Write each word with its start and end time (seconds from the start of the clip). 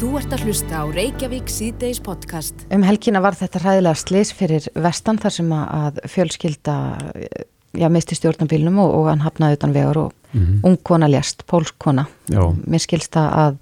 Þú 0.00 0.14
ert 0.16 0.32
að 0.32 0.46
hlusta 0.48 0.78
á 0.80 0.84
Reykjavík 0.88 1.50
síðdeis 1.52 1.98
podcast. 2.00 2.62
Um 2.72 2.86
helgina 2.88 3.20
var 3.20 3.34
þetta 3.36 3.60
hræðilega 3.60 3.98
slis 4.00 4.30
fyrir 4.32 4.64
vestan 4.72 5.18
þar 5.20 5.34
sem 5.34 5.50
að 5.52 5.98
fjölskylda 6.08 6.76
já, 7.76 7.84
misti 7.92 8.16
stjórnabílnum 8.16 8.78
og, 8.80 8.94
og 8.96 9.10
hann 9.10 9.20
hafnaði 9.20 9.58
utan 9.58 9.74
vegar 9.76 10.00
og 10.00 10.14
mm 10.32 10.40
-hmm. 10.40 10.62
ung 10.70 10.78
kona 10.82 11.04
lést, 11.04 11.44
pólsk 11.44 11.76
kona. 11.76 12.06
Mér 12.30 12.80
skilsta 12.80 13.26
að 13.28 13.58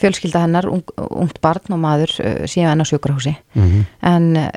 fjölskylda 0.00 0.46
hennar, 0.46 0.70
ung, 0.72 0.88
ungt 0.96 1.40
barn 1.44 1.76
og 1.76 1.78
maður 1.78 2.16
uh, 2.24 2.46
séu 2.48 2.64
enn 2.64 2.80
á 2.80 2.88
sjökurhúsi. 2.88 3.36
Mm 3.54 3.68
-hmm. 3.68 3.84
En 4.00 4.50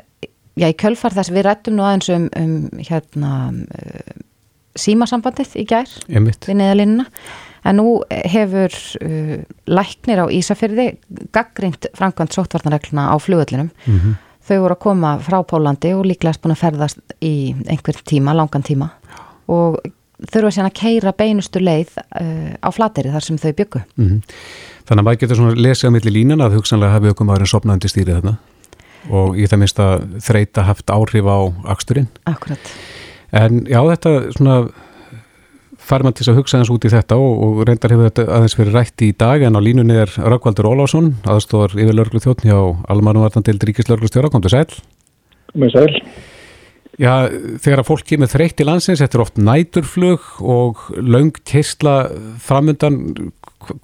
já, 0.56 0.66
í 0.68 0.80
kjölfar 0.80 1.12
þess 1.12 1.30
við 1.30 1.44
rættum 1.44 1.76
nú 1.76 1.82
aðeins 1.82 2.08
um, 2.08 2.28
um 2.40 2.70
hérna, 2.78 3.52
uh, 3.52 4.27
símasambandið 4.78 5.58
í 5.60 5.66
gær 5.68 5.92
Einmitt. 6.08 6.48
við 6.48 6.60
neðalínuna 6.62 7.06
en 7.68 7.78
nú 7.80 7.98
hefur 8.08 8.72
uh, 9.02 9.34
læknir 9.66 10.24
á 10.24 10.26
Ísafyrði 10.32 10.88
gaggrind 11.34 11.90
framkvæmt 11.98 12.36
sóttvarnaregluna 12.36 13.10
á 13.12 13.16
flugöllinum 13.20 13.70
mm 13.84 13.98
-hmm. 13.98 14.16
þau 14.48 14.58
voru 14.62 14.74
að 14.74 14.84
koma 14.86 15.18
frá 15.18 15.42
Pólandi 15.42 15.94
og 15.94 16.06
líklega 16.06 16.40
búin 16.42 16.56
að 16.56 16.62
ferðast 16.64 16.98
í 17.20 17.54
einhver 17.68 17.96
tíma, 18.04 18.34
langan 18.34 18.62
tíma. 18.62 18.90
Og 19.48 19.76
þurfa 20.32 20.50
síðan 20.50 20.70
að 20.70 20.80
keira 20.80 21.12
beinustu 21.12 21.60
leið 21.60 21.90
uh, 21.98 22.54
á 22.62 22.68
flateri 22.70 23.10
þar 23.10 23.22
sem 23.22 23.38
þau 23.38 23.52
byggu 23.52 23.80
mm 23.96 24.06
-hmm. 24.08 24.22
Þannig 24.88 25.00
að 25.00 25.04
maður 25.04 25.20
getur 25.20 25.36
svona 25.36 25.54
lesið 25.54 25.88
á 25.88 25.92
milli 25.92 26.10
línan 26.10 26.40
að 26.40 26.54
hugsanlega 26.56 26.92
hafi 26.92 27.08
okkur 27.08 27.26
maður 27.26 27.40
en 27.40 27.46
sopnandi 27.46 27.88
stýrið 27.88 28.14
þarna. 28.14 28.36
Og 29.10 29.36
ég 29.36 29.50
það 29.50 29.58
minnst 29.58 29.78
að 29.78 30.06
þreita 30.20 30.62
haft 30.62 30.90
áhrif 30.90 31.24
á 31.28 31.38
aksturinn. 31.64 32.08
Akkurat 32.24 32.72
En 33.36 33.64
já, 33.68 33.80
þetta 33.84 34.12
svona 34.36 34.58
fær 35.88 36.04
maður 36.04 36.18
til 36.18 36.30
að 36.32 36.38
hugsa 36.40 36.60
eins 36.60 36.70
út 36.72 36.84
í 36.84 36.92
þetta 36.92 37.18
og, 37.20 37.42
og 37.44 37.60
reyndar 37.68 37.92
hefur 37.94 38.08
þetta 38.10 38.24
aðeins 38.38 38.56
verið 38.58 38.76
rætt 38.76 39.04
í 39.04 39.10
dag 39.16 39.44
en 39.46 39.56
á 39.56 39.60
línunni 39.64 39.96
er 40.02 40.12
Rökkvaldur 40.16 40.68
Ólásson 40.68 41.14
aðstofar 41.28 41.76
yfir 41.78 41.96
lörglu 41.96 42.20
þjóttn 42.24 42.48
hjá 42.50 42.58
Almanuvartandil 42.92 43.56
Ríkislörglu 43.62 44.10
stjóra, 44.10 44.32
kom 44.32 44.44
til 44.44 44.52
sæl 44.52 44.66
Með 45.56 45.72
sæl. 45.72 46.02
Já, 46.98 47.30
þegar 47.62 47.84
að 47.84 47.88
fólk 47.88 48.08
kemur 48.10 48.30
þreytt 48.32 48.60
í 48.60 48.66
landsins 48.66 49.00
þetta 49.00 49.16
er 49.16 49.22
oft 49.22 49.36
næturflug 49.38 50.24
og 50.42 50.82
laung 50.98 51.36
kistla 51.46 52.08
framundan 52.42 52.98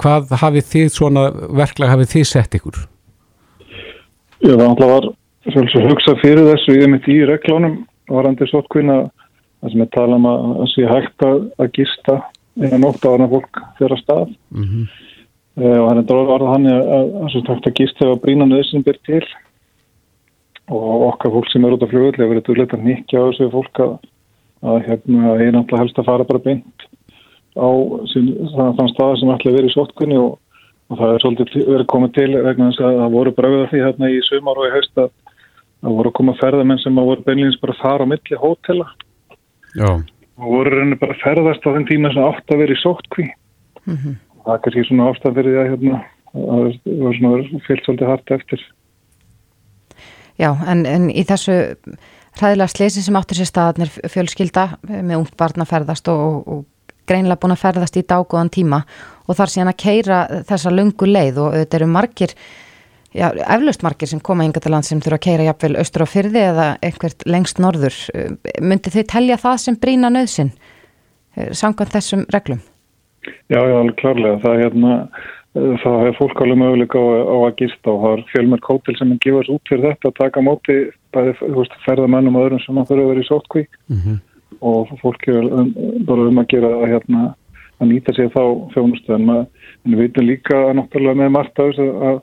hvað 0.02 0.34
hafið 0.42 0.70
þið 0.72 0.88
svona 0.96 1.28
verklega 1.33 1.94
hafið 1.94 2.11
þið 2.16 2.27
sett 2.33 2.58
ykkur? 2.58 2.80
Það 4.42 4.83
var 4.83 5.08
svolítið 5.46 5.86
hugsa 5.92 6.16
fyrir 6.24 6.48
þessu 6.50 6.77
ég 6.80 6.90
mitt 6.90 7.06
í 7.08 7.20
reglónum 7.28 7.84
varandi 8.11 8.48
sótkvinna 8.50 9.05
það 9.64 9.72
sem 9.72 9.84
er 9.84 9.90
talað 9.94 10.18
um 10.18 10.28
að 10.28 10.44
það 10.58 10.70
sé 10.74 10.86
hægt 10.90 11.24
að, 11.24 11.40
að 11.58 11.72
gista 11.78 12.18
eða 12.60 12.80
nótt 12.82 13.06
á 13.08 13.14
hana 13.14 13.30
fólk 13.32 13.60
fyrir 13.78 13.96
að 13.96 14.02
stað. 14.02 14.34
Mm 14.52 14.66
-hmm. 14.68 14.84
uh, 15.62 15.78
og 15.80 15.88
hann 15.88 16.02
er 16.02 16.08
dróðvarð 16.10 16.52
hann 16.52 16.66
að 16.70 17.12
það 17.14 17.32
sé 17.32 17.44
hægt 17.48 17.68
að 17.70 17.78
gista 17.80 18.04
ef 18.04 18.12
að 18.12 18.22
brína 18.26 18.48
nöðsinn 18.50 18.86
byr 18.86 18.98
til. 19.08 19.24
Og 20.68 21.08
okkar 21.10 21.32
fólk 21.32 21.48
sem 21.52 21.64
er 21.64 21.76
út 21.76 21.82
af 21.82 21.90
fljóðli 21.92 22.20
hefur 22.20 22.32
verið 22.32 22.46
dugleitt 22.46 22.74
að 22.76 22.84
nýkja 22.84 23.20
á 23.20 23.26
þessu 23.28 23.50
fólk 23.52 23.80
að, 23.84 23.92
að 24.64 24.78
hérna 24.88 25.34
er 25.36 25.52
náttúrulega 25.52 25.82
helst 25.82 25.98
að 25.98 26.08
fara 26.08 26.24
bara 26.24 26.44
beint 26.44 26.88
á 27.54 27.68
sín, 28.10 28.32
þann 28.54 28.90
stað 28.92 29.18
sem 29.20 29.30
ætla 29.30 29.50
að 29.50 29.58
vera 29.58 29.68
í 29.68 29.74
sótkunni 29.74 30.16
og, 30.18 30.38
og 30.90 30.98
það 30.98 31.12
er 31.12 31.22
svolítið 31.22 31.68
verið 31.68 31.90
komið 31.92 32.14
til 32.16 32.30
vegna 32.34 32.70
þess 32.70 32.80
að 32.80 32.98
það 33.02 33.14
voru 33.14 33.34
bröða 33.36 33.68
því 33.70 33.82
hérna 33.84 34.10
í 34.10 34.18
sumar 34.26 34.58
og 34.58 34.66
í 34.66 34.74
haust 34.74 34.98
að 34.98 35.10
það 35.84 35.98
voru 35.98 36.10
að 36.10 36.16
koma 36.18 36.36
ferðamenn 36.40 36.82
sem 36.82 36.98
að 36.98 37.10
voru 37.10 37.26
beinleins 37.28 37.60
bara 37.60 37.76
að 37.76 37.82
fara 37.84 38.08
á 38.08 38.10
milli 38.10 38.40
hótela 38.40 38.88
Já. 39.75 39.91
og 40.39 40.50
voru 40.50 40.70
reynir 40.70 40.98
bara 41.00 41.14
að 41.14 41.22
ferðast 41.25 41.67
á 41.67 41.75
þenn 41.75 41.89
tíma 41.91 42.12
sem 42.14 42.27
átt 42.27 42.50
að 42.55 42.62
vera 42.62 42.75
í 42.75 42.83
sóttkví 42.83 43.27
mm 43.27 43.97
-hmm. 43.97 44.17
það 44.44 44.55
er 44.55 44.62
kannski 44.64 44.84
svona 44.89 45.08
ástæð 45.11 45.34
fyrir 45.39 45.53
því 45.53 45.61
að 45.62 45.70
hérna, 45.70 46.03
það 46.33 47.05
var 47.05 47.17
svona 47.19 47.62
fyllt 47.67 47.84
svolítið 47.84 48.11
hardt 48.12 48.30
eftir 48.39 48.61
Já, 50.34 50.50
en, 50.67 50.86
en 50.86 51.11
í 51.11 51.22
þessu 51.22 51.77
hræðilega 52.41 52.69
slesi 52.69 53.02
sem 53.02 53.17
áttur 53.17 53.39
sér 53.39 53.47
staðarnir 53.47 53.91
fjölskylda 54.11 54.79
með 54.83 55.18
ungt 55.20 55.36
barn 55.39 55.63
að 55.63 55.70
ferðast 55.70 56.08
og, 56.11 56.18
og, 56.18 56.48
og 56.48 56.64
greinlega 57.07 57.40
búin 57.40 57.55
að 57.55 57.63
ferðast 57.63 57.96
í 58.01 58.02
dágóðan 58.02 58.51
tíma 58.51 58.83
og 59.29 59.36
þar 59.39 59.52
síðan 59.52 59.73
að 59.73 59.80
keira 59.84 60.18
þessa 60.48 60.73
lungu 60.74 61.07
leið 61.07 61.40
og 61.45 61.57
þetta 61.58 61.79
eru 61.79 61.89
margir 61.95 62.34
já, 63.14 63.29
eflaust 63.30 63.85
margir 63.86 64.11
sem 64.11 64.20
koma 64.20 64.47
yngar 64.47 64.64
til 64.64 64.75
land 64.75 64.86
sem 64.86 65.01
þurfa 65.02 65.20
að 65.20 65.27
keira 65.29 65.48
jafnvel 65.48 65.79
austur 65.80 66.05
á 66.05 66.08
fyrði 66.11 66.42
eða 66.51 66.69
einhvert 66.85 67.27
lengst 67.30 67.63
norður 67.63 67.98
myndi 68.61 68.92
þau 68.95 69.05
telja 69.14 69.41
það 69.41 69.61
sem 69.64 69.79
brína 69.80 70.11
nöðsin 70.13 70.52
samkvæmt 71.35 71.95
þessum 71.95 72.27
reglum? 72.35 72.61
Já, 73.48 73.61
já, 73.61 73.77
alveg 73.79 73.97
klárlega 74.01 74.41
það 74.42 74.55
er 74.55 74.63
hérna, 74.64 74.92
það 75.55 75.97
hefur 76.02 76.19
fólk 76.19 76.42
alveg 76.45 76.61
möguleika 76.61 77.01
á, 77.01 77.07
á 77.25 77.36
að 77.47 77.57
gista 77.63 77.92
og 77.92 78.02
það 78.02 78.17
er 78.17 78.27
fjölmörk 78.33 78.69
hótel 78.70 78.97
sem 78.98 79.17
gefast 79.25 79.55
út 79.55 79.70
fyrir 79.70 79.86
þetta 79.89 80.11
að 80.11 80.19
taka 80.20 80.45
móti 80.45 80.77
bæði 81.14 81.35
ferðamennum 81.86 82.39
og 82.39 82.48
öðrum 82.48 82.63
sem 82.64 82.81
það 82.81 82.91
þurfa 82.91 83.07
að 83.07 83.11
vera 83.13 83.25
í 83.25 83.29
sótkví 83.31 83.64
mm 83.64 84.02
-hmm. 84.02 84.20
og 84.73 84.95
fólk 85.02 85.29
er 85.29 85.48
um, 85.48 85.73
bara 86.08 86.29
um 86.29 86.42
að 86.42 86.51
gera 86.52 86.73
að 86.81 86.86
hérna 86.92 87.25
að 87.81 87.91
nýta 87.91 88.14
sér 88.14 88.31
þá 88.35 88.45
fjónustu 88.75 89.14
en, 89.14 89.31
en 89.31 89.92
við 89.92 90.02
veitum 90.05 90.29
líka 90.29 90.61
að 90.69 90.77
náttúrulega 90.79 91.20
með 91.23 91.35
margt 91.35 91.58
að, 91.58 91.81
að 91.81 92.20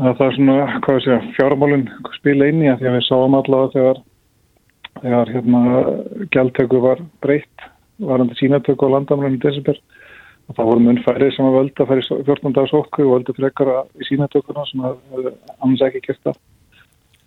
að 0.00 0.16
það 0.18 0.26
er 0.26 0.36
svona, 0.38 0.56
hvað 0.84 1.00
sé 1.04 1.14
að 1.14 1.28
fjármálinn 1.36 1.86
spila 2.16 2.48
inn 2.50 2.62
í 2.64 2.70
að 2.70 2.80
því 2.80 2.90
að 2.90 2.96
við 2.96 3.06
sáum 3.08 3.36
allavega 3.38 3.72
þegar, 3.74 4.00
þegar 5.00 5.32
hérna 5.34 5.62
gjaldtöku 6.34 6.80
var 6.82 7.02
breytt 7.24 7.66
varandi 8.02 8.38
sínatöku 8.38 8.88
á 8.90 8.94
landamlunum 8.96 9.38
í 9.38 9.42
desember. 9.42 9.78
Og 10.44 10.56
það 10.58 10.68
voru 10.68 10.82
mun 10.84 11.02
færið 11.06 11.30
sem 11.36 11.46
að 11.48 11.54
völda 11.56 11.86
færið 11.88 12.08
14 12.26 12.56
dags 12.56 12.74
okkur 12.76 13.06
og 13.06 13.12
völdu 13.14 13.34
frekara 13.36 13.76
í 13.96 14.08
sínatökuna 14.08 14.66
sem 14.68 14.82
að 14.84 15.30
annars 15.62 15.84
ekki 15.86 16.02
gert 16.08 16.20
það. 16.26 16.40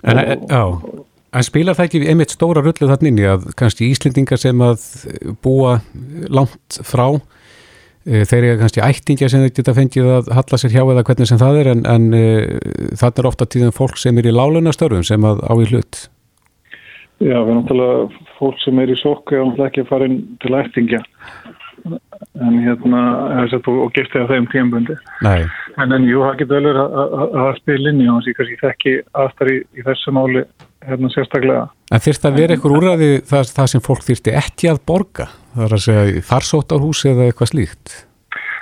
En, 0.03 0.19
og, 0.19 0.43
já, 0.51 1.07
en 1.39 1.47
spilar 1.47 1.77
það 1.77 1.87
ekki 1.87 2.03
einmitt 2.11 2.35
stóra 2.35 2.61
rullu 2.61 2.91
þannig 2.91 3.23
að 3.31 3.47
kannski 3.57 3.89
Íslendingar 3.89 4.41
sem 4.41 4.61
að 4.61 4.83
búa 5.41 5.79
langt 6.29 6.77
frá 6.85 7.07
þeir 8.07 8.43
eru 8.43 8.59
kannski 8.61 8.83
ættingja 8.85 9.29
sem 9.31 9.43
þau 9.43 9.55
geta 9.59 9.75
fengið 9.75 10.11
að 10.17 10.29
halla 10.37 10.59
sér 10.61 10.75
hjá 10.75 10.83
eða 10.83 11.03
hvernig 11.07 11.29
sem 11.29 11.41
það 11.41 11.61
er 11.61 11.71
en, 11.73 11.81
en 11.91 12.05
uh, 12.15 12.43
það 12.99 13.19
er 13.21 13.29
ofta 13.31 13.49
tíðan 13.49 13.75
fólk 13.75 13.99
sem 13.99 14.17
er 14.21 14.29
í 14.29 14.35
lálunastörfum 14.35 15.03
sem 15.07 15.27
að 15.27 15.43
á 15.43 15.53
í 15.57 15.67
hlut. 15.71 16.05
Já, 17.17 17.33
við 17.41 17.49
erum 17.49 17.63
náttúrulega 17.63 18.25
fólk 18.37 18.59
sem 18.61 18.79
er 18.79 18.93
í 18.93 18.97
sokku 18.99 19.39
og 19.39 19.47
náttúrulega 19.49 19.71
ekki 19.71 19.83
að 19.83 19.91
fara 19.91 20.07
inn 20.07 20.19
til 20.43 20.53
ættingja 20.53 21.01
en 22.47 22.59
hérna 22.63 23.01
og 23.57 23.93
giftið 23.95 24.23
af 24.23 24.31
þeim 24.31 24.47
tímbundi 24.51 24.97
en 25.77 25.93
en 25.93 26.07
jú, 26.07 26.23
það 26.25 26.39
getur 26.41 26.57
vel 26.57 26.69
verið 26.69 26.81
að 26.83 27.35
það 27.35 27.51
spil 27.61 27.79
inn 27.91 28.01
í 28.01 28.07
og 28.09 28.17
það 28.17 28.25
sé 28.25 28.35
kannski 28.37 28.71
ekki 28.71 28.95
aðstæri 29.23 29.55
í, 29.57 29.61
í 29.77 29.85
þessu 29.87 30.13
máli 30.15 30.43
hérna 30.87 31.11
sérstaklega. 31.13 31.63
En 31.91 32.03
þurft 32.03 32.27
að 32.27 32.37
vera 32.41 32.55
einhver 32.55 32.75
úræði 32.77 33.09
það, 33.27 33.53
það 33.57 33.71
sem 33.73 33.83
fólk 33.87 34.05
þurfti 34.07 34.35
ekki 34.41 34.71
að 34.71 34.83
borga? 34.89 35.29
Það 35.55 35.65
er 35.67 35.77
að 35.77 35.83
segja 35.85 36.25
farsóttarhúsi 36.27 37.11
eða 37.13 37.27
eitthvað 37.27 37.51
slíkt? 37.53 37.95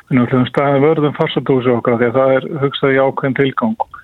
Við 0.10 0.20
náttúrulega 0.20 0.52
staðum 0.52 0.86
vörðum 0.86 1.18
farsóttarhúsi 1.18 1.74
okkar 1.76 2.00
því 2.02 2.10
að 2.10 2.20
það 2.20 2.34
er 2.38 2.50
hugsaði 2.64 3.04
ákveðin 3.06 3.38
tilgang 3.42 3.95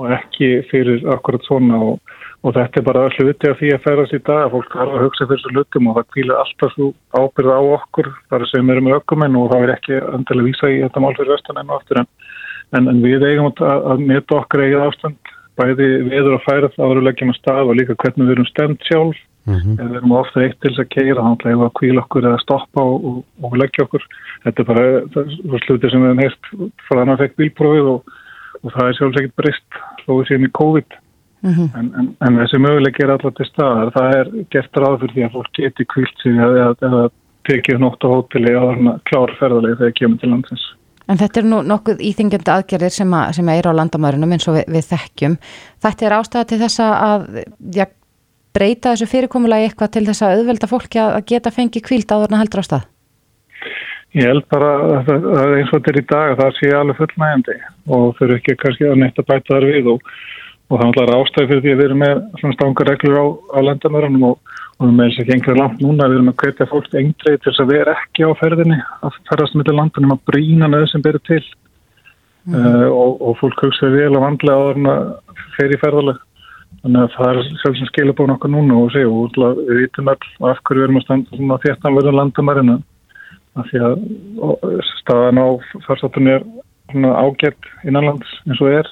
og 0.00 0.14
ekki 0.16 0.50
fyrir 0.70 1.04
akkurat 1.14 1.46
svona 1.46 1.80
og, 1.84 2.14
og 2.44 2.54
þetta 2.56 2.80
er 2.80 2.86
bara 2.86 3.06
öllu 3.08 3.26
viti 3.28 3.50
af 3.50 3.58
því 3.60 3.72
að 3.74 3.84
ferast 3.86 4.16
í 4.16 4.20
dag. 4.26 4.44
Að 4.46 4.54
fólk 4.56 4.76
þarf 4.76 4.94
að 4.96 5.04
hugsa 5.06 5.26
fyrir 5.26 5.42
þessu 5.42 5.56
lutum 5.56 5.90
og 5.90 5.98
það 5.98 6.10
kvíla 6.16 6.38
alltaf 6.44 6.74
svo 6.74 6.92
ábyrða 7.16 7.58
á 7.60 7.62
okkur 7.78 8.12
þar 8.32 8.46
sem 8.52 8.72
erum 8.74 8.90
við 8.90 8.98
ökumenn 9.00 9.40
og 9.40 9.50
það 9.52 9.66
er 9.66 9.74
ekki 9.76 10.00
öndilega 10.00 10.48
vísa 10.48 10.72
í 10.72 10.80
þetta 10.84 11.04
mál 11.04 11.12
fyrir 11.18 11.34
vestan 11.34 11.60
enn 11.60 11.72
og 11.72 11.80
aftur 11.80 12.02
en, 12.02 12.10
en, 12.78 12.90
en 12.94 13.02
við 13.04 13.26
eigum 13.28 13.50
að, 13.52 13.88
að 13.92 14.06
meta 14.12 14.40
okkar 14.40 14.64
eigið 14.66 14.86
ástand 14.86 15.34
bæði 15.60 15.88
viður 16.08 16.36
að 16.36 16.46
færa 16.46 16.70
það 16.74 16.94
árulegjum 16.94 17.34
að 17.34 17.38
stað 17.40 17.68
og 17.68 17.76
líka 17.78 17.98
hvernig 18.00 18.28
við 18.28 18.36
erum 18.36 18.48
stemt 18.48 18.88
sjálf. 18.88 19.26
Mm 19.48 19.56
-hmm. 19.56 19.76
við 19.80 19.94
erum 19.98 20.12
ofta 20.12 20.42
eitt 20.44 20.58
til 20.60 20.70
þess 20.70 20.82
að 20.82 20.90
keira 20.94 21.22
þannig 21.24 21.46
að 21.48 21.62
við 21.62 21.70
kvíla 21.78 22.02
okkur 22.04 22.26
eða 22.28 22.40
stoppa 22.42 22.82
og, 22.84 23.04
og, 23.08 23.20
og 23.46 23.54
leggja 23.56 23.84
okkur. 23.86 24.02
Þetta 24.44 24.60
er 24.62 24.68
bara 24.68 24.84
sluti 25.64 25.90
sem 25.90 26.02
við 26.02 26.10
hefum 26.10 26.20
heilt 26.24 26.50
frá 26.86 26.98
þannig 26.98 27.14
að 27.14 27.22
fekk 27.22 27.38
bílprófið 27.40 27.88
og, 27.94 28.12
og 28.64 28.74
það 28.74 28.88
er 28.88 28.98
sjálfsagt 28.98 29.38
brist 29.40 29.80
hlóðið 30.04 30.26
síðan 30.28 30.48
í 30.48 30.52
COVID 30.60 30.98
mm 31.42 31.52
-hmm. 31.54 31.68
en, 31.78 31.92
en, 31.98 32.10
en 32.26 32.40
þessi 32.42 32.60
möguleik 32.60 33.00
er 33.00 33.14
alltaf 33.14 33.34
til 33.36 33.48
staðar 33.48 33.94
það 33.96 34.18
er 34.18 34.32
gert 34.54 34.82
ráð 34.82 34.98
fyrir 35.00 35.14
því 35.14 35.24
að 35.26 35.34
fólk 35.36 35.52
geti 35.58 35.88
kvílt 35.94 36.16
sig 36.22 36.36
eða, 36.36 37.08
tekið 37.48 37.80
nótt 37.80 38.04
á 38.04 38.08
hóteli 38.12 38.52
að 38.52 39.00
klára 39.08 39.38
ferðarlega 39.40 39.80
þegar 39.80 39.98
kemur 39.98 40.20
til 40.20 40.30
landsins 40.30 40.66
En 41.10 41.18
þetta 41.18 41.40
er 41.40 41.46
nú 41.50 41.58
nokkuð 41.66 42.02
íþingjandi 42.06 42.52
aðgerðir 42.54 42.92
sem, 42.94 43.14
að, 43.18 43.32
sem 43.34 43.48
er 43.50 43.66
á 43.66 43.72
landamærunum 43.74 44.30
eins 44.30 44.46
og 44.46 44.54
við, 44.60 44.68
við 44.70 44.84
þekkjum. 44.92 45.32
Þetta 45.82 46.06
er 46.06 46.14
ástæða 46.14 46.44
til 46.46 46.58
þess 46.60 46.82
að 46.84 47.24
ja, 47.74 47.86
breyta 48.54 48.92
þessu 48.92 49.08
fyrirkomulagi 49.10 49.68
eitthvað 49.68 49.92
til 49.96 50.04
þess 50.06 50.22
að 50.22 50.36
auðvelda 50.36 50.70
fólki 50.70 51.02
að 51.02 51.18
geta 51.32 51.50
fengið 51.54 51.86
kvíld 51.88 52.14
áður 52.14 52.30
en 52.30 52.40
heldur 52.44 52.62
á 52.62 52.68
stað? 52.68 52.86
Ég 54.18 54.26
held 54.26 54.46
bara 54.50 54.70
að 54.98 55.10
er 55.14 55.56
eins 55.60 55.70
og 55.70 55.78
þetta 55.78 55.92
er 55.92 56.00
í 56.00 56.06
dag 56.10 56.32
að 56.32 56.40
það 56.40 56.56
sé 56.58 56.70
alveg 56.74 56.98
fullnægandi 56.98 57.58
og 57.94 58.06
þau 58.16 58.24
eru 58.26 58.38
ekki 58.40 58.56
kannski 58.58 58.88
að 58.88 59.02
neitt 59.02 59.20
að 59.22 59.28
bæta 59.28 59.52
þar 59.52 59.66
við 59.70 59.90
og, 59.92 60.08
og 60.70 60.80
það 60.80 61.02
er 61.04 61.12
ástæði 61.18 61.50
fyrir 61.50 61.62
því 61.66 61.74
að 61.74 61.78
við 61.78 61.86
erum 61.86 62.02
með 62.02 62.24
svona 62.40 62.56
stanga 62.56 62.88
reglur 62.88 63.20
á, 63.22 63.26
á 63.54 63.58
landamærunum 63.68 64.26
og 64.32 64.56
og 64.80 64.88
við 64.88 64.94
meðum 64.96 65.12
sér 65.12 65.30
ekki 65.34 65.54
langt 65.58 65.82
núna 65.84 66.06
við 66.08 66.18
erum 66.18 66.30
að 66.30 66.38
kveitja 66.40 66.66
fólk 66.70 66.94
engreið 66.96 67.36
til 67.36 67.50
þess 67.50 67.62
að 67.62 67.72
vera 67.74 67.96
ekki 68.00 68.24
á 68.24 68.30
ferðinni 68.40 68.78
að 69.04 69.18
ferðast 69.28 69.56
með 69.58 69.72
landunum 69.76 70.14
að 70.14 70.22
brína 70.30 70.70
nöðu 70.72 70.88
sem 70.88 71.04
berir 71.04 71.22
til. 71.28 71.42
Mm. 72.48 72.54
uh, 72.56 72.88
og, 72.88 73.18
og 73.20 73.34
fólk 73.36 73.60
hugsaði 73.60 73.98
vel 74.00 74.16
og 74.16 74.22
vandlega 74.24 74.56
á 74.56 74.66
þarna 74.70 74.92
fyrir 75.58 75.80
ferðaleg 75.82 76.22
þannig 76.80 77.02
að 77.02 77.10
það 77.18 77.28
er 77.28 77.50
sjálf 77.60 77.76
sem 77.76 77.90
skilja 77.90 78.14
búin 78.16 78.32
okkur 78.32 78.52
núna 78.54 78.78
og 78.80 78.96
og 78.96 79.36
við 79.68 79.82
vitum 79.82 80.08
all 80.08 80.48
af 80.48 80.62
hverju 80.64 80.80
við 80.80 80.86
erum 80.86 80.96
að 80.96 81.04
standa 81.04 81.36
svona 81.36 81.58
þéttan 81.66 81.98
verðan 81.98 82.18
landamærinu 82.20 82.78
af 83.58 83.70
því 83.70 83.84
að 83.86 84.82
staðan 84.94 85.40
á 85.42 85.48
farsáttunni 85.86 86.36
er 86.36 86.44
ágætt 86.94 87.70
innanlands 87.86 88.30
eins 88.46 88.60
og 88.60 88.74
er 88.80 88.90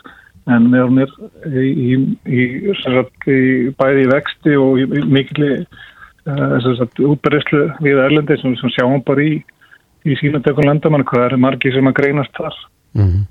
en 0.49 0.71
meðan 0.73 1.03
er 1.05 1.13
í, 1.47 1.69
í, 1.69 1.93
í, 2.25 2.43
í 2.73 3.39
bæði 3.79 4.07
í 4.07 4.11
vexti 4.11 4.57
og 4.57 4.81
í 4.81 5.05
mikilli 5.05 5.53
uh, 5.61 7.09
útberðislu 7.13 7.65
við 7.85 8.03
Erlendi 8.07 8.39
sem 8.41 8.57
við 8.57 8.77
sjáum 8.77 9.05
bara 9.07 9.27
í 9.27 9.39
í 10.07 10.17
sínandekun 10.21 10.69
landamann 10.69 11.07
hvað 11.09 11.33
er 11.33 11.41
margi 11.43 11.73
sem 11.75 11.89
að 11.91 11.99
greinast 12.01 12.35
þar 12.39 12.55
mm 12.95 13.09
-hmm. 13.09 13.27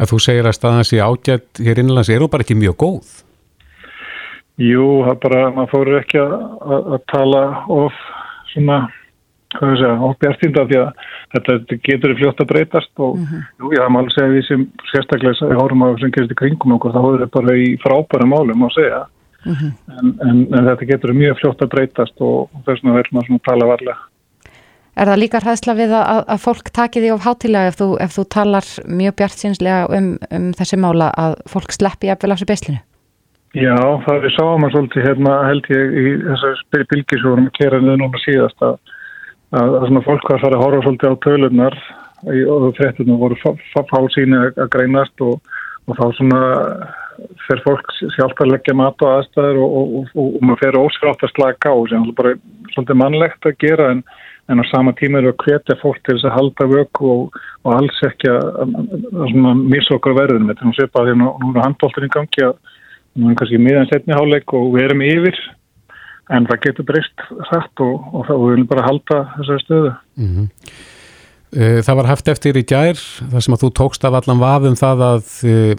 Þú 0.00 0.18
segir 0.18 0.46
að 0.48 0.56
staðan 0.56 0.84
sé 0.88 0.96
ágætt 0.96 1.60
hér 1.60 1.78
innanlands, 1.78 2.08
er 2.08 2.22
þú 2.22 2.30
bara 2.32 2.40
ekki 2.40 2.54
mjög 2.56 2.76
góð? 2.80 3.08
Jú, 4.56 5.04
það 5.04 5.18
bara, 5.20 5.50
maður 5.50 5.70
fóru 5.70 5.98
ekki 5.98 6.18
að, 6.18 6.32
að, 6.72 6.86
að 6.94 7.02
tala 7.12 7.42
of 7.68 7.92
svona, 8.52 8.78
bjartinda 9.58 10.66
því 10.68 10.78
að 10.80 10.90
þetta, 11.34 11.78
getur 11.88 12.16
fljótt 12.18 12.42
að 12.42 12.50
breytast 12.52 12.92
og 12.98 13.16
mm 13.16 13.24
-hmm. 13.26 13.46
jú, 13.60 13.72
ég 13.74 13.82
haf 13.82 13.90
maður 13.90 14.10
að 14.10 14.16
segja 14.16 14.34
við 14.34 14.44
sem 14.48 14.66
sérstaklega 14.92 15.50
í 15.50 15.58
hórum 15.60 15.84
á 15.84 15.88
sem 16.00 16.12
gerist 16.14 16.34
í 16.34 16.40
kringum 16.40 16.76
okkur, 16.76 16.92
þá 16.92 17.02
er 17.02 17.18
þetta 17.24 17.40
bara 17.40 17.56
í 17.56 17.66
frábæra 17.82 18.26
málum 18.26 18.66
að 18.66 18.76
segja 18.78 19.00
mm 19.44 19.54
-hmm. 19.54 19.72
en, 19.98 20.14
en, 20.28 20.38
en 20.54 20.68
þetta 20.70 20.90
getur 20.92 21.12
mjög 21.14 21.40
fljótt 21.40 21.62
að 21.62 21.72
breytast 21.74 22.16
og 22.20 22.48
þess 22.64 22.82
vegna 22.82 22.96
verður 22.98 23.12
maður 23.12 23.26
svona 23.26 23.40
að 23.42 23.48
tala 23.50 23.70
varlega. 23.72 23.98
Er 25.00 25.06
það 25.06 25.20
líka 25.22 25.40
hræðsla 25.40 25.74
við 25.74 25.92
að, 25.96 26.24
að 26.28 26.38
fólk 26.44 26.70
taki 26.74 27.00
því 27.00 27.10
of 27.14 27.24
hátilega 27.24 27.70
ef 27.70 27.76
þú, 27.78 27.88
ef 28.04 28.10
þú 28.16 28.24
talar 28.36 28.66
mjög 28.86 29.14
bjart 29.16 29.38
sínslega 29.38 29.86
um, 29.96 30.18
um 30.30 30.52
þessi 30.58 30.76
mála 30.76 31.10
að 31.16 31.34
fólk 31.48 31.72
sleppi 31.72 32.10
jafnvel 32.10 32.30
á 32.30 32.36
þessu 32.36 32.48
beislinu? 32.50 32.80
Já, 33.50 33.74
það 34.06 34.26
sáum 34.36 34.66
að 34.66 34.74
svolítið 34.74 35.06
hérna 35.08 35.32
held 35.48 35.64
ég 35.74 35.94
í 35.98 36.10
þessar 36.22 36.60
bylgisúrum 36.92 37.48
að 38.62 38.78
að, 39.56 39.74
að, 39.80 39.84
svona 39.88 40.04
fólk 40.06 40.28
var 40.28 40.38
að 40.38 40.44
fara 40.44 40.58
að 40.58 40.64
horfa 40.64 40.84
svolítið 40.86 41.12
á 41.14 41.22
tölunar 41.26 41.76
og 42.20 42.64
þrettunum 42.76 43.20
voru 43.20 43.54
fálsíni 43.90 44.40
að 44.50 44.72
greinast 44.74 45.22
og, 45.24 45.38
og 45.88 45.96
þá 45.98 46.04
svona 46.18 46.40
fer 47.46 47.62
fólk 47.64 47.92
sjálf 48.14 48.40
að 48.40 48.52
leggja 48.54 48.74
mat 48.76 49.04
á 49.04 49.06
aðstæður 49.18 49.60
og, 49.64 49.94
og, 50.00 50.10
og 50.16 50.40
maður 50.44 50.62
fer 50.62 50.80
óskrátt 50.80 51.24
að 51.24 51.32
slaka 51.34 51.72
á 51.72 51.78
sem 51.90 52.10
bara 52.16 52.34
svolítið 52.74 53.00
mannlegt 53.00 53.48
að 53.48 53.56
gera 53.60 53.90
en, 53.94 54.02
en 54.52 54.62
á 54.62 54.64
sama 54.70 54.94
tíma 54.96 55.20
eru 55.20 55.32
að 55.34 55.44
hvetja 55.46 55.78
fólk 55.82 56.00
til 56.04 56.16
þess 56.16 56.28
að 56.28 56.36
halda 56.38 56.68
vöku 56.70 57.10
og 57.12 57.72
alls 57.74 58.02
ekki 58.08 58.30
að, 58.32 58.76
að 59.26 59.64
missa 59.64 59.96
okkar 59.96 60.16
verðin 60.20 60.48
þetta 60.48 60.64
er 60.64 60.70
nú 60.70 60.76
sépað 60.78 61.08
því 61.08 61.16
að 61.16 61.22
nú 61.22 61.52
er 61.54 61.64
handbólturinn 61.66 62.14
gangi 62.16 62.46
að 62.48 62.60
Nú 63.18 63.32
er 63.32 63.38
kannski 63.38 63.58
miðan 63.58 63.88
setni 63.90 64.14
háleik 64.14 64.52
og 64.54 64.68
við 64.76 64.84
erum 64.86 65.00
yfir 65.02 65.38
en 66.30 66.46
það 66.48 66.62
getur 66.66 66.88
breyst 66.88 67.26
hrætt 67.50 67.82
og, 67.84 68.08
og 68.14 68.24
þá 68.28 68.32
viljum 68.36 68.64
við 68.64 68.70
bara 68.70 68.86
halda 68.86 69.20
þessari 69.36 69.64
stöðu. 69.64 69.92
Mm 70.20 70.32
-hmm. 70.32 70.48
Það 71.50 71.96
var 71.98 72.06
haft 72.06 72.28
eftir 72.30 72.54
í 72.54 72.62
gær 72.62 72.94
þar 72.94 73.42
sem 73.42 73.54
að 73.54 73.62
þú 73.64 73.70
tókst 73.74 74.04
af 74.06 74.14
allan 74.14 74.38
vafum 74.38 74.76
það 74.78 75.00
að 75.02 75.30
uh, 75.50 75.72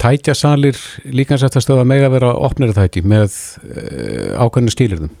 tætjasalir 0.00 0.78
líkansættastöða 1.12 1.84
að 1.84 2.14
vera 2.16 2.30
opnir 2.32 2.72
ekki 2.72 3.02
með 3.04 3.36
ákveðinu 4.40 4.72
stílirðum. 4.72 5.12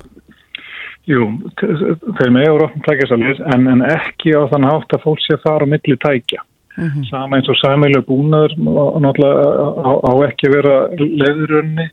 Jú, 1.08 1.28
þeir 1.60 2.32
með 2.32 2.48
eru 2.48 2.64
opnir 2.68 2.86
tætjasalir 2.88 3.42
en, 3.52 3.68
en 3.68 3.84
ekki 3.84 4.32
á 4.32 4.48
þann 4.48 4.64
hátt 4.70 4.96
að 4.96 5.04
fólk 5.04 5.20
sé 5.24 5.36
að 5.36 5.44
fara 5.44 5.68
á 5.68 5.72
milli 5.76 5.96
tækja. 6.00 6.40
Mm 6.78 6.88
-hmm. 6.88 7.04
Sama 7.10 7.36
eins 7.36 7.48
og 7.48 7.56
sæmælu 7.60 8.02
búnaður 8.08 8.52
á, 8.56 9.92
á 10.08 10.12
ekki 10.28 10.48
vera 10.52 10.88
leðurunni 10.96 11.88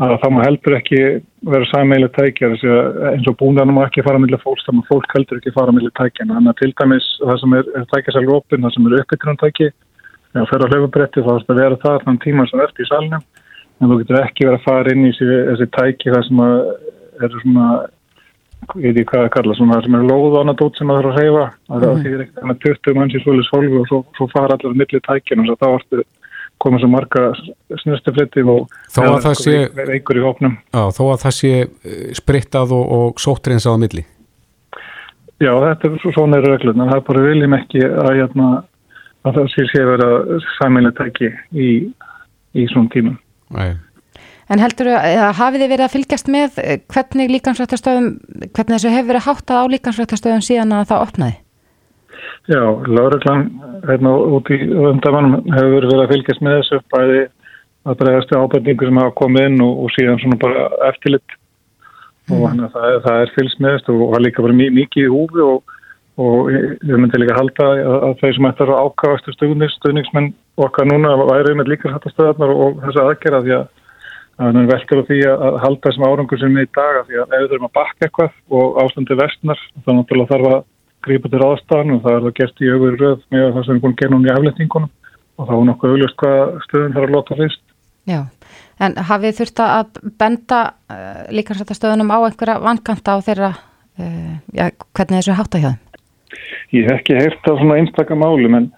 að 0.00 0.14
það 0.22 0.32
má 0.32 0.40
heldur 0.46 0.76
ekki 0.78 1.00
vera 1.52 1.66
sæmælu 1.68 2.08
tækja 2.16 2.48
eins 2.52 3.28
og 3.28 3.36
búnaðanum 3.40 3.76
má 3.78 3.84
ekki 3.86 4.04
fara 4.06 4.18
millir 4.22 4.40
fólks 4.42 4.64
þannig 4.66 4.82
að 4.86 4.90
fólk 4.92 5.10
heldur 5.16 5.38
ekki 5.40 5.56
fara 5.56 5.74
millir 5.74 5.94
tækja. 5.98 6.26
Þannig 6.30 6.52
að 6.52 6.60
til 6.60 6.72
dæmis 6.80 7.06
það 7.20 7.36
sem 7.42 7.56
er, 7.58 7.64
er 7.78 7.84
tækjasælur 7.92 8.36
opinn, 8.38 8.64
það 8.64 8.74
sem 8.76 8.86
eru 8.88 9.00
uppbyttunum 9.02 9.40
tæki 9.42 9.68
þegar 10.32 10.42
það 10.42 10.50
fer 10.50 10.62
á 10.62 10.70
hlöfubretti 10.72 11.18
þá 11.26 11.32
er 11.32 11.42
það 11.42 11.54
að 11.54 11.60
vera 11.62 11.82
það 11.84 11.96
þann 12.06 12.22
tíma 12.24 12.42
sem 12.48 12.64
eftir 12.66 12.82
í 12.84 12.90
salnum. 12.90 13.24
En 13.80 13.88
þú 13.90 13.94
getur 14.02 14.22
ekki 14.22 14.46
verið 14.46 14.58
að 14.60 14.66
fara 14.68 14.88
inn 14.94 15.04
í 15.04 15.12
þessi, 15.12 15.26
þessi 15.50 15.66
tæki 15.76 16.14
það 16.14 16.24
sem 16.28 16.38
eru 17.22 17.36
svona 17.42 17.66
ég 18.78 18.94
veit 18.94 18.98
ekki 19.02 19.10
hvað 19.10 19.24
það 19.24 19.34
kalla, 19.34 19.54
svona 19.58 19.82
sem 19.82 19.94
er 19.98 20.04
lóðanadót 20.06 20.74
sem 20.78 20.88
það 20.88 20.98
þarf 21.00 21.10
að 21.10 21.18
reyfa, 21.18 21.46
það 21.66 21.82
mm. 21.82 22.02
þýðir 22.06 22.22
ekkert 25.82 26.02
þannig 26.62 26.82
að 26.82 26.88
20 26.88 26.92
manns 26.92 27.02
í 27.02 27.02
svolítið 27.02 27.32
svolgu 27.32 27.32
og 27.32 27.36
svo, 27.42 27.66
marga 27.68 27.80
snurstufliti 27.82 28.42
og 28.46 28.74
þó 28.92 29.02
að 29.02 29.22
það 29.26 29.36
sé 29.40 29.54
einhver 29.82 30.18
í 30.18 30.24
hópnum. 30.24 30.56
Já, 30.72 30.82
þó 30.94 31.04
að 31.12 31.22
það 31.22 31.36
sé 31.36 31.52
eh, 31.62 32.10
sprittað 32.14 32.74
og, 32.76 32.84
og 32.96 33.22
sóttrinsað 33.22 33.76
á 33.76 33.82
milli. 33.82 34.04
Já, 35.42 35.52
þetta 35.58 35.88
er 35.88 36.12
svona 36.14 36.38
eru 36.38 36.52
reglun, 36.52 36.80
en 36.80 36.90
það 36.90 37.00
er 37.00 37.06
bara 37.08 37.24
viljum 37.26 37.56
ekki 37.56 37.80
að, 37.82 38.10
hérna, 38.20 38.50
að 39.26 39.38
það 39.38 39.48
sé 39.54 39.64
sé 39.72 39.86
vera 39.88 40.10
sæmileg 40.58 40.98
tæki 40.98 41.32
í, 41.50 41.70
í 42.54 42.66
svona 42.70 42.92
tímum. 42.92 43.16
Nei. 43.50 43.72
En 44.52 44.60
heldur 44.60 44.90
þú 44.90 44.98
að 45.00 45.36
hafið 45.38 45.62
þið 45.62 45.70
verið 45.72 45.86
að 45.86 45.94
fylgjast 45.96 46.28
með 46.30 46.58
eh, 46.62 46.78
hvernig 46.92 47.30
líkansrættastöðum, 47.32 48.08
hvernig 48.52 48.74
þessu 48.76 48.92
hefur 48.92 49.10
verið 49.10 49.26
háttað 49.26 49.62
á 49.64 49.72
líkansrættastöðum 49.72 50.44
síðan 50.44 50.76
að 50.76 50.88
það 50.92 51.06
opnaði? 51.08 51.36
Já, 52.50 52.62
Láreglann 52.86 53.44
hérna 53.86 54.14
út 54.36 54.50
í 54.50 54.58
undamann 54.70 55.36
hefur 55.54 55.76
verið 55.76 56.02
að 56.02 56.12
fylgjast 56.12 56.42
með 56.42 56.58
þessu 56.60 56.80
bæði 56.94 57.20
að 57.82 57.98
bregðast 58.00 58.34
ábætningu 58.34 58.88
sem 58.88 59.00
hafa 59.02 59.14
komið 59.18 59.46
inn 59.50 59.62
og, 59.64 59.84
og 59.84 59.92
síðan 59.96 60.20
svona 60.22 60.38
bara 60.42 60.64
eftirlitt 60.88 61.36
mm. 61.36 62.34
og 62.36 62.48
hann, 62.48 62.64
það, 62.74 62.96
það 63.06 63.20
er 63.24 63.34
fylgst 63.36 63.62
með 63.62 63.76
þessu 63.76 63.96
og 63.98 64.14
það 64.14 64.24
líka 64.26 64.46
bara 64.46 64.58
mikið 64.62 65.06
í 65.06 65.12
húfi 65.12 65.44
og, 65.46 65.76
og 66.22 66.50
við 66.50 66.96
myndum 66.96 67.22
líka 67.22 67.38
halda 67.38 67.68
að, 67.74 67.92
að 68.08 68.16
þeir 68.22 68.38
sem 68.38 68.50
ættar 68.50 68.74
að 68.74 68.82
ákafastu 68.88 69.36
stuðningsmenn 69.36 70.32
okkar 70.62 70.90
núna 70.90 71.14
væri 71.24 71.54
með 71.58 71.72
líkansrættastöðarnar 71.74 72.54
og 72.54 72.82
þessu 72.86 73.06
aðgerða 73.06 73.44
því 73.46 73.56
að 73.60 73.70
Þannig 74.42 74.70
veldur 74.70 75.02
á 75.04 75.08
því 75.08 75.16
að 75.28 75.56
halda 75.62 75.86
þessum 75.86 76.04
árangur 76.08 76.40
sem 76.40 76.54
við 76.56 76.64
í 76.64 76.68
dag 76.74 76.98
að 76.98 77.08
því 77.08 77.18
að 77.20 77.34
ef 77.36 77.42
við 77.42 77.50
þurfum 77.50 77.66
að 77.68 77.74
bakka 77.76 78.06
eitthvað 78.06 78.38
og 78.58 78.78
ástandi 78.82 79.18
vestnar 79.20 79.60
þá 79.84 79.90
náttúrulega 79.92 80.30
þarf 80.32 80.48
að 80.48 80.62
grípa 81.06 81.30
til 81.30 81.40
ráðstafan 81.42 81.94
og 81.96 82.02
það 82.04 82.16
er 82.16 82.26
það 82.26 82.36
gert 82.38 82.62
í 82.62 82.70
augur 82.72 82.98
röð 83.00 83.20
með 83.34 83.46
það 83.56 83.66
sem 83.66 83.76
við 83.76 83.82
búin 83.84 83.94
að 83.94 84.00
gera 84.02 84.14
núna 84.14 84.28
í 84.28 84.34
afletningunum 84.34 84.90
og 85.38 85.48
þá 85.48 85.52
er 85.56 85.64
nokkuð 85.68 85.94
augljóst 85.94 86.18
hvað 86.22 86.42
stöðun 86.66 86.96
þarf 86.96 87.08
að 87.08 87.14
lota 87.16 87.38
fyrst. 87.38 87.62
Já, 88.10 88.20
en 88.82 88.96
hafið 89.10 89.38
þurft 89.38 89.62
að 89.64 90.00
benda 90.18 90.60
uh, 90.90 91.22
líkansrættastöðunum 91.38 92.12
á 92.14 92.18
einhverja 92.26 92.58
vanganta 92.62 93.14
á 93.14 93.18
þeirra, 93.26 93.50
uh, 94.02 94.34
já, 94.54 94.64
hvernig 94.94 95.18
þessu 95.20 95.38
hátta 95.38 95.62
hjá 95.62 95.70
þeim? 95.70 95.80
Ég 96.72 96.88
hef 96.88 97.00
ekki 97.00 97.18
heyrt 97.18 97.46
á 97.46 97.52
svona 97.52 97.78
einstakka 97.80 98.16
málum 98.18 98.58
en, 98.58 98.68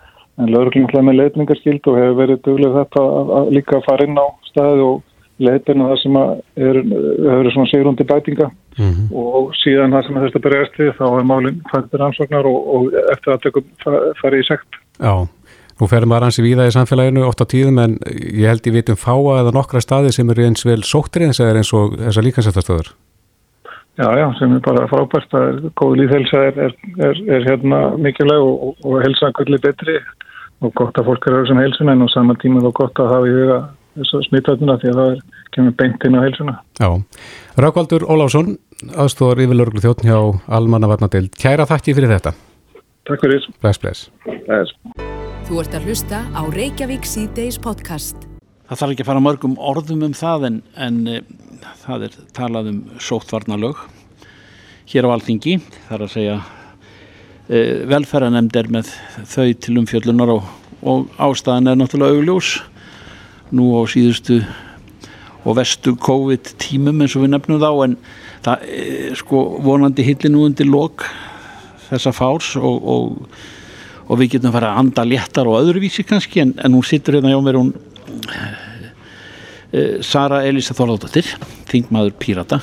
en 0.43 0.53
lögurklinglega 0.53 1.07
með 1.07 1.21
leitningarskild 1.21 1.89
og 1.91 1.99
hefur 2.01 2.21
verið 2.21 2.41
dögleg 2.47 2.79
þetta 2.81 3.05
að, 3.05 3.35
að 3.39 3.53
líka 3.59 3.79
að 3.79 3.87
fara 3.89 4.09
inn 4.09 4.19
á 4.19 4.27
staði 4.51 4.87
og 4.89 5.03
leipina 5.43 5.89
það 5.91 6.01
sem 6.03 6.19
er, 6.21 6.81
er 7.35 7.49
svona 7.53 7.71
segrundi 7.71 8.07
bætinga 8.07 8.51
mm 8.79 8.91
-hmm. 8.91 9.07
og 9.19 9.55
síðan 9.59 9.95
það 9.95 10.07
sem 10.07 10.21
þetta 10.25 10.45
berjast 10.47 10.79
við 10.79 10.93
þá 10.99 11.07
er 11.07 11.31
málinn 11.31 11.63
fættir 11.73 12.05
ansvagnar 12.07 12.47
og, 12.47 12.61
og 12.75 12.99
eftir 13.13 13.33
að 13.33 13.43
tökum 13.43 13.65
farið 14.23 14.43
í 14.43 14.49
sekt. 14.49 14.79
Já, 15.01 15.15
nú 15.81 15.89
ferum 15.91 16.09
maður 16.09 16.29
hansi 16.29 16.43
víða 16.43 16.69
í 16.69 16.77
samfélaginu 16.77 17.27
oft 17.27 17.43
á 17.43 17.47
tíðum 17.47 17.79
en 17.79 17.99
ég 18.15 18.47
held 18.47 18.67
ég 18.67 18.77
vitum 18.79 18.97
fáa 18.97 19.41
eða 19.41 19.57
nokkra 19.57 19.81
staði 19.81 20.13
sem 20.13 20.31
eru 20.31 20.47
eins 20.47 20.67
vel 20.67 20.83
sóttir 20.83 21.27
eins 21.27 21.41
eða 21.41 21.57
eins 21.57 21.73
og 21.73 21.99
þessar 21.99 22.25
líkansættastöður. 22.25 22.95
Já, 23.95 24.11
já, 24.19 24.27
sem 24.39 24.51
er 24.57 24.59
bara 24.59 24.89
frábært 24.91 25.35
að 25.39 25.71
góð 25.79 25.93
líðhelsa 26.01 26.39
er, 26.49 26.57
er, 26.67 26.73
er, 26.99 27.19
er 27.31 27.45
hérna 27.47 27.95
mikilvæg 27.95 28.43
og, 28.43 28.75
og 28.83 29.03
helsa 29.05 29.31
kvöldi 29.31 29.61
betri 29.63 30.01
og 30.65 30.73
gott 30.75 30.99
að 30.99 31.07
fólk 31.11 31.27
er 31.27 31.37
auðvitað 31.37 31.49
sem 31.51 31.63
helsun 31.63 31.93
en 31.93 32.03
á 32.03 32.09
sama 32.11 32.35
tíma 32.43 32.63
þá 32.65 32.71
gott 32.75 32.99
að 32.99 33.13
hafa 33.13 33.29
í 33.31 33.37
huga 33.37 33.59
smittatuna 34.03 34.77
því 34.83 34.91
að 34.91 34.99
það 35.01 35.13
er, 35.13 35.23
kemur 35.55 35.77
beint 35.79 36.07
inn 36.07 36.19
á 36.19 36.25
heilsuna. 36.25 36.57
Já, 36.81 36.89
Rákvaldur 37.61 38.07
Ólásson, 38.11 38.57
aðstofar 38.91 39.43
yfirlörglu 39.45 39.83
þjóttn 39.85 40.11
hjá 40.11 40.19
Almanna 40.51 40.91
Varnadeild. 40.91 41.35
Kæra 41.39 41.67
þakki 41.71 41.95
fyrir 41.97 42.15
þetta. 42.17 42.35
Takk 43.05 43.21
fyrir. 43.21 43.47
Bless, 43.63 43.81
bless. 43.81 44.07
bless. 44.47 44.73
Þú 45.45 45.59
ert 45.61 45.75
að 45.77 45.91
hlusta 45.91 46.23
á 46.33 46.43
Reykjavík 46.49 47.05
C-Days 47.05 47.59
podcast. 47.61 48.17
Það 48.65 48.81
þarf 48.81 48.95
ekki 48.95 49.05
að 49.05 49.09
fara 49.11 49.21
mörgum 49.21 49.57
orðum 49.61 50.07
um 50.07 50.15
það 50.17 50.47
en, 50.49 50.55
en 50.81 51.01
e, 51.05 51.19
það 51.83 52.07
er 52.07 52.15
talað 52.37 52.71
um 52.71 52.79
sóttvarnalög 52.97 53.83
hér 54.89 55.05
á 55.05 55.13
Alþingi. 55.13 55.59
Það 55.85 55.97
er 55.99 56.05
að 56.07 56.15
segja 56.15 56.37
e, 56.41 57.59
velferðanemnd 57.93 58.57
er 58.57 58.71
með 58.73 58.95
þau 59.35 59.51
til 59.67 59.77
umfjöllunar 59.83 60.33
og, 60.39 60.49
og 60.81 61.13
ástæðan 61.21 61.75
er 61.75 61.79
náttúrulega 61.83 62.17
augljós 62.17 62.55
nú 63.53 63.75
á 63.77 63.83
síðustu 63.91 64.41
og 65.45 65.59
vestu 65.59 65.93
COVID 66.01 66.55
tímum 66.61 67.03
eins 67.05 67.17
og 67.19 67.27
við 67.27 67.35
nefnum 67.35 67.61
þá 67.61 67.71
en 67.85 67.97
það 68.45 68.65
er 68.77 69.19
sko 69.21 69.43
vonandi 69.65 70.07
hilli 70.07 70.31
nú 70.33 70.47
undir 70.49 70.69
lok 70.69 71.05
þessa 71.91 72.13
fárs 72.17 72.55
og, 72.57 72.89
og, 72.95 73.29
og 74.09 74.21
við 74.21 74.37
getum 74.37 74.55
fara 74.55 74.73
að 74.73 74.81
anda 74.85 75.05
léttar 75.09 75.49
og 75.51 75.61
öðruvísi 75.61 76.07
kannski 76.09 76.45
en, 76.45 76.55
en 76.65 76.77
hún 76.77 76.87
sittur 76.87 77.19
hérna 77.19 77.35
hjá 77.35 77.41
mér 77.45 77.61
hún 77.61 77.75
uh, 79.75 80.01
Sara 80.05 80.43
Elisa 80.49 80.77
Þorðardóttir 80.77 81.29
þingmaður 81.71 82.17
Pírata. 82.21 82.61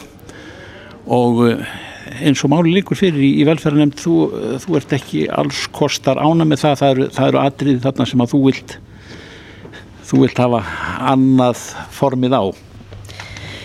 Og 1.12 1.42
uh, 1.46 1.80
eins 2.20 2.42
og 2.46 2.52
máli 2.54 2.74
líkur 2.76 2.98
fyrir 3.00 3.22
í, 3.24 3.34
í 3.42 3.48
velferðanemnd 3.48 4.00
þú, 4.02 4.16
þú 4.64 4.78
ert 4.80 4.96
ekki 4.98 5.26
alls 5.32 5.68
kostar 5.74 6.22
ána 6.22 6.48
með 6.48 6.66
það 6.66 6.80
það 6.82 6.96
eru, 6.96 7.10
það 7.18 7.30
eru 7.30 7.42
atriði 7.42 7.84
þarna 7.86 8.08
sem 8.10 8.24
að 8.24 8.34
þú 8.34 8.42
vilt 8.48 8.78
þú 10.12 10.26
vilt 10.26 10.44
hafa 10.44 10.60
annað 11.14 11.64
formið 11.96 12.36
á. 12.36 12.44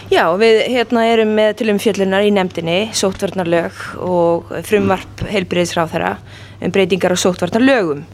Já, 0.06 0.22
við 0.38 0.60
hérna 0.70 1.02
erum 1.10 1.32
með 1.34 1.56
til 1.58 1.72
umfjöllunar 1.72 2.22
í 2.22 2.30
nefndinni 2.30 2.76
sótvarnarlög 2.94 3.80
og 4.06 4.52
frumvarp 4.68 5.24
heilbriðisráð 5.26 5.96
þeirra 5.96 6.12
um 6.62 6.74
breytingar 6.74 7.16
á 7.18 7.18
sótvarnarlögum 7.18 8.04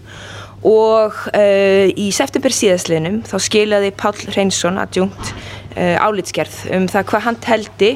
og 0.65 1.19
uh, 1.35 1.87
í 1.93 2.09
september 2.15 2.55
síðastlinum 2.55 3.21
þá 3.29 3.37
skilaði 3.45 3.93
Pál 4.01 4.15
Reynsson 4.33 4.81
adjungt 4.81 5.35
uh, 5.77 6.01
álitskerð 6.01 6.63
um 6.79 6.89
það 6.89 7.09
hvað 7.13 7.27
hann 7.27 7.41
teldi 7.45 7.93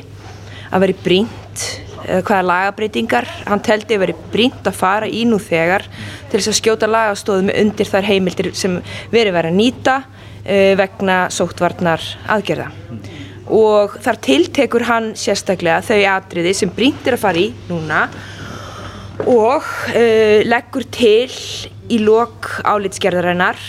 að 0.69 0.85
veri 0.85 0.99
brínt 1.01 1.67
eða 2.07 2.23
hvaða 2.27 2.47
lagabreitingar 2.51 3.27
hann 3.47 3.63
teldi 3.65 3.97
að 3.97 4.05
veri 4.05 4.17
brínt 4.33 4.69
að 4.69 4.79
fara 4.79 5.09
í 5.09 5.25
nú 5.29 5.39
þegar 5.43 5.85
til 6.31 6.39
þess 6.39 6.53
að 6.53 6.59
skjóta 6.61 6.91
lagastóðum 6.91 7.53
undir 7.53 7.91
þar 7.91 8.09
heimildir 8.11 8.51
sem 8.57 8.79
verið 9.13 9.37
verið 9.37 9.53
að 9.53 9.59
nýta 9.59 9.97
uh, 10.03 10.73
vegna 10.79 11.19
sótvarnar 11.35 12.05
aðgerða. 12.37 12.71
Og 13.57 13.99
þar 14.03 14.19
tiltekur 14.27 14.87
hann 14.89 15.13
sérstaklega 15.19 15.83
þau 15.87 16.01
atriði 16.17 16.55
sem 16.59 16.73
brínt 16.75 17.07
er 17.07 17.15
að 17.15 17.23
fara 17.23 17.43
í 17.43 17.51
núna 17.69 18.07
og 19.27 19.63
uh, 19.93 20.41
leggur 20.47 20.87
til 20.93 21.31
í 21.87 22.01
lok 22.03 22.51
álitsgerðarinnar 22.67 23.61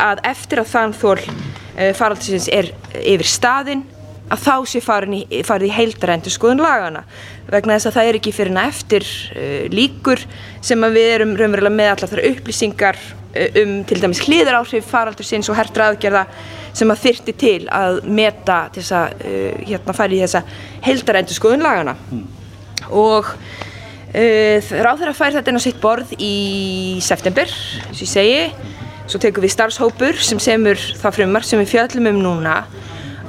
að 0.00 0.24
eftir 0.28 0.62
að 0.62 0.72
þann 0.72 0.96
þól 0.96 1.18
uh, 1.20 1.92
faraldsins 1.96 2.48
er 2.52 2.72
yfir 3.02 3.28
staðin 3.28 3.84
að 4.26 4.42
þá 4.42 4.54
sé 4.66 4.80
í, 4.80 5.42
farið 5.46 5.68
í 5.68 5.74
heildarendur 5.74 6.34
skoðun 6.34 6.62
lagana 6.64 7.04
vegna 7.50 7.76
þess 7.76 7.90
að 7.90 7.96
það 7.96 8.08
er 8.08 8.18
ekki 8.18 8.32
fyrir 8.34 8.52
hana 8.52 8.64
eftir 8.72 9.06
uh, 9.36 9.66
líkur 9.70 10.22
sem 10.64 10.86
að 10.86 10.98
við 10.98 11.12
erum 11.12 11.36
raunverulega 11.38 11.76
með 11.76 11.90
allar 11.92 12.12
þar 12.12 12.24
upplýsingar 12.32 12.98
uh, 12.98 13.60
um 13.62 13.76
til 13.86 14.00
dæmis 14.02 14.22
hliðar 14.26 14.58
áhrif 14.60 14.88
faraldursins 14.90 15.50
og 15.52 15.58
hertra 15.60 15.92
aðgerða 15.92 16.24
sem 16.76 16.90
að 16.92 17.04
þyrti 17.04 17.36
til 17.38 17.60
að 17.72 18.00
meta 18.18 18.64
til 18.74 18.82
þess 18.82 18.96
að 18.98 19.22
uh, 19.30 19.62
hérna 19.70 19.96
færi 20.00 20.18
í 20.18 20.24
þessa 20.24 20.42
heildarendur 20.88 21.38
skoðun 21.38 21.66
lagana 21.66 21.94
mm. 22.10 22.26
og 22.90 23.32
ráð 24.16 25.02
þeirra 25.02 25.12
fær 25.12 25.34
þetta 25.34 25.50
inn 25.52 25.58
á 25.60 25.66
sitt 25.66 25.80
borð 25.82 26.12
í 26.22 26.96
september, 27.04 27.50
og 27.90 27.98
ég 28.00 28.08
segi. 28.08 28.38
Svo 29.10 29.18
tekum 29.20 29.44
við 29.44 29.52
starfshópur 29.52 30.22
sem 30.24 30.38
semur 30.40 30.80
það 31.02 31.18
frumvarp 31.18 31.44
sem 31.44 31.60
við 31.60 31.74
fjöllum 31.74 32.08
um 32.14 32.22
núna 32.24 32.54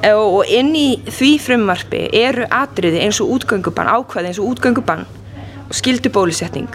og 0.05 0.45
inn 0.51 0.73
í 0.77 0.87
því 1.09 1.31
frumvarpi 1.41 2.03
eru 2.15 2.45
atriði 2.53 3.01
eins 3.05 3.21
og 3.23 3.31
útgöngubann, 3.37 3.89
ákvæði 3.89 4.31
eins 4.31 4.41
og 4.41 4.51
útgöngubann 4.53 5.05
og 5.67 5.75
skildubólusetning 5.75 6.69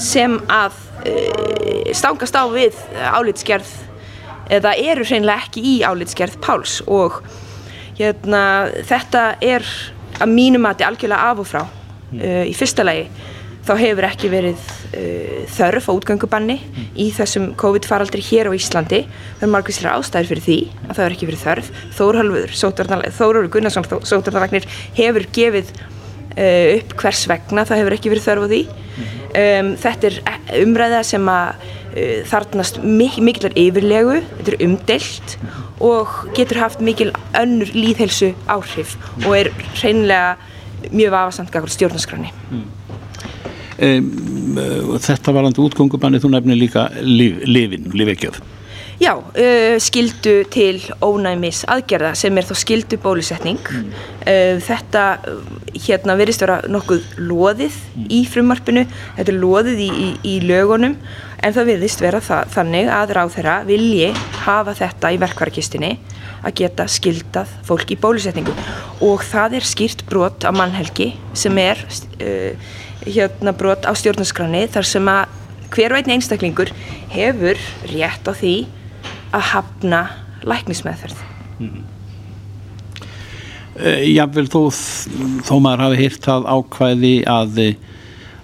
sem 0.00 0.36
að 0.50 0.76
uh, 1.08 1.90
stangast 1.96 2.36
á 2.36 2.44
við 2.52 2.76
álitsgerð 3.00 3.70
eða 4.50 4.74
eru 4.78 5.06
hreinlega 5.06 5.46
ekki 5.46 5.62
í 5.62 5.74
álitsgerð 5.86 6.38
Páls. 6.42 6.80
Og 6.90 7.20
hérna, 7.98 8.70
þetta 8.86 9.34
er 9.44 9.66
að 10.20 10.32
mínum 10.32 10.66
að 10.66 10.74
þetta 10.74 10.86
er 10.86 10.92
algjörlega 10.92 11.30
af 11.30 11.42
og 11.42 11.50
frá 11.50 11.62
uh, 11.64 12.44
í 12.46 12.54
fyrsta 12.56 12.86
lagi 12.86 13.08
þá 13.66 13.72
hefur 13.80 14.06
ekki 14.08 14.30
verið 14.32 14.64
uh, 14.96 15.44
þörf 15.54 15.90
á 15.90 15.92
útgöngubanni 15.92 16.58
mm. 16.60 16.90
í 17.04 17.10
þessum 17.16 17.50
COVID-faraldri 17.60 18.24
hér 18.30 18.50
á 18.50 18.56
Íslandi. 18.56 19.04
Það 19.38 19.46
er 19.46 19.52
margvíslega 19.54 19.96
ástæður 19.98 20.30
fyrir 20.32 20.46
því 20.46 20.58
að 20.88 20.92
það 20.94 21.04
er 21.04 21.16
ekki 21.16 21.30
verið 21.30 21.44
þörf. 21.46 21.72
Þórhalfur, 21.98 22.58
Þórhalfur 22.60 23.50
Gunnarsson, 23.56 23.88
Sótarnalagnir 24.08 24.68
hefur 24.98 25.28
gefið 25.36 25.74
uh, 25.76 26.78
upp 26.78 26.96
hvers 27.02 27.26
vegna 27.30 27.66
það 27.68 27.84
hefur 27.84 27.98
ekki 27.98 28.14
verið 28.14 28.28
þörf 28.28 28.46
á 28.46 28.50
því. 28.54 28.62
Um, 29.30 29.74
þetta 29.78 30.08
er 30.08 30.16
umræða 30.64 31.04
sem 31.06 31.28
að 31.30 31.60
uh, 31.62 32.16
þarnast 32.26 32.80
mik 32.82 33.20
mikillar 33.22 33.54
yfirlegu, 33.58 34.18
þetta 34.40 34.54
er 34.56 34.64
umdelt 34.66 35.36
og 35.80 36.10
getur 36.36 36.60
haft 36.60 36.82
mikil 36.84 37.12
önnur 37.38 37.70
líðhelsu 37.72 38.32
áhrif 38.50 38.96
og 39.22 39.32
er 39.38 39.52
hreinlega 39.78 40.34
mjög 40.90 41.14
vafasamt 41.14 41.52
gafur 41.54 41.72
stjórnarskrani. 41.72 42.32
Mm. 42.50 42.66
Um, 43.80 44.58
þetta 45.00 45.32
varandi 45.32 45.62
útgöngubanni 45.62 46.20
þú 46.20 46.34
nefnir 46.34 46.58
líka 46.58 46.90
lif, 47.00 47.38
lifin, 47.48 47.86
lifekjöf 47.96 48.42
Já, 49.00 49.14
uh, 49.16 49.78
skildu 49.80 50.42
til 50.52 50.82
ónæmis 51.00 51.62
aðgerða 51.64 52.10
sem 52.20 52.36
er 52.36 52.44
þá 52.44 52.52
skildu 52.60 52.98
bólusetning 53.00 53.62
mm. 53.64 53.86
uh, 54.28 54.58
þetta 54.60 55.04
hérna 55.72 56.18
verist 56.20 56.44
vera 56.44 56.58
nokkuð 56.68 57.06
loðið 57.16 57.78
mm. 57.94 58.10
í 58.12 58.18
frumarpinu 58.28 58.82
þetta 59.16 59.32
er 59.32 59.38
loðið 59.40 59.80
í, 59.86 59.88
í, 59.88 60.10
í 60.28 60.34
lögunum. 60.44 60.98
En 61.40 61.56
það 61.56 61.70
verist 61.70 62.04
vera 62.04 62.20
það, 62.20 62.50
þannig 62.52 62.92
að 62.92 63.14
ráð 63.16 63.32
þeirra 63.38 63.54
vilji 63.64 64.10
hafa 64.42 64.76
þetta 64.76 65.14
í 65.14 65.20
verkvarakistinni 65.22 65.94
að 66.44 66.56
geta 66.60 66.84
skildað 66.84 67.56
fólk 67.64 67.94
í 67.94 67.98
bólusetningu. 68.04 68.52
Og 69.08 69.24
það 69.24 69.56
er 69.62 69.70
skýrt 69.70 70.04
brot 70.12 70.44
á 70.44 70.52
mannhelgi 70.52 71.14
sem 71.32 71.56
er 71.64 71.80
uh, 71.88 72.76
hérna 73.06 73.54
brot 73.56 73.86
á 73.88 73.92
stjórnarskráni 73.96 74.66
þar 74.72 74.88
sem 74.88 75.08
að 75.10 75.38
hver 75.70 75.94
og 75.94 76.00
einn 76.00 76.16
einstaklingur 76.16 76.72
hefur 77.12 77.60
rétt 77.90 78.26
á 78.26 78.32
því 78.34 78.54
að 79.30 79.46
hafna 79.52 80.00
læknismeðferð 80.42 81.18
mm 81.58 81.68
-hmm. 81.68 81.84
uh, 83.80 84.02
Jável 84.10 84.46
þó 84.48 84.62
þó 85.46 85.54
maður 85.60 85.84
hafi 85.86 86.00
hýrt 86.02 86.24
það 86.24 86.48
ákvæði 86.56 87.14
að, 87.26 87.60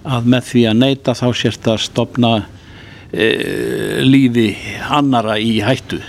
að 0.03 0.29
með 0.33 0.43
því 0.51 0.67
að 0.69 0.79
neyta 0.83 1.17
þá 1.17 1.27
sérst 1.33 1.67
að 1.67 1.83
stopna 1.85 2.33
uh, 2.37 3.99
lífi 4.03 4.55
annara 4.89 5.37
í 5.39 5.59
hættu 5.61 6.01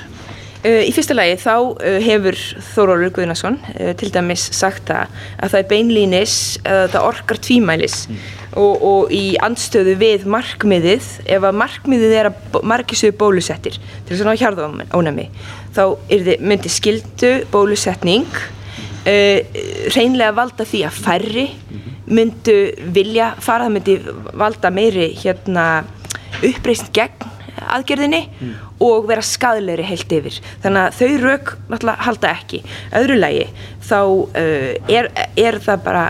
í 0.67 0.91
fyrsta 0.95 1.15
lagi 1.15 1.37
þá 1.38 1.53
uh, 1.55 1.99
hefur 2.03 2.38
Þórólur 2.73 3.12
Guðnarsson 3.15 3.61
uh, 3.77 3.93
til 3.99 4.11
dæmis 4.15 4.49
sagt 4.57 4.91
að, 4.91 5.12
að 5.38 5.53
það 5.53 5.61
er 5.61 5.69
beinlínis 5.71 6.35
að 6.67 6.85
það 6.95 7.09
orkar 7.12 7.41
tvímælis 7.47 7.99
mm. 8.09 8.25
og, 8.59 8.85
og 8.91 9.15
í 9.15 9.23
andstöðu 9.45 9.95
við 10.00 10.27
markmiðið 10.35 11.09
ef 11.31 11.47
að 11.47 11.61
markmiðið 11.62 12.17
er 12.19 12.31
að 12.33 12.61
markisöðu 12.73 13.17
bólusettir 13.21 13.79
til 13.79 14.11
þess 14.11 14.25
að 14.25 14.31
ná 14.31 14.43
hjarðónami 14.43 15.29
þá 15.77 15.83
þið, 16.11 16.35
myndi 16.43 16.73
skildu 16.73 17.35
bólusetning 17.55 18.45
reynlega 19.95 20.35
valda 20.37 20.67
því 20.69 20.83
að 20.85 20.97
færri 21.00 21.45
myndu 22.12 22.57
vilja 22.93 23.31
fara, 23.41 23.69
það 23.69 23.75
myndi 23.77 23.95
valda 24.37 24.71
meiri 24.75 25.07
hérna, 25.17 25.65
uppreist 26.43 26.91
gegn 26.97 27.29
aðgerðinni 27.59 28.25
mm. 28.29 28.68
Og 28.85 29.09
vera 29.09 29.25
skadleiri 29.25 29.87
heilt 29.87 30.13
yfir 30.15 30.39
þannig 30.63 30.85
að 30.85 30.99
þau 30.99 31.23
rauk 31.25 31.53
náttúrulega 31.69 32.07
halda 32.07 32.33
ekki 32.35 32.61
öðru 33.01 33.19
lagi 33.19 33.47
þá 33.89 34.01
uh, 34.05 34.73
er, 34.91 35.11
er 35.37 35.59
það 35.65 35.85
bara 35.87 36.05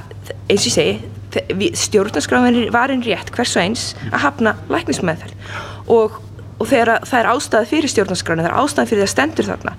eins 0.48 0.66
og 0.66 0.68
ég 0.68 0.76
segi 0.76 1.72
stjórnarskráðin 1.76 2.70
var 2.72 2.92
einn 2.92 3.04
rétt 3.04 3.32
hvers 3.34 3.56
og 3.56 3.64
eins 3.64 3.84
að 4.10 4.22
hafna 4.24 4.54
læknismæðferð 4.72 5.90
og, 5.92 6.16
og 6.56 6.70
þegar 6.70 7.04
það 7.08 7.18
er 7.20 7.30
ástæði 7.34 7.70
fyrir 7.72 7.92
stjórnarskráðin 7.92 8.46
það 8.46 8.50
er 8.50 8.60
ástæði 8.62 8.92
fyrir 8.92 9.04
það 9.04 9.12
stendur 9.14 9.48
þarna 9.48 9.74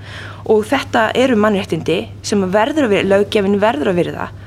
og 0.54 0.68
þetta 0.70 1.06
eru 1.18 1.40
mannréttindi 1.42 2.00
sem 2.26 2.46
verður 2.54 2.88
að 2.88 2.96
vera 2.96 3.12
löggefin 3.16 3.62
verður 3.62 3.94
að 3.94 4.02
vera 4.04 4.18
það 4.20 4.46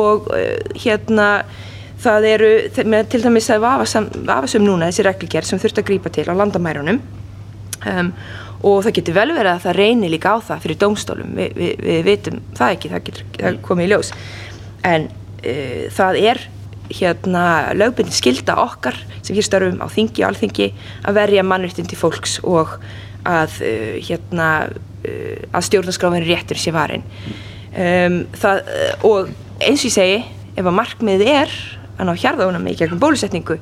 og 0.00 0.30
uh, 0.32 0.54
hérna 0.80 1.30
það 2.00 2.26
eru 2.30 2.50
til 3.12 3.20
dæmis 3.20 3.50
að 3.52 3.64
vafasum 3.66 4.64
núna 4.64 4.88
þessi 4.88 5.04
reglugjær 5.04 5.48
sem 5.48 5.60
þurft 5.60 5.82
að 5.82 5.90
grýpa 5.90 6.12
til 6.14 6.28
á 6.32 6.34
landamærunum 6.36 7.00
um, 7.88 8.12
og 8.66 8.82
það 8.84 8.96
getur 8.98 9.16
vel 9.16 9.28
verið 9.32 9.52
að 9.54 9.64
það 9.64 9.78
reynir 9.78 10.12
líka 10.12 10.34
á 10.36 10.38
það 10.50 10.64
fyrir 10.66 10.80
dómstólum, 10.82 11.34
Vi, 11.36 11.48
við, 11.56 11.84
við 11.86 12.00
vitum 12.08 12.40
það 12.58 12.74
ekki, 12.76 12.92
það 12.92 13.04
getur 13.08 13.60
komið 13.64 13.86
í 13.86 13.90
ljós. 13.94 14.12
En 14.90 15.06
uh, 15.08 15.84
það 15.96 16.20
er 16.24 16.42
hérna 16.90 17.44
lögbundin 17.78 18.14
skilda 18.14 18.56
okkar 18.58 18.96
sem 19.22 19.36
hér 19.36 19.46
starfum 19.46 19.78
á 19.78 19.86
þingi 19.92 20.24
og 20.24 20.32
alþingi 20.32 20.70
að 21.06 21.20
verja 21.20 21.46
mannréttindi 21.46 21.98
fólks 21.98 22.40
og 22.42 22.74
að 23.28 23.60
uh, 23.62 23.96
hérna 24.02 24.50
uh, 24.68 25.36
að 25.54 25.66
stjórnarskráfin 25.68 26.26
réttur 26.26 26.60
sé 26.60 26.74
varin. 26.74 27.06
Um, 27.70 28.24
það, 28.34 28.64
og 29.06 29.28
eins 29.62 29.84
og 29.84 29.90
ég 29.90 29.94
segi 29.94 30.22
ef 30.58 30.64
að 30.66 30.74
markmiðið 30.74 31.28
er 31.30 31.52
að 32.00 32.08
ná 32.08 32.16
hjarðaunami 32.18 32.74
í 32.74 32.80
gegnum 32.80 33.00
bólusetningu 33.02 33.60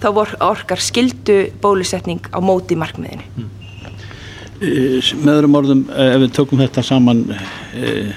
þá 0.00 0.08
orkar 0.46 0.82
skildu 0.82 1.38
bólusetning 1.62 2.22
á 2.32 2.38
móti 2.42 2.78
markmiðinu 2.78 3.26
mm. 3.36 3.56
Með 4.60 5.30
öðrum 5.38 5.54
orðum 5.56 5.86
ef 5.88 6.18
við 6.20 6.32
tökum 6.36 6.60
þetta 6.60 6.82
saman 6.84 7.22
e, 7.32 8.10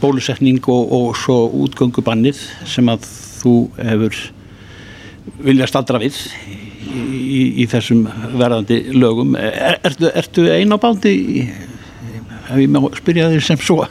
bólusetning 0.00 0.64
og, 0.64 0.94
og 0.96 1.10
svo 1.20 1.42
útgöngubannið 1.66 2.40
sem 2.68 2.88
að 2.88 3.04
þú 3.42 3.54
hefur 3.76 4.16
viljast 5.44 5.76
aldra 5.76 6.00
við 6.00 6.16
í, 6.88 7.62
í 7.62 7.66
þessum 7.68 8.06
verðandi 8.38 8.80
lögum 8.96 9.36
er, 9.38 9.76
ertu, 9.84 10.08
ertu 10.08 10.46
einn 10.54 10.72
á 10.72 10.78
bándi 10.80 11.14
ef 12.48 12.60
ég 12.62 12.70
má 12.72 12.80
spyrja 12.96 13.28
þér 13.32 13.44
sem 13.44 13.60
svo 13.60 13.82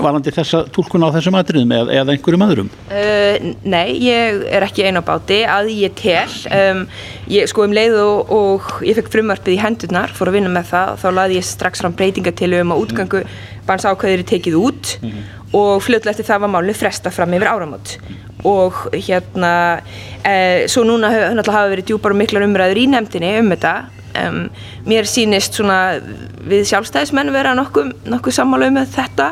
varandi 0.00 0.32
þessa 0.34 0.64
tólkun 0.74 1.04
á 1.04 1.14
þessum 1.14 1.38
atriðum 1.38 1.74
eða, 1.76 1.96
eða 2.00 2.14
einhverjum 2.14 2.46
öðrum? 2.46 2.70
Uh, 2.88 3.52
Nei, 3.64 3.96
ég 4.04 4.44
er 4.48 4.66
ekki 4.66 4.86
einn 4.86 5.00
á 5.00 5.04
báti 5.04 5.42
að 5.48 5.70
ég 5.74 5.96
tel 5.98 6.28
um, 6.48 6.84
ég, 7.30 7.48
sko 7.50 7.66
um 7.66 7.74
leið 7.76 7.98
og, 8.02 8.34
og 8.34 8.70
ég 8.86 8.98
fekk 8.98 9.12
frumvarpið 9.14 9.56
í 9.56 9.62
hendurnar 9.62 10.14
fór 10.14 10.32
að 10.32 10.38
vinna 10.38 10.52
með 10.54 10.70
það 10.72 10.94
þá 11.02 11.08
laði 11.18 11.40
ég 11.40 11.48
strax 11.48 11.84
fram 11.84 11.96
breytingatilum 11.98 12.74
og 12.74 12.86
útgangu 12.86 13.24
barns 13.68 13.86
ákvæðir 13.88 14.22
er 14.22 14.28
tekið 14.28 14.58
út 14.60 14.94
mm 15.00 15.10
-hmm. 15.10 15.24
og 15.56 15.82
fljóðlega 15.82 16.14
eftir 16.14 16.28
það 16.28 16.40
var 16.44 16.52
málunni 16.54 16.76
fresta 16.76 17.10
fram 17.10 17.34
yfir 17.34 17.48
áramót. 17.48 17.98
Og 18.44 18.72
hérna 18.92 19.80
e, 20.24 20.68
svo 20.68 20.84
núna 20.84 21.08
hafa 21.36 21.68
verið 21.68 21.86
djúpar 21.88 22.12
og 22.12 22.16
miklar 22.16 22.44
umræður 22.44 22.76
í 22.76 22.88
nefndinni 22.88 23.38
um 23.38 23.50
þetta 23.50 23.74
um, 24.20 24.44
mér 24.88 25.08
sýnist 25.08 25.58
svona 25.58 25.98
við 26.44 26.64
sjálfstæðismenn 26.70 27.32
vera 27.34 27.54
nokkuð, 27.56 27.92
nokkuð 28.10 28.36
sammála 28.36 28.70
um 28.70 28.80
þetta 28.94 29.28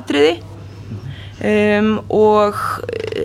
atriði. 0.00 0.38
Um, 1.40 1.94
og 2.12 2.58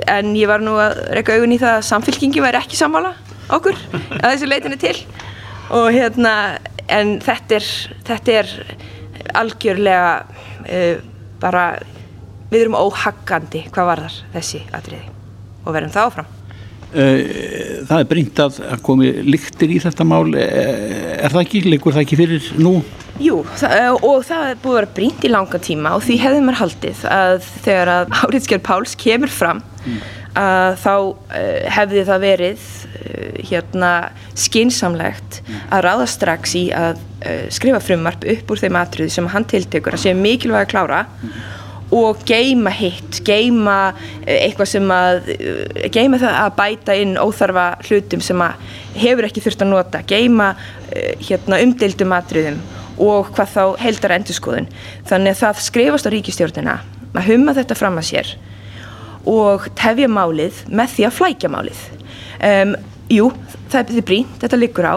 en 0.07 0.35
ég 0.39 0.47
var 0.47 0.63
nú 0.63 0.77
að 0.79 1.01
reyka 1.17 1.35
augun 1.35 1.55
í 1.55 1.59
það 1.59 1.81
að 1.81 1.88
samfélkingi 1.89 2.43
væri 2.43 2.62
ekki 2.62 2.79
sammála 2.79 3.12
okkur 3.55 3.75
að 4.21 4.29
þessu 4.29 4.47
leitinu 4.47 4.79
til. 4.79 4.95
Og 5.75 5.89
hérna 5.95 6.35
en 6.88 7.17
þetta 7.25 7.59
er, 7.59 7.67
þetta 8.07 8.38
er 8.39 8.53
algjörlega 9.35 10.15
uh, 10.21 11.03
bara 11.41 11.67
við 12.51 12.63
erum 12.63 12.79
óhaggandi 12.79 13.65
hvað 13.74 13.91
var 13.91 14.05
þar 14.05 14.17
þessi 14.38 14.63
atriði. 14.77 15.12
Og 15.65 15.74
verðum 15.74 15.93
það 15.95 16.12
áfram 16.12 16.33
Það 16.96 18.02
er 18.02 18.10
brínt 18.10 18.40
að 18.40 18.60
komi 18.86 19.10
lyktir 19.28 19.74
í 19.75 19.80
þetta 19.84 20.06
mál 20.08 20.30
eh, 20.40 21.18
er 21.20 21.34
það 21.34 21.42
ekki, 21.42 21.64
leikur 21.68 21.96
það 21.96 22.06
ekki 22.06 22.20
fyrir 22.20 22.52
nú? 22.62 22.75
Jú, 23.22 23.42
það, 23.56 23.74
eh, 23.78 24.06
og 24.10 24.24
það 24.28 24.46
er 24.50 24.62
búið 24.64 24.74
að 24.74 24.80
vera 24.80 24.94
brínt 25.00 25.25
í 25.28 25.32
langa 25.32 25.62
tíma 25.64 25.96
og 25.98 26.06
því 26.06 26.20
hefði 26.24 26.44
mér 26.46 26.60
haldið 26.62 27.02
að 27.12 27.50
þegar 27.66 27.92
að 27.96 28.16
Áriðskjörn 28.22 28.66
Páls 28.70 28.96
kemur 29.02 29.34
fram 29.34 29.60
mm. 29.84 30.00
að 30.40 30.78
þá 30.84 30.96
hefði 31.75 32.06
það 32.08 32.25
verið 32.25 32.70
hérna 33.46 33.92
skinsamlegt 34.40 35.42
mm. 35.44 35.60
að 35.75 35.86
ráða 35.86 36.08
strax 36.16 36.56
í 36.60 36.64
að 36.75 37.04
skrifa 37.54 37.84
frumvarp 37.84 38.25
upp 38.36 38.52
úr 38.54 38.64
þeim 38.64 38.80
atriði 38.80 39.14
sem 39.14 39.30
hann 39.34 39.48
tiltekur 39.50 39.96
að 39.98 40.08
sé 40.08 40.16
mikilvæg 40.18 40.66
að 40.66 40.74
klára 40.74 41.06
mm 41.20 41.38
og 41.94 42.24
geima 42.25 42.72
hitt, 42.74 43.20
geima 43.25 43.94
eh, 44.25 44.48
eitthvað 44.48 44.72
sem 44.72 44.94
að 44.94 45.30
eh, 45.36 45.89
geima 45.94 46.20
það 46.22 46.39
að 46.39 46.56
bæta 46.58 46.96
inn 46.98 47.13
óþarfa 47.22 47.68
hlutum 47.86 48.24
sem 48.25 48.42
að 48.42 48.65
hefur 48.98 49.27
ekki 49.27 49.44
þurft 49.46 49.65
að 49.65 49.72
nota. 49.72 50.01
Geima 50.08 50.54
eh, 50.89 51.13
hérna, 51.27 51.62
umdeildum 51.62 52.15
atriðum 52.18 52.60
og 53.06 53.32
hvað 53.36 53.51
þá 53.51 53.63
heldara 53.84 54.18
endurskoðun 54.20 54.70
þannig 55.10 55.36
að 55.36 55.42
það 55.42 55.63
skrifast 55.65 56.08
á 56.08 56.13
ríkistjórnina 56.13 56.75
að 57.15 57.27
humma 57.27 57.56
þetta 57.58 57.75
fram 57.77 58.00
að 58.00 58.08
sér 58.10 58.30
og 59.27 59.65
tefja 59.77 60.08
málið 60.12 60.62
með 60.70 60.94
því 60.94 61.08
að 61.08 61.15
flækja 61.18 61.51
málið. 61.51 61.82
Um, 62.46 62.75
jú, 63.12 63.32
það 63.74 63.98
er 63.98 64.06
brínt, 64.06 64.36
þetta 64.42 64.60
liggur 64.60 64.86
á. 64.86 64.96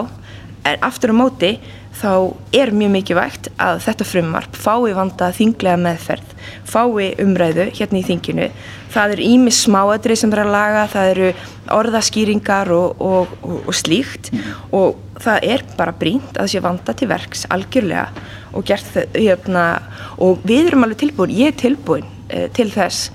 En 0.69 0.83
aftur 0.85 1.15
á 1.15 1.17
móti 1.17 1.55
þá 1.97 2.33
er 2.55 2.71
mjög 2.75 2.91
mikilvægt 2.93 3.49
að 3.59 3.81
þetta 3.83 4.07
frumvarp 4.07 4.57
fái 4.57 4.93
vanda 4.95 5.29
þinglega 5.35 5.79
meðferð, 5.81 6.33
fái 6.69 7.09
umræðu 7.23 7.65
hérna 7.75 7.99
í 7.99 8.05
þinginu. 8.07 8.47
Það 8.93 9.15
eru 9.15 9.27
ími 9.33 9.53
smáadrið 9.53 10.21
sem 10.21 10.33
er 10.33 10.43
að 10.43 10.53
laga, 10.53 10.85
það 10.93 11.11
eru 11.13 11.29
orðaskýringar 11.75 12.71
og, 12.73 13.01
og, 13.03 13.35
og, 13.43 13.57
og 13.69 13.77
slíkt 13.77 14.31
og 14.75 14.99
það 15.19 15.49
er 15.53 15.65
bara 15.77 15.95
brínt 15.99 16.37
að 16.37 16.47
þessi 16.47 16.63
vanda 16.65 16.95
til 16.97 17.09
verks 17.11 17.45
algjörlega 17.53 18.07
og 18.55 18.65
gert 18.65 18.87
það 18.93 19.19
hérna 19.19 19.65
og 20.17 20.41
við 20.47 20.71
erum 20.71 20.87
alveg 20.87 21.03
tilbúin, 21.03 21.35
ég 21.35 21.51
er 21.51 21.59
tilbúin 21.59 22.07
eh, 22.29 22.47
til 22.55 22.69
þess 22.73 23.11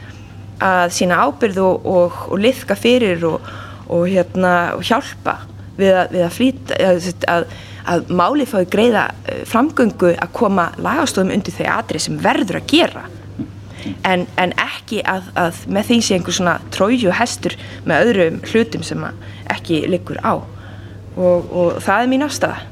að 0.62 0.92
sína 0.94 1.24
ábyrð 1.26 1.58
og 1.64 2.36
liðka 2.38 2.76
fyrir 2.78 3.24
og 3.26 4.04
hérna 4.06 4.76
hjálpa 4.84 5.40
við 5.76 5.96
að, 5.98 6.12
við 6.14 6.24
að 6.24 6.36
flýta 6.36 6.78
að, 6.78 7.08
að 7.28 7.46
að 7.90 8.10
máli 8.16 8.46
fái 8.48 8.64
greiða 8.70 9.08
eh, 9.28 9.42
framgöngu 9.48 10.14
að 10.14 10.32
koma 10.36 10.70
lagastofum 10.78 11.32
undir 11.34 11.54
þau 11.56 11.66
aðri 11.78 12.02
sem 12.02 12.18
verður 12.22 12.60
að 12.60 12.68
gera. 12.72 13.04
En, 14.08 14.24
en 14.40 14.54
ekki 14.56 15.02
að, 15.04 15.26
að 15.36 15.64
með 15.68 15.90
því 15.90 15.98
sé 16.00 16.16
einhver 16.16 16.36
svona 16.38 16.54
tróju 16.72 17.12
hestur 17.18 17.56
með 17.84 18.06
öðrum 18.06 18.38
hlutum 18.48 18.84
sem 18.86 19.02
ekki 19.52 19.82
liggur 19.92 20.20
á. 20.24 20.40
Og, 21.14 21.50
og 21.52 21.76
það 21.84 22.00
er 22.00 22.08
mín 22.10 22.24
afstæða 22.26 22.62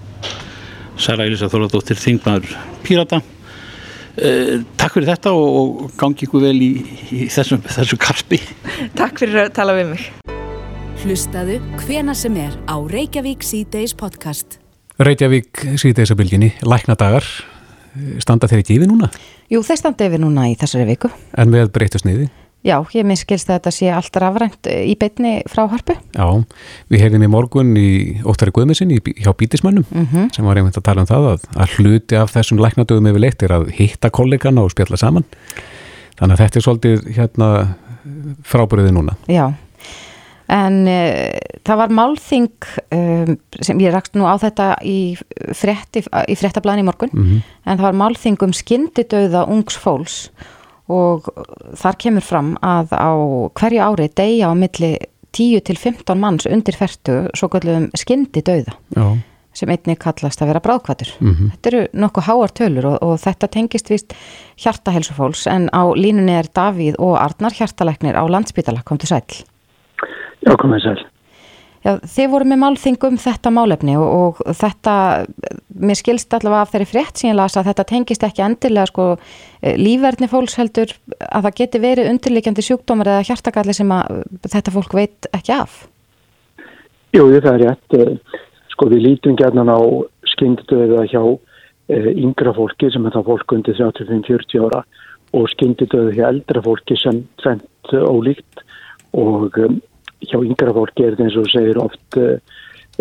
Særa 1.03 1.27
Elisa 1.27 1.49
Þorðardóttir 1.51 1.99
Þingmaður 1.99 2.57
Pírata. 2.85 3.21
Eh, 4.17 4.61
Takk 4.77 4.99
fyrir 4.99 5.09
þetta 5.15 5.33
og, 5.37 5.59
og 5.83 5.95
gangi 5.99 6.27
ykkur 6.27 6.45
vel 6.45 6.57
í, 6.61 6.71
í 7.17 7.29
þessu, 7.33 7.59
þessu 7.65 7.99
karpi. 8.01 8.41
Takk 9.01 9.23
fyrir 9.25 9.47
að 9.47 9.55
tala 9.57 9.77
við 9.79 9.95
mig. 9.95 10.09
Hlustaðu 11.03 11.59
hvena 11.83 12.15
sem 12.15 12.37
er 12.39 12.55
á 12.69 12.77
Reykjavík 12.79 13.43
C-Days 13.47 13.97
podcast 13.99 14.62
Reykjavík 15.01 15.63
síðdeisabilginni, 15.81 16.51
læknadagar, 16.69 17.25
standa 18.21 18.49
þeir 18.51 18.61
ekki 18.61 18.77
yfir 18.77 18.91
núna? 18.91 19.09
Jú, 19.53 19.63
þeir 19.65 19.81
standa 19.81 20.05
yfir 20.09 20.21
núna 20.21 20.51
í 20.51 20.57
þessari 20.61 20.85
viku. 20.91 21.09
En 21.39 21.53
með 21.53 21.71
breytast 21.73 22.05
niði? 22.09 22.29
Já, 22.63 22.77
ég 22.95 23.07
minnskilst 23.09 23.49
að 23.51 23.57
þetta 23.57 23.71
sé 23.75 23.89
allt 23.91 24.17
rafrænt 24.23 24.69
í 24.71 24.93
beitni 25.01 25.33
frá 25.51 25.65
harpu. 25.73 25.97
Já, 26.15 26.27
við 26.93 27.03
heyrðum 27.03 27.25
í 27.27 27.31
morgun 27.33 27.73
í 27.75 27.89
Óttari 28.29 28.53
Guðmessin 28.55 28.93
hjá 28.95 29.33
Bítismannum 29.35 29.83
mm 29.89 30.07
-hmm. 30.07 30.29
sem 30.37 30.47
var 30.47 30.61
einmitt 30.61 30.79
að 30.79 30.87
tala 30.87 31.03
um 31.03 31.11
það 31.11 31.27
að, 31.33 31.49
að 31.57 31.75
hluti 31.79 32.17
af 32.21 32.31
þessum 32.37 32.63
læknadögum 32.63 33.09
yfir 33.11 33.25
leitt 33.25 33.43
er 33.43 33.57
að 33.57 33.73
hitta 33.75 34.11
kollegana 34.11 34.63
og 34.63 34.71
spjalla 34.71 34.97
saman. 34.97 35.25
Þannig 36.21 36.35
að 36.35 36.43
þetta 36.45 36.59
er 36.59 36.63
svolítið 36.63 37.17
hérna 37.17 37.49
frábúriði 38.47 38.93
núna. 38.95 39.17
Já, 39.27 39.53
en 40.53 40.81
uh, 40.91 41.59
það 41.67 41.81
var 41.83 41.95
málþing 41.99 42.71
um, 42.95 43.37
sem 43.61 43.83
ég 43.83 43.95
rakst 43.95 44.19
nú 44.19 44.27
á 44.29 44.37
þetta 44.43 44.75
í 44.85 45.15
frétti, 45.57 46.05
í 46.05 46.39
fréttablaðin 46.39 46.85
í 46.85 46.89
morgun. 46.89 47.13
Mm 47.13 47.25
-hmm. 47.29 47.55
en 47.65 47.79
það 47.79 47.87
var 47.89 48.01
málþing 48.05 48.43
um 48.43 48.53
skyndidauða 48.53 49.47
ungs 49.49 49.77
fólks. 49.77 50.19
Og 50.93 51.29
þar 51.79 51.97
kemur 51.97 52.25
fram 52.27 52.57
að 52.61 52.93
á 52.93 53.13
hverju 53.55 53.81
ári 53.81 54.11
degja 54.13 54.51
á 54.51 54.55
milli 54.55 54.99
10 55.33 55.61
til 55.65 55.77
15 55.79 56.21
manns 56.21 56.47
undir 56.47 56.77
færtu 56.77 57.29
svo 57.35 57.49
kallum 57.49 57.89
skyndidauða 57.97 58.77
sem 59.57 59.69
einni 59.69 59.97
kallast 60.01 60.41
að 60.41 60.53
vera 60.53 60.63
bráðkvætur 60.65 61.11
mm 61.21 61.33
-hmm. 61.33 61.51
þetta 61.55 61.71
eru 61.71 61.83
nokkuð 61.93 62.25
háar 62.29 62.53
tölur 62.57 62.87
og, 62.87 62.99
og 63.03 63.21
þetta 63.21 63.49
tengist 63.49 63.91
vist 63.91 64.15
hjartahelsufólks 64.57 65.47
en 65.47 65.69
á 65.73 65.83
línunni 65.93 66.33
er 66.39 66.49
Davíð 66.55 66.97
og 66.99 67.21
Arnar 67.21 67.53
hjartalæknir 67.53 68.17
á 68.17 68.25
landsbytala, 68.25 68.83
kom 68.85 68.99
til 68.99 69.09
sæl 69.09 69.45
Já, 70.43 70.55
komið 70.59 70.87
sæl. 70.87 71.03
Já, 71.83 71.97
þið 72.07 72.29
voru 72.31 72.47
með 72.47 72.61
málþingum 72.63 73.17
þetta 73.19 73.51
málefni 73.51 73.97
og, 73.99 74.07
og 74.07 74.55
þetta, 74.55 74.93
mér 75.83 75.99
skilst 75.99 76.35
allavega 76.37 76.63
af 76.63 76.71
þeirri 76.71 76.87
frétt 76.93 77.19
sem 77.19 77.33
ég 77.33 77.39
las 77.41 77.59
að 77.59 77.73
þetta 77.73 77.87
tengist 77.91 78.27
ekki 78.27 78.45
endilega 78.47 78.87
sko 78.87 79.07
eh, 79.17 79.75
lífverðni 79.81 80.29
fólks 80.31 80.55
heldur 80.61 80.95
að 81.27 81.49
það 81.49 81.59
geti 81.59 81.83
verið 81.83 82.13
undirleikjandi 82.13 82.67
sjúkdómar 82.69 83.11
eða 83.17 83.27
hjartakalli 83.27 83.75
sem 83.75 83.91
að 83.99 84.23
þetta 84.47 84.77
fólk 84.79 84.95
veit 84.95 85.31
ekki 85.35 85.57
af. 85.59 85.81
Jú, 87.19 87.27
það 87.35 87.53
er 87.57 87.63
rétt. 87.67 87.99
Eh, 87.99 88.41
sko 88.77 88.91
við 88.95 89.07
lítum 89.09 89.39
gerna 89.43 89.67
á 89.67 89.83
skyndidöða 90.37 91.05
hjá 91.11 91.23
eh, 91.27 92.11
yngra 92.15 92.55
fólki 92.55 92.95
sem 92.95 93.11
er 93.11 93.19
það 93.19 93.31
fólk 93.35 93.59
undir 93.59 93.83
35-40 93.83 94.69
ára 94.71 94.85
og 95.35 95.51
skyndidöða 95.51 96.15
hjá 96.15 96.27
eldra 96.31 96.63
fólki 96.63 96.95
sem 97.03 97.25
tvent 97.43 97.91
ólíkt 97.91 98.63
og 99.19 99.59
hjá 100.29 100.39
yngra 100.39 100.75
fólki 100.77 101.07
er 101.07 101.17
þetta 101.17 101.29
eins 101.29 101.41
og 101.41 101.51
segir 101.53 101.81
oft 101.83 102.21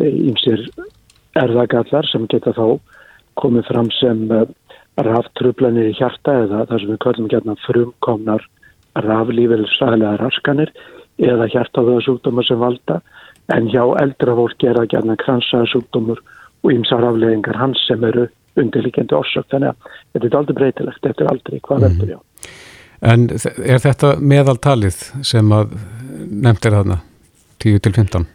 ymsir 0.02 0.66
uh, 0.78 0.88
erðagallar 1.42 2.08
sem 2.10 2.28
geta 2.32 2.54
þá 2.56 2.66
komið 3.40 3.68
fram 3.70 3.92
sem 4.00 4.26
uh, 4.32 4.48
raftrublanir 5.00 5.92
í 5.92 5.98
hjarta 5.98 6.42
eða 6.46 6.66
það 6.70 6.84
sem 6.84 6.92
við 6.92 7.02
kallum 7.06 7.30
gætna 7.32 7.56
frumkomnar 7.66 8.48
raflífelsælega 9.06 10.18
raskanir 10.20 10.72
eða 11.22 11.48
hjartáðaðasúkdómar 11.54 12.48
sem 12.48 12.60
valda 12.60 13.00
en 13.56 13.70
hjá 13.72 13.84
eldra 14.02 14.36
fólki 14.38 14.70
er 14.70 14.80
það 14.80 14.92
gætna 14.96 15.18
kransaðasúkdómur 15.22 16.20
og 16.62 16.74
ymsar 16.74 17.06
afleðingar 17.08 17.60
hans 17.60 17.82
sem 17.88 18.04
eru 18.08 18.28
undirlikjandi 18.60 19.16
orsök 19.16 19.48
þannig 19.52 19.72
að 19.72 19.96
þetta 20.12 20.28
er 20.28 20.38
aldrei 20.42 20.58
breytilegt, 20.60 21.04
þetta 21.06 21.24
er 21.24 21.32
aldrei 21.32 21.62
hvað 21.68 21.86
verður 21.86 22.04
mhm. 22.06 22.12
já. 22.12 22.20
En 23.02 23.24
er 23.32 23.82
þetta 23.82 24.12
meðaltalið 24.22 25.00
sem 25.26 25.56
að 25.56 25.72
nefnt 26.30 26.68
er 26.68 26.78
þarna? 26.78 27.00
10 27.64 27.84
til 27.86 27.94
15? 27.98 28.28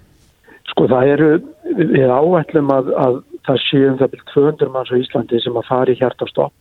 Sko 0.73 0.89
það 0.91 1.12
eru, 1.15 1.31
við 1.79 2.11
áætlum 2.11 2.73
að, 2.75 2.93
að 3.07 3.19
það 3.47 3.62
séum 3.69 3.99
það 4.01 4.12
byrjt 4.15 4.33
200 4.35 4.73
manns 4.75 4.93
á 4.93 5.01
Íslandi 5.01 5.43
sem 5.43 5.59
að 5.61 5.69
fari 5.71 5.97
hjartastopp 6.01 6.55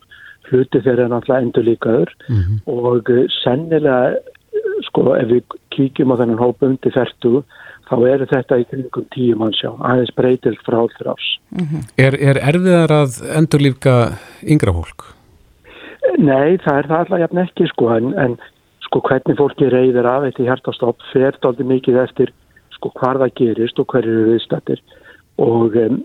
hluti 0.50 0.82
þeirra 0.86 1.10
náttúrulega 1.10 1.42
endur 1.42 1.66
líkaður 1.66 2.12
mm 2.30 2.42
-hmm. 2.42 2.58
og 2.70 3.10
sennilega 3.42 4.16
sko 4.86 5.16
ef 5.18 5.28
við 5.30 5.56
kíkjum 5.74 6.14
á 6.14 6.20
þennan 6.20 6.42
hópa 6.42 6.68
undir 6.70 6.94
færtugu 6.94 7.44
þá 7.90 7.96
eru 8.10 8.28
þetta 8.30 8.60
í 8.62 8.66
kringum 8.70 9.06
tíu 9.14 9.36
mann 9.38 9.54
sjá, 9.54 9.70
aðeins 9.78 10.14
breytilt 10.18 10.62
frá 10.66 10.80
allra 10.82 11.14
ás. 11.14 11.28
Mm 11.52 11.66
-hmm. 11.66 11.84
Er, 11.98 12.14
er 12.30 12.38
erfiðar 12.42 12.92
að 12.92 13.20
endurlífka 13.38 13.96
yngra 14.42 14.74
fólk? 14.74 15.06
Nei, 16.18 16.58
það 16.64 16.78
er 16.78 16.88
það 16.90 17.00
alltaf 17.00 17.20
jafn 17.20 17.44
ekki 17.44 17.68
sko, 17.68 17.90
en, 17.98 18.14
en 18.18 18.38
sko 18.86 19.02
hvernig 19.02 19.38
fólki 19.38 19.70
reyðir 19.70 20.06
af 20.06 20.26
eitt 20.26 20.40
í 20.40 20.50
hærtastopp 20.50 20.98
fer 21.14 21.38
daldi 21.42 21.64
mikið 21.64 22.02
eftir 22.06 22.34
sko 22.76 22.92
hvar 23.00 23.20
það 23.22 23.36
gerist 23.40 23.80
og 23.82 23.90
hverju 23.92 24.14
eru 24.14 24.32
viðstættir 24.34 24.84
og 25.42 25.76
um, 25.82 26.00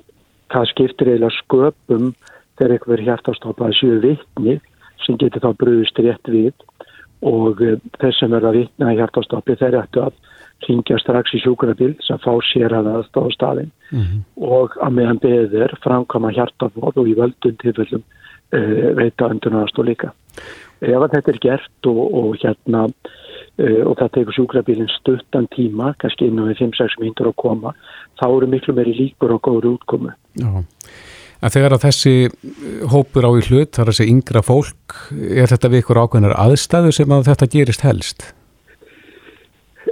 það 0.51 0.71
skiptir 0.73 1.13
eiginlega 1.13 1.37
sköpum 1.39 2.11
þegar 2.59 2.75
eitthvað 2.75 2.97
er 2.97 3.07
hærtastopp 3.09 3.63
að 3.65 3.77
séu 3.79 4.01
vittni 4.03 4.59
sem 5.05 5.19
getur 5.21 5.45
þá 5.45 5.51
bröðist 5.61 6.03
rétt 6.03 6.33
við 6.33 6.67
og 7.27 7.63
um, 7.67 7.87
þess 8.01 8.23
sem 8.23 8.33
verða 8.33 8.57
vittna 8.57 8.95
í 8.95 9.01
hærtastoppi 9.01 9.59
þeir 9.61 9.81
ættu 9.83 10.05
að 10.07 10.19
ringja 10.69 10.99
strax 11.01 11.35
í 11.37 11.41
sjúkrabil 11.41 11.95
sem 12.05 12.21
fá 12.21 12.33
sér 12.51 12.75
að 12.77 12.91
aðstáða 12.95 13.35
staðin 13.35 13.71
mm 13.91 14.01
-hmm. 14.01 14.25
og 14.45 14.77
að 14.81 14.97
meðan 14.99 15.21
beður 15.23 15.77
framkama 15.85 16.33
hjartafóð 16.37 17.01
og 17.01 17.09
í 17.09 17.17
völdun 17.17 17.57
tilfellum 17.63 18.03
uh, 18.03 18.91
veita 18.99 19.31
öndunarastóð 19.31 19.89
líka. 19.93 20.13
Ef 20.81 21.11
þetta 21.13 21.33
er 21.33 21.41
gert 21.41 21.87
og, 21.87 22.03
og 22.15 22.37
hérna 22.43 22.89
og 23.61 23.97
það 23.99 24.13
tekur 24.17 24.37
sjúkrabilin 24.37 24.91
stuttan 24.95 25.49
tíma, 25.55 25.95
kannski 26.01 26.31
innan 26.31 26.51
við 26.51 26.65
5-6 26.65 26.99
mínutur 27.03 27.31
að 27.31 27.39
koma, 27.43 27.75
þá 28.21 28.27
eru 28.29 28.51
miklu 28.51 28.75
meiri 28.77 28.97
líkur 28.97 29.35
og 29.37 29.43
góður 29.47 29.75
útkomu. 29.75 30.15
Já. 30.41 30.65
En 31.41 31.53
þegar 31.53 31.77
að 31.77 31.87
þessi 31.87 32.15
hópur 32.93 33.25
á 33.25 33.31
í 33.33 33.45
hlut, 33.49 33.73
þar 33.77 33.91
að 33.91 33.97
segja 33.97 34.13
yngra 34.13 34.43
fólk, 34.45 34.97
er 35.17 35.49
þetta 35.49 35.71
við 35.73 35.83
ykkur 35.85 36.03
ákveðnar 36.03 36.37
aðstæðu 36.37 36.93
sem 36.93 37.15
að 37.17 37.31
þetta 37.31 37.49
gerist 37.55 37.85
helst? 37.87 38.27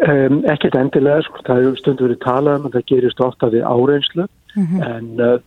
Um, 0.04 0.42
ekkert 0.46 0.76
endilega, 0.76 1.24
sko, 1.24 1.40
það 1.46 1.62
er 1.64 1.78
stundu 1.80 2.04
verið 2.04 2.20
talað 2.22 2.58
um 2.58 2.66
að 2.68 2.76
það 2.76 2.90
gerist 2.92 3.22
ofta 3.24 3.48
við 3.50 3.64
áreinslu 3.64 4.26
mm 4.28 4.66
-hmm. 4.66 4.82
en 4.92 5.08
uh, 5.24 5.38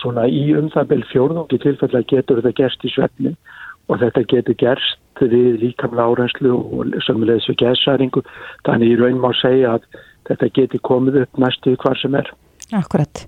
svona 0.00 0.24
í 0.26 0.46
um 0.56 0.70
það 0.72 0.88
bel 0.92 1.02
fjórðungi 1.12 1.60
tilfellega 1.62 2.08
getur 2.16 2.40
þetta 2.40 2.56
gerst 2.62 2.86
í 2.88 2.92
svefni 2.94 3.34
og 3.90 4.00
þetta 4.02 4.26
getur 4.30 4.58
gerst 4.60 4.98
við 5.22 5.60
líkamlega 5.62 6.08
áreinslu 6.10 6.54
og 6.54 6.94
sömulegis 7.06 7.48
við 7.50 7.60
gæsæringu 7.62 8.22
þannig 8.66 8.94
í 8.94 8.96
raun 8.98 9.20
má 9.22 9.30
segja 9.38 9.76
að 9.76 9.84
þetta 10.28 10.48
getur 10.56 10.82
komið 10.88 11.20
upp 11.24 11.42
næstu 11.42 11.76
hvar 11.82 11.98
sem 12.00 12.16
er. 12.18 12.30
Akkurat. 12.74 13.26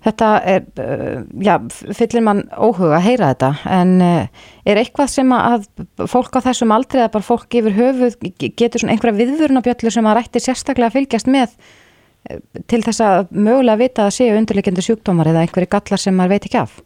Þetta 0.00 0.28
er, 0.48 0.62
uh, 0.80 1.18
já, 1.44 1.58
fyllir 1.92 2.24
mann 2.24 2.46
óhuga 2.56 2.96
að 2.96 3.04
heyra 3.04 3.34
þetta 3.34 3.50
en 3.76 3.90
uh, 4.00 4.46
er 4.64 4.80
eitthvað 4.80 5.10
sem 5.12 5.34
að 5.36 5.66
fólk 6.08 6.38
á 6.40 6.46
þessum 6.46 6.72
aldrei 6.72 7.02
eða 7.02 7.12
bara 7.18 7.26
fólk 7.26 7.58
yfir 7.60 7.76
höfuð 7.76 8.16
getur 8.40 8.80
svona 8.80 8.96
einhverja 8.96 9.18
viðvörunabjöllu 9.18 9.92
sem 9.92 10.08
að 10.08 10.16
rætti 10.16 10.40
sérstaklega 10.40 10.88
að 10.88 10.96
fylgjast 10.96 11.28
með 11.28 11.52
uh, 11.52 12.40
til 12.72 12.80
þess 12.86 13.04
að 13.04 13.34
mögulega 13.36 13.82
vita 13.82 14.06
að 14.06 14.16
séu 14.16 14.38
undirleikindi 14.40 14.86
sjúkdómar 14.88 15.34
eða 15.34 15.44
einhverju 15.44 15.74
gallar 15.76 16.00
sem 16.00 16.16
maður 16.16 16.38
veit 16.38 16.48
ekki 16.48 16.62
af? 16.62 16.80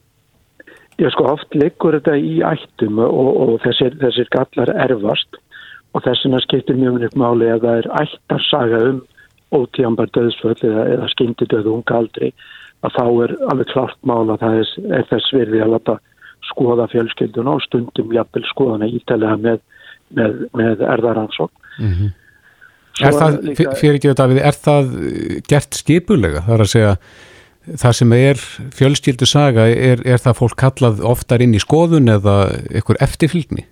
Já 1.03 1.09
sko 1.11 1.27
oft 1.33 1.57
liggur 1.59 1.97
þetta 1.97 2.15
í 2.17 2.37
ættum 2.47 3.01
og, 3.03 3.31
og 3.43 3.55
þessir, 3.65 3.97
þessir 3.99 4.29
gallar 4.35 4.71
erfast 4.87 5.41
og 5.95 6.05
þessina 6.07 6.41
skiptir 6.43 6.79
mjög 6.79 7.01
mjög 7.01 7.17
máli 7.19 7.51
að 7.51 7.67
það 7.67 7.81
er 7.81 7.91
ættarsaga 8.03 8.83
um 8.91 9.01
ótíambar 9.55 10.11
döðsföll 10.15 10.57
eða, 10.57 10.87
eða 10.97 11.11
skyndidöðu 11.13 11.77
unga 11.77 11.99
aldrei 11.99 12.31
að 12.85 12.97
þá 12.97 13.05
er 13.27 13.37
alveg 13.53 13.71
klart 13.73 14.01
mála 14.07 14.39
það 14.41 14.59
er, 14.61 14.73
er 14.99 15.07
þess 15.11 15.35
virði 15.35 15.63
að 15.65 15.73
lata 15.75 15.99
skoða 16.51 16.89
fjölskylduna 16.93 17.57
og 17.57 17.63
stundum 17.65 18.13
jafnvel 18.15 18.45
skoðana 18.51 18.89
ítalega 18.91 19.39
með, 19.41 19.63
með, 20.15 20.43
með 20.59 20.85
erðaransók. 20.95 21.53
Mm 21.79 21.95
-hmm. 21.95 22.13
Er 23.03 23.15
það, 23.19 23.39
líka, 23.43 23.71
fyrir 23.75 23.97
ekki 23.99 24.11
þetta, 24.13 24.27
er 24.49 24.59
það 24.65 24.91
gert 25.51 25.79
skipulega? 25.79 26.43
Það 26.47 26.55
er 26.55 26.65
að 26.65 26.71
segja, 26.71 26.93
það 27.81 27.97
sem 28.01 28.17
er 28.17 28.43
fjölskyldu 28.79 29.29
saga, 29.29 29.69
er, 29.69 30.03
er 30.07 30.21
það 30.23 30.41
fólk 30.41 30.59
kallað 30.61 31.05
oftar 31.05 31.45
inn 31.45 31.57
í 31.57 31.63
skoðun 31.63 32.13
eða 32.13 32.37
einhver 32.73 33.01
eftirfylgni? 33.05 33.67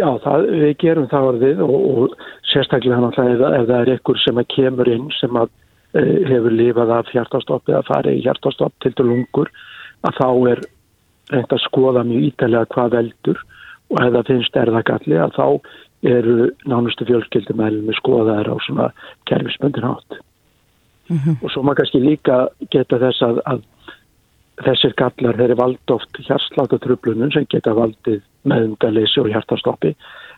Já, 0.00 0.08
það, 0.24 0.46
við 0.62 0.76
gerum 0.80 1.08
það 1.10 1.26
orðið 1.32 1.64
og, 1.66 1.74
og 1.92 2.14
sérstaklega 2.48 2.96
hann 2.96 3.10
að 3.12 3.32
ef 3.34 3.66
það 3.68 3.74
er 3.80 3.92
einhver 3.96 4.22
sem 4.22 4.44
kemur 4.54 4.88
inn 4.88 5.10
sem 5.18 5.36
að 5.36 5.52
Eh, 5.92 6.22
hefur 6.24 6.54
lifað 6.56 6.88
af 6.96 7.08
hjartastopp 7.12 7.68
eða 7.68 7.82
farið 7.84 8.14
í 8.16 8.22
hjartastopp 8.24 8.72
til 8.80 8.94
til 8.96 9.04
lungur 9.10 9.50
að 10.08 10.14
þá 10.16 10.28
er 10.48 10.60
reynd 11.28 11.52
að 11.52 11.60
skoða 11.66 12.04
mjög 12.08 12.22
ítalega 12.30 12.70
hvað 12.72 12.94
veldur 12.94 13.40
og 13.92 13.98
ef 14.00 14.14
það 14.14 14.30
finnst 14.30 14.56
erðagalli 14.56 15.18
að 15.20 15.34
þá 15.36 15.46
eru 16.14 16.46
nánustu 16.64 17.04
fjölskyldumælum 17.10 17.92
skoðaðar 17.98 18.48
á 18.48 18.56
svona 18.64 18.86
kerfismöndin 19.28 19.90
átt. 19.90 20.16
Mm 21.12 21.18
-hmm. 21.18 21.36
Og 21.42 21.50
svo 21.50 21.62
maður 21.62 21.82
kannski 21.82 22.00
líka 22.00 22.48
geta 22.70 22.98
þess 22.98 23.22
að, 23.22 23.40
að 23.52 23.62
þessir 24.64 24.94
gallar 24.96 25.36
þeirri 25.36 25.56
vald 25.58 25.94
oft 25.94 26.18
hjartsláttatrublunum 26.26 27.32
sem 27.32 27.46
geta 27.50 27.74
valdið 27.74 28.20
meðungalessi 28.48 29.20
og 29.20 29.30
hjartastoppi 29.32 29.94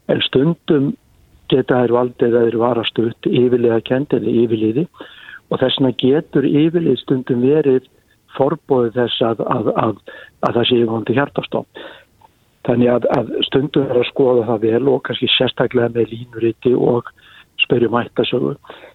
en 0.08 0.22
stundum 0.28 0.92
geta 1.52 1.82
þær 1.82 1.94
valdið 1.98 2.37
að 2.37 2.46
þeir 2.48 2.58
varastu 2.62 3.10
yfirlega 3.30 3.80
kendi 3.88 4.20
eða 4.20 4.37
yfirliði 4.44 4.87
og 5.50 5.60
þess 5.60 5.80
vegna 5.80 5.92
getur 6.04 6.48
yfirlið 6.48 7.02
stundum 7.02 7.44
verið 7.44 7.90
forbóðið 8.38 8.96
þess 8.98 9.26
að, 9.28 9.44
að, 9.56 9.68
að, 9.84 10.00
að 10.46 10.56
það 10.56 10.66
sé 10.68 10.78
yfirvondi 10.78 11.18
hjartastopp. 11.18 11.84
Þannig 12.64 13.08
að 13.12 13.32
stundum 13.44 13.90
er 13.92 14.00
að 14.00 14.08
skoða 14.08 14.46
það 14.48 14.64
vel 14.64 14.88
og 14.90 15.02
kannski 15.06 15.28
sérstaklega 15.34 15.92
með 15.94 16.14
línuriti 16.14 16.72
og 16.74 17.10
spyrjum 17.62 17.98
ættasögu. 18.00 18.54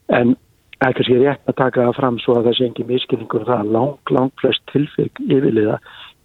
En 0.09 0.33
það 0.79 0.87
er 0.89 0.97
kannski 0.97 1.19
rétt 1.19 1.51
að 1.51 1.59
taka 1.59 1.87
það 1.87 1.97
fram 1.99 2.19
svo 2.23 2.37
að 2.37 2.49
það 2.49 2.57
sé 2.57 2.69
engi 2.69 2.87
miskilningur 2.87 3.45
það 3.47 3.63
að 3.63 3.73
lang, 3.75 4.13
lang 4.15 4.31
flest 4.41 4.63
tilfygg 4.71 5.23
yfirliða 5.27 5.79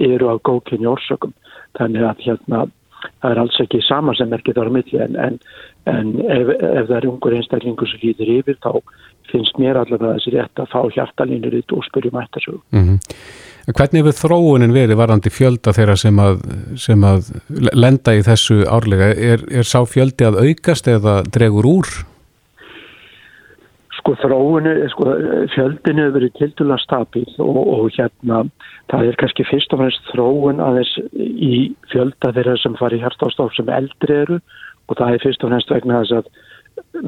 eru 0.04 0.30
á 0.30 0.34
góðkynni 0.46 0.90
orsökum. 0.90 1.34
Þannig 1.78 2.06
að 2.06 2.26
hérna 2.28 2.66
það 3.20 3.30
er 3.30 3.40
alls 3.42 3.60
ekki 3.64 3.80
sama 3.84 4.14
sem 4.16 4.32
er 4.32 4.44
getur 4.46 4.70
á 4.70 4.72
milli 4.72 5.00
en, 5.02 5.16
en, 5.20 5.40
en 5.90 6.12
ef, 6.22 6.52
ef 6.54 6.86
það 6.86 6.96
er 6.98 7.08
ungur 7.10 7.36
einstaklingur 7.38 7.90
sem 7.90 8.04
hýðir 8.04 8.32
yfir 8.38 8.60
þá 8.64 8.70
finnst 9.32 9.58
mér 9.60 9.80
allavega 9.80 10.18
þessi 10.18 10.34
rétt 10.36 10.62
að 10.62 10.70
fá 10.72 10.80
hjartalínur 10.94 11.58
í 11.58 11.64
dóspyrjum 11.70 12.20
ættasögu. 12.22 12.60
Mm 12.76 12.86
-hmm. 12.86 13.20
Hvernig 13.74 14.04
hefur 14.04 14.18
þróunin 14.20 14.74
verið 14.76 14.98
varandi 15.00 15.30
fjölda 15.32 15.72
þeirra 15.72 15.96
sem 15.96 16.18
að, 16.20 16.42
sem 16.76 17.04
að 17.04 17.30
lenda 17.72 18.12
í 18.12 18.20
þessu 18.22 18.64
árlega? 18.68 19.08
Er, 19.16 19.46
er 19.50 19.64
sá 19.64 19.80
fjöldi 19.88 20.26
að 20.28 20.40
aukast 20.44 20.88
eða 20.88 21.22
dregur 21.24 21.66
úr? 21.66 21.88
Sko 24.04 24.12
þróunu, 24.20 24.72
sko 24.92 25.04
fjöldinu 25.54 26.02
hefur 26.04 26.16
verið 26.18 26.34
tildula 26.36 26.76
stabil 26.82 27.24
og, 27.40 27.56
og 27.56 27.86
hérna 27.96 28.42
það 28.92 29.06
er 29.08 29.16
kannski 29.22 29.46
fyrst 29.48 29.72
og 29.72 29.80
fremst 29.80 30.10
þróun 30.10 30.60
aðeins 30.60 30.92
í 31.16 31.54
fjölda 31.88 32.34
þeirra 32.36 32.58
sem 32.60 32.76
fari 32.76 33.00
hjartástof 33.00 33.54
sem 33.56 33.70
eldri 33.72 34.18
eru 34.26 34.42
og 34.90 34.98
það 34.98 35.14
er 35.14 35.24
fyrst 35.24 35.46
og 35.46 35.54
fremst 35.54 35.72
vegna 35.72 36.02
þess 36.02 36.18
að 36.18 36.28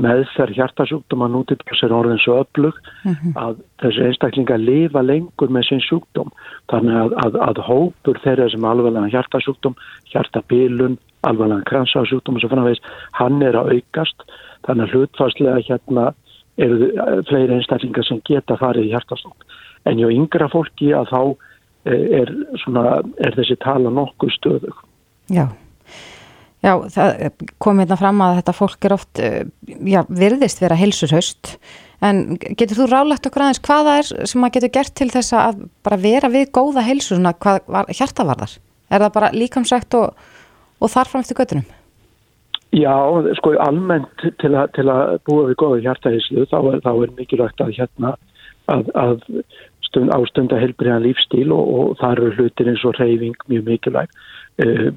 meðferð 0.07 0.57
hjartasjúkdóma 0.57 1.29
nútibjörns 1.31 1.83
er 1.85 1.95
orðin 1.95 2.21
svo 2.23 2.39
öflug 2.43 2.77
mm 3.05 3.13
-hmm. 3.13 3.33
að 3.45 3.61
þessi 3.83 4.05
einstaklinga 4.07 4.57
lifa 4.57 5.03
lengur 5.03 5.51
með 5.53 5.69
sin 5.69 5.83
sjúkdóm 5.85 6.31
þannig 6.71 6.97
að, 7.03 7.15
að, 7.25 7.39
að 7.49 7.63
hópur 7.69 8.21
þeirra 8.25 8.49
sem 8.51 8.65
alveglega 8.65 9.13
hjartasjúkdóm, 9.15 9.75
hjartabilun 10.13 10.99
alveglega 11.23 11.69
kransasjúkdóm 11.71 12.37
og 12.37 12.41
svo 12.41 12.49
fannavegis, 12.49 12.83
hann 13.13 13.43
er 13.43 13.59
að 13.59 13.73
aukast 13.75 14.23
þannig 14.67 14.85
að 14.87 14.93
hlutfastlega 14.95 15.67
hérna 15.69 16.13
eru 16.57 16.91
fleiri 17.29 17.59
einstaklingar 17.59 18.07
sem 18.09 18.23
geta 18.27 18.57
farið 18.61 18.89
í 18.89 18.95
hjartasjúkdóm 18.95 19.63
en 19.87 20.01
hjá 20.01 20.09
yngra 20.11 20.49
fólki 20.53 20.91
að 20.97 21.13
þá 21.13 21.21
eh, 21.91 22.05
er, 22.23 22.35
svona, 22.65 22.99
er 23.23 23.39
þessi 23.39 23.59
tala 23.63 23.93
nokkuð 23.93 24.37
stöðug 24.39 24.85
Já 25.33 25.47
Já, 26.65 26.73
það 26.91 27.43
kom 27.63 27.81
hérna 27.83 27.99
fram 28.01 28.23
að 28.25 28.39
þetta 28.41 28.55
fólk 28.57 28.87
er 28.89 28.95
oft, 28.97 29.21
eh, 29.23 29.43
já, 29.87 30.01
virðist 30.09 30.63
vera 30.63 30.79
heilsurhaust, 30.79 31.53
en 32.03 32.39
getur 32.41 32.81
þú 32.81 32.87
rálegt 32.91 33.29
okkur 33.29 33.45
aðeins 33.45 33.63
hvaða 33.63 33.99
er 34.01 34.27
sem 34.27 34.41
maður 34.41 34.57
getur 34.57 34.73
gert 34.75 34.95
til 34.99 35.11
þess 35.13 35.37
að 35.37 35.61
bara 35.87 36.01
vera 36.01 36.31
við 36.33 36.49
góða 36.57 36.83
heilsu, 36.87 37.15
svona 37.15 37.37
hvað 37.39 37.61
var, 37.71 37.93
hjartavarðar? 37.93 38.57
Er 38.91 39.05
það 39.05 39.15
bara 39.15 39.33
líkamsækt 39.37 39.99
og, 40.01 40.27
og 40.81 40.91
þarfram 40.91 41.23
eftir 41.23 41.39
göttunum? 41.39 41.69
Já, 42.77 42.93
sko 43.39 43.55
almennt 43.65 44.25
til, 44.41 44.53
a, 44.53 44.67
til 44.77 44.91
að 44.93 45.17
búa 45.25 45.47
við 45.49 45.57
góða 45.63 45.83
hjartaheilsu 45.87 46.45
þá, 46.51 46.59
þá 46.85 46.91
er 46.93 47.13
mikilvægt 47.17 47.63
að 47.65 47.73
hérna 47.79 48.11
að, 48.69 48.91
að 48.93 49.23
stund, 49.87 50.13
ástunda 50.13 50.59
helbriðan 50.61 51.07
lífstíl 51.07 51.55
og, 51.55 51.71
og 51.73 51.95
þar 52.03 52.21
eru 52.21 52.35
hlutir 52.37 52.69
eins 52.69 52.85
og 52.85 52.99
reyfing 53.01 53.37
mjög 53.49 53.71
mikilvægt 53.71 54.19
uh, 54.65 54.91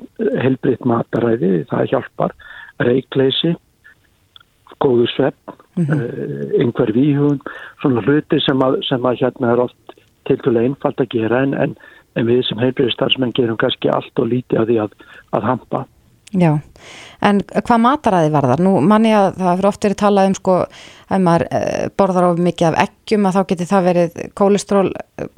helbriðt 0.43 0.83
mataræði, 0.91 1.51
það 1.69 1.91
hjálpar. 1.93 2.35
Reikleysi 2.83 3.53
góðu 4.79 5.05
svepp 5.13 5.55
mm 5.77 5.85
-hmm. 5.85 6.01
uh, 6.01 6.57
einhver 6.59 6.91
víhun, 6.95 7.39
svona 7.81 8.03
hluti 8.03 8.41
sem 8.43 8.59
að, 8.65 8.81
sem 8.89 9.05
að 9.05 9.21
hérna 9.21 9.53
er 9.53 9.63
oft 9.67 9.95
til 10.27 10.37
dælu 10.43 10.65
einfalt 10.65 10.99
að 10.99 11.13
gera 11.15 11.43
en, 11.43 11.53
en, 11.53 11.77
en 12.15 12.27
við 12.27 12.43
sem 12.47 12.59
heilbriðstarfsmenn 12.59 13.33
gerum 13.33 13.57
kannski 13.57 13.87
allt 13.89 14.19
og 14.19 14.27
lítið 14.27 14.59
að 14.59 14.67
því 14.67 14.77
að, 14.83 14.91
að 15.31 15.47
hampa 15.47 15.85
Já, 16.29 16.59
en 17.25 17.39
hvað 17.41 17.79
mataræði 17.81 18.29
varðar? 18.35 18.61
Nú 18.61 18.75
manni 18.85 19.09
að 19.17 19.39
það 19.39 19.55
fyrir 19.55 19.67
oft 19.71 19.85
verið 19.85 19.97
talað 19.97 20.27
um 20.29 20.35
sko 20.37 20.57
ef 21.09 21.21
maður 21.25 21.45
eh, 21.57 21.87
borðar 21.97 22.27
of 22.27 22.41
mikið 22.45 22.67
af 22.67 22.77
eggjum 22.83 23.25
að 23.25 23.37
þá 23.37 23.39
geti 23.49 23.67
það 23.71 23.87
verið 23.87 24.19
kólestról, 24.37 24.83
eh, 24.93 25.31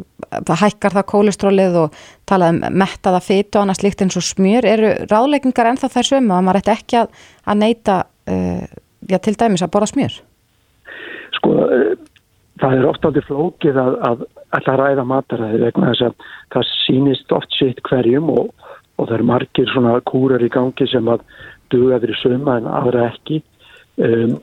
það 0.49 0.61
hækkar 0.65 0.97
það 0.97 1.07
kólestrólið 1.13 1.77
og 1.85 2.01
talað 2.27 2.57
um 2.57 2.77
mettaða 2.83 3.23
fytu 3.23 3.55
og 3.55 3.63
annað 3.63 3.79
slíkt 3.79 4.03
eins 4.03 4.19
og 4.19 4.27
smjör. 4.27 4.67
Eru 4.67 4.91
ráðleikingar 5.07 5.71
ennþá 5.71 5.91
þær 5.95 6.09
sömu 6.09 6.35
að 6.35 6.45
maður 6.49 6.61
ætti 6.61 6.75
ekki 6.75 6.99
að, 7.05 7.23
að 7.47 7.61
neyta, 7.61 7.97
uh, 8.31 8.67
já 9.07 9.17
til 9.23 9.37
dæmis 9.39 9.63
að 9.63 9.73
borða 9.77 9.91
smjör? 9.93 10.19
Sko, 11.39 11.55
það 12.59 12.77
er 12.77 12.89
ofta 12.91 13.09
aldrei 13.09 13.27
flókið 13.29 13.79
að, 13.79 13.97
að 14.09 14.27
alltaf 14.57 14.79
ræða 14.81 15.07
mataræði 15.07 15.63
vegna 15.63 15.93
þess 15.93 16.09
að 16.09 16.29
það 16.51 16.69
sýnist 16.75 17.35
oft 17.39 17.55
sitt 17.55 17.79
hverjum 17.87 18.27
og 18.35 18.70
og 19.01 19.09
það 19.09 19.15
eru 19.17 19.27
margir 19.29 19.71
svona 19.71 19.93
kúrar 20.05 20.43
í 20.45 20.49
gangi 20.53 20.87
sem 20.89 21.07
að 21.09 21.23
duga 21.73 21.99
fyrir 22.03 22.19
söma 22.21 22.57
en 22.59 22.67
aðra 22.69 23.07
ekki. 23.09 23.39
Um, 23.97 24.35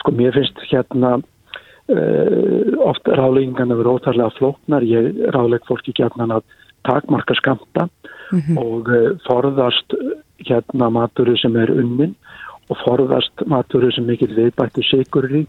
sko 0.00 0.14
mér 0.16 0.36
finnst 0.36 0.62
hérna 0.70 1.18
uh, 1.18 2.78
oft 2.88 3.08
ráleggingan 3.08 3.74
að 3.74 3.82
vera 3.82 3.96
óþarlega 3.98 4.36
flóknar. 4.38 4.86
Ég 4.88 5.20
ráleg 5.36 5.66
fólki 5.68 5.92
hérna 5.98 6.28
að 6.38 6.46
takmarka 6.88 7.36
skamta 7.36 7.88
mm 8.32 8.40
-hmm. 8.40 8.56
og 8.64 8.88
uh, 8.88 9.10
forðast 9.28 9.94
hérna 10.48 10.90
maturu 10.90 11.36
sem 11.36 11.56
er 11.56 11.70
unnin 11.70 12.14
og 12.68 12.76
forðast 12.84 13.46
maturu 13.46 13.92
sem 13.92 14.06
mikill 14.06 14.34
viðbættu 14.34 14.82
sigur 14.82 15.28
í. 15.28 15.46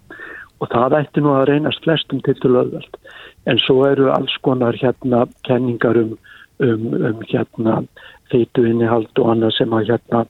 Og 0.59 0.67
það 0.67 0.99
ætti 0.99 1.21
nú 1.21 1.31
að 1.31 1.47
reynast 1.47 1.83
flestum 1.83 2.19
til 2.21 2.35
til 2.35 2.51
öðvöld 2.51 2.99
en 3.45 3.59
svo 3.63 3.85
eru 3.87 4.09
alls 4.11 4.35
konar 4.41 4.75
hérna 4.75 5.25
kenningar 5.47 5.97
um, 5.97 6.17
um, 6.59 6.93
um 6.93 7.21
hérna 7.31 7.83
feitu 8.31 8.65
innihald 8.69 9.11
og 9.21 9.33
annað 9.33 9.55
sem 9.57 9.75
að 9.75 9.91
hérna 9.91 10.23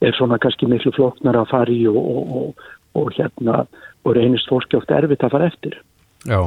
er 0.00 0.16
svona 0.16 0.38
kannski 0.40 0.68
miklu 0.70 0.92
floknar 0.96 1.38
að 1.42 1.50
fara 1.52 1.74
í 1.74 1.84
og, 1.90 2.00
og, 2.00 2.34
og, 2.40 2.66
og 3.00 3.14
hérna 3.16 3.64
og 4.04 4.16
reynist 4.16 4.48
fólki 4.48 4.78
oft 4.78 4.92
erfitt 4.94 5.24
að 5.26 5.34
fara 5.36 5.48
eftir. 5.50 5.80
Já, 6.28 6.40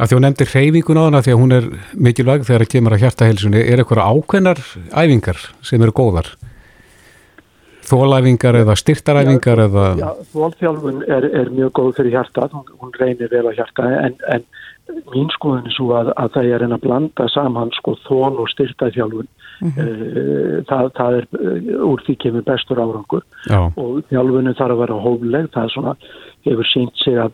af 0.00 0.08
því 0.08 0.16
hún 0.16 0.24
nefndir 0.24 0.48
hreyfingun 0.48 1.00
á 1.00 1.04
hana 1.04 1.20
því 1.24 1.32
að 1.34 1.40
hún 1.42 1.52
er 1.52 1.66
mikilvæg 1.92 2.46
þegar 2.48 2.62
það 2.64 2.72
kemur 2.72 2.96
að 2.96 3.02
hjartaheilsunni. 3.04 3.60
Er 3.60 3.82
eitthvað 3.82 4.00
ákveðnar 4.08 4.60
æfingar 4.96 5.40
sem 5.60 5.84
eru 5.84 5.92
góðar? 5.96 6.30
Þólæfingar 7.84 8.56
eða 8.62 8.76
styrtaræfingar? 8.80 9.60
Já, 9.60 9.66
eða... 9.68 9.84
já 10.00 10.08
þólþjálfun 10.32 11.02
er, 11.04 11.26
er 11.42 11.50
mjög 11.52 11.74
góð 11.76 11.90
fyrir 11.98 12.16
hjartað, 12.16 12.56
hún, 12.56 12.70
hún 12.80 12.94
reynir 12.96 13.28
vel 13.28 13.44
á 13.44 13.52
hjartað 13.52 13.96
en, 13.98 14.16
en 14.32 14.46
mín 15.12 15.28
skoðin 15.36 15.68
er 15.68 15.76
svo 15.76 15.90
að, 15.98 16.12
að 16.16 16.32
það 16.38 16.50
er 16.56 16.64
að 16.70 16.80
blanda 16.86 17.28
saman 17.32 17.72
sko 17.76 17.98
þól 18.06 18.40
og 18.40 18.48
styrtaðþjálfun 18.54 19.28
mm 19.60 19.70
-hmm. 19.70 20.64
það, 20.68 20.90
það 20.98 21.16
er 21.18 21.26
eh, 21.40 21.86
úr 21.90 22.02
því 22.06 22.16
kemur 22.24 22.44
bestur 22.48 22.82
árangur 22.82 23.22
Já. 23.50 23.60
og 23.76 24.02
þjálfunum 24.10 24.58
þarf 24.58 24.74
að 24.76 24.82
vera 24.82 25.00
hófleg 25.06 25.50
það 25.54 25.64
er 25.64 25.74
svona, 25.76 25.94
hefur 26.44 26.70
sínt 26.72 27.04
sig 27.04 27.18
að, 27.18 27.32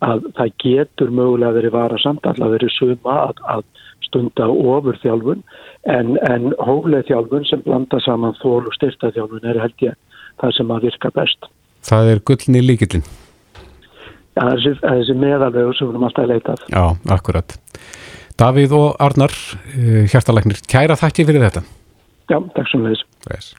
að 0.00 0.26
það 0.38 0.56
getur 0.64 1.10
mögulega 1.10 1.56
verið 1.58 1.76
vara 1.76 1.98
samt 1.98 2.26
allar 2.26 2.54
verið 2.56 2.74
suma 2.78 3.14
að, 3.28 3.44
að 3.54 3.64
stunda 4.08 4.48
ofur 4.48 4.98
þjálfun 5.02 5.42
en, 5.84 6.18
en 6.30 6.52
hófleg 6.58 7.06
þjálfun 7.06 7.44
sem 7.44 7.62
blanda 7.62 8.00
saman 8.00 8.36
þól 8.42 8.66
og 8.66 8.74
styrtaðþjálfun 8.74 9.48
er 9.48 9.60
held 9.60 9.80
ég 9.80 9.94
það 10.40 10.52
sem 10.56 10.70
að 10.70 10.84
virka 10.88 11.10
best 11.10 11.50
Það 11.88 12.08
er 12.10 12.20
gullni 12.26 12.60
líkillin 12.62 13.04
Já, 14.38 14.44
þessi, 14.54 14.74
þessi 14.84 15.14
meðalvegu 15.18 15.72
sem 15.74 15.88
við 15.88 15.96
erum 15.96 16.04
alltaf 16.06 16.24
að 16.24 16.30
leitað. 16.30 16.60
Já, 16.70 16.82
akkurat. 17.16 17.56
Davíð 18.38 18.72
og 18.76 18.96
Arnar, 19.02 19.32
eh, 19.74 20.04
hjartalæknir, 20.06 20.60
kæra 20.70 20.94
þakki 20.94 21.24
fyrir 21.26 21.42
þetta. 21.42 21.62
Já, 22.30 22.38
takk 22.54 22.68
sem 22.70 22.84
við 22.86 23.00
þess. 23.26 23.54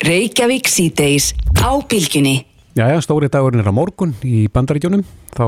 Reykjavík 0.00 0.68
síðdeis 0.68 1.34
á 1.60 1.76
bylginni. 1.84 2.46
Já, 2.76 2.88
já, 2.88 3.00
stóri 3.04 3.28
dagurinn 3.28 3.60
er 3.60 3.68
á 3.68 3.76
morgun 3.76 4.14
í 4.24 4.48
bandaríkjónum. 4.48 5.04
Þá 5.36 5.44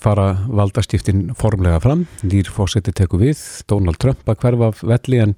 fara 0.00 0.32
valdastiftin 0.48 1.34
formlega 1.36 1.80
fram. 1.80 2.06
Nýr 2.24 2.48
fósetti 2.48 2.92
teku 2.92 3.20
við, 3.20 3.36
Donald 3.68 4.00
Trump 4.00 4.24
að 4.24 4.40
hverfa 4.40 4.72
velli 4.82 5.20
en, 5.20 5.36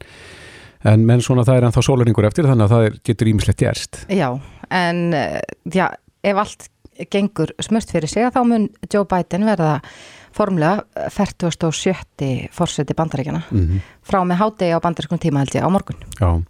en 0.85 1.07
menn 1.07 1.23
svona 1.23 1.43
það 1.43 1.57
er 1.57 1.69
ennþá 1.69 1.83
sólaringur 1.83 2.27
eftir 2.27 2.47
þannig 2.47 2.69
að 2.69 2.75
það 2.77 2.87
er, 2.87 2.99
getur 3.11 3.31
ímislegt 3.31 3.59
gerst. 3.59 4.07
Já, 4.07 4.29
en 4.71 5.15
eh, 5.15 5.41
já, 5.67 5.89
ef 6.23 6.37
allt 6.37 6.69
gengur 7.11 7.51
smurt 7.59 7.91
fyrir 7.91 8.11
sig 8.11 8.23
að 8.23 8.37
þá 8.37 8.45
mun 8.47 8.69
Joe 8.87 9.07
Biden 9.11 9.47
verða 9.47 9.81
formlega 10.35 10.85
47. 11.15 12.49
fórseti 12.53 12.95
bandaríkjana 12.97 13.45
mm 13.51 13.61
-hmm. 13.61 13.81
frá 14.03 14.21
með 14.25 14.41
hádegi 14.43 14.75
á 14.75 14.79
bandarískum 14.83 15.19
tíma 15.19 15.43
held 15.43 15.55
ég 15.55 15.65
á 15.67 15.71
morgun. 15.71 15.97
Já. 16.21 16.43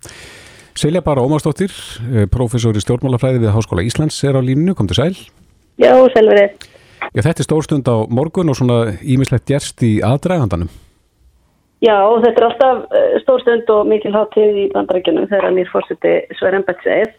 Selja 0.74 1.00
bara 1.00 1.22
Ómarsdóttir, 1.22 1.70
eh, 2.14 2.26
professor 2.26 2.74
í 2.74 2.80
stjórnmálafræði 2.80 3.38
við 3.38 3.54
Háskóla 3.54 3.84
Íslands 3.86 4.24
er 4.24 4.34
á 4.34 4.42
línu, 4.42 4.74
kom 4.74 4.86
til 4.86 4.96
sæl. 4.96 5.14
Já, 5.78 5.94
selveri. 6.14 6.50
Já, 7.14 7.22
þetta 7.22 7.40
er 7.40 7.46
stórstund 7.46 7.86
á 7.86 7.96
morgun 8.08 8.48
og 8.48 8.56
svona 8.56 8.98
ímislegt 9.02 9.46
gerst 9.46 9.82
í 9.82 10.00
aðdragandanum. 10.02 10.68
Já, 11.80 12.00
þetta 12.24 12.40
er 12.40 12.46
alltaf 12.48 12.76
eh, 12.90 13.20
stórstund 13.22 13.70
og 13.70 13.86
mikil 13.86 14.12
hátíð 14.12 14.56
í 14.64 14.72
bandaríkjunum 14.72 15.28
þegar 15.28 15.52
nýr 15.52 15.68
fórseti 15.70 16.26
Sver 16.38 16.54
Embetsið 16.54 17.12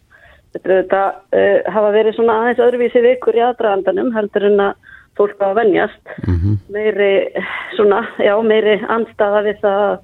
Þetta 0.56 0.71
er 0.71 0.78
þetta 0.80 0.99
uh, 1.36 1.73
hafa 1.75 1.88
verið 1.91 2.15
svona 2.15 2.36
aðeins 2.39 2.62
öðruvísi 2.63 3.01
vikur 3.04 3.36
í 3.36 3.43
aðdragandanum 3.43 4.13
heldur 4.15 4.45
en 4.47 4.62
að 4.63 4.93
fólk 5.17 5.39
á 5.41 5.47
að 5.51 5.58
venjast. 5.62 6.06
Mm 6.28 6.36
-hmm. 6.36 6.58
Meiri 6.73 7.12
svona, 7.75 8.01
já, 8.19 8.34
meiri 8.43 8.75
anstaða 8.88 9.41
við 9.47 9.62
það 9.62 9.99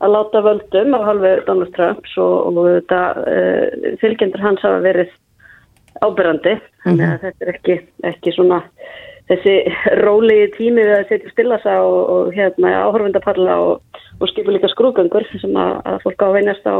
að 0.00 0.12
láta 0.14 0.42
völdum 0.42 0.94
af 0.94 1.04
halvu 1.04 1.32
Donald 1.46 1.72
Trumps 1.74 2.18
og, 2.18 2.56
og 2.56 2.66
þetta 2.74 3.00
uh, 3.16 3.96
fylgjendur 4.00 4.40
hans 4.40 4.62
hafa 4.62 4.80
verið 4.80 5.10
ábyrrandi. 6.00 6.58
Þannig 6.84 7.06
mm 7.06 7.10
-hmm. 7.10 7.14
að 7.14 7.20
þetta 7.20 7.44
er 7.44 7.54
ekki, 7.54 7.80
ekki 8.02 8.32
svona 8.32 8.62
þessi 9.28 9.54
rólegi 10.04 10.50
tími 10.56 10.82
við 10.84 10.98
að 10.98 11.08
setja 11.08 11.30
stilla 11.30 11.58
sá 11.62 11.80
og, 11.80 12.02
og 12.14 12.34
hérna 12.34 12.84
áhörfundaparla 12.84 13.56
og, 13.56 13.80
og 14.20 14.28
skipu 14.28 14.52
líka 14.52 14.68
skrúgangur 14.68 15.24
sem 15.40 15.56
að, 15.56 15.80
að 15.84 16.02
fólk 16.04 16.22
á 16.22 16.26
að 16.28 16.36
venjast 16.38 16.66
á 16.66 16.76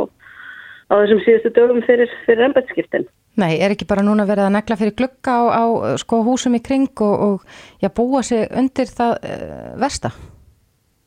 á 0.91 0.95
þessum 1.01 1.23
síðustu 1.25 1.53
dögum 1.57 1.83
fyrir, 1.87 2.11
fyrir 2.27 2.49
ennbætskiptin. 2.49 3.07
Nei, 3.41 3.57
er 3.59 3.75
ekki 3.75 3.89
bara 3.91 4.05
núna 4.07 4.27
verið 4.29 4.47
að 4.47 4.55
negla 4.55 4.77
fyrir 4.79 4.95
glukka 4.99 5.33
á, 5.35 5.43
á 5.59 5.65
sko 5.99 6.21
húsum 6.23 6.55
í 6.55 6.63
kring 6.63 7.03
og, 7.03 7.15
og 7.27 7.83
já, 7.83 7.91
búa 7.91 8.23
sig 8.23 8.47
undir 8.55 8.87
það 8.87 9.17
uh, 9.19 9.75
versta? 9.83 10.13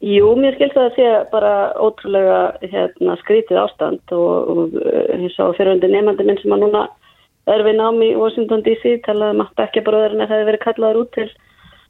Jú, 0.04 0.36
mér 0.38 0.58
skilst 0.58 0.78
að 0.78 0.90
það 0.90 0.98
sé 0.98 1.08
bara 1.32 1.54
ótrúlega 1.82 2.40
hérna, 2.62 3.16
skrítið 3.24 3.62
ástand 3.63 4.13
og, 4.13 4.52
og 4.52 4.76
ég 5.24 5.32
sá 5.34 5.48
fyrirhundi 5.58 5.90
nefandi 5.90 6.28
minn 6.28 6.38
sem 6.44 6.54
að 6.54 6.68
núna 6.68 6.84
er 7.50 7.63
við 7.66 7.80
námi 7.80 8.12
í 8.12 8.18
Washington 8.20 8.62
DC 8.66 9.00
talaðum 9.08 9.46
að 9.48 9.63
ekki 9.66 9.86
bara 9.88 10.04
öðru 10.06 10.20
en 10.20 10.26
að 10.26 10.30
það 10.30 10.42
hefur 10.42 10.50
verið 10.52 10.66
kallaður 10.66 11.02
út 11.02 11.13
til 11.16 11.28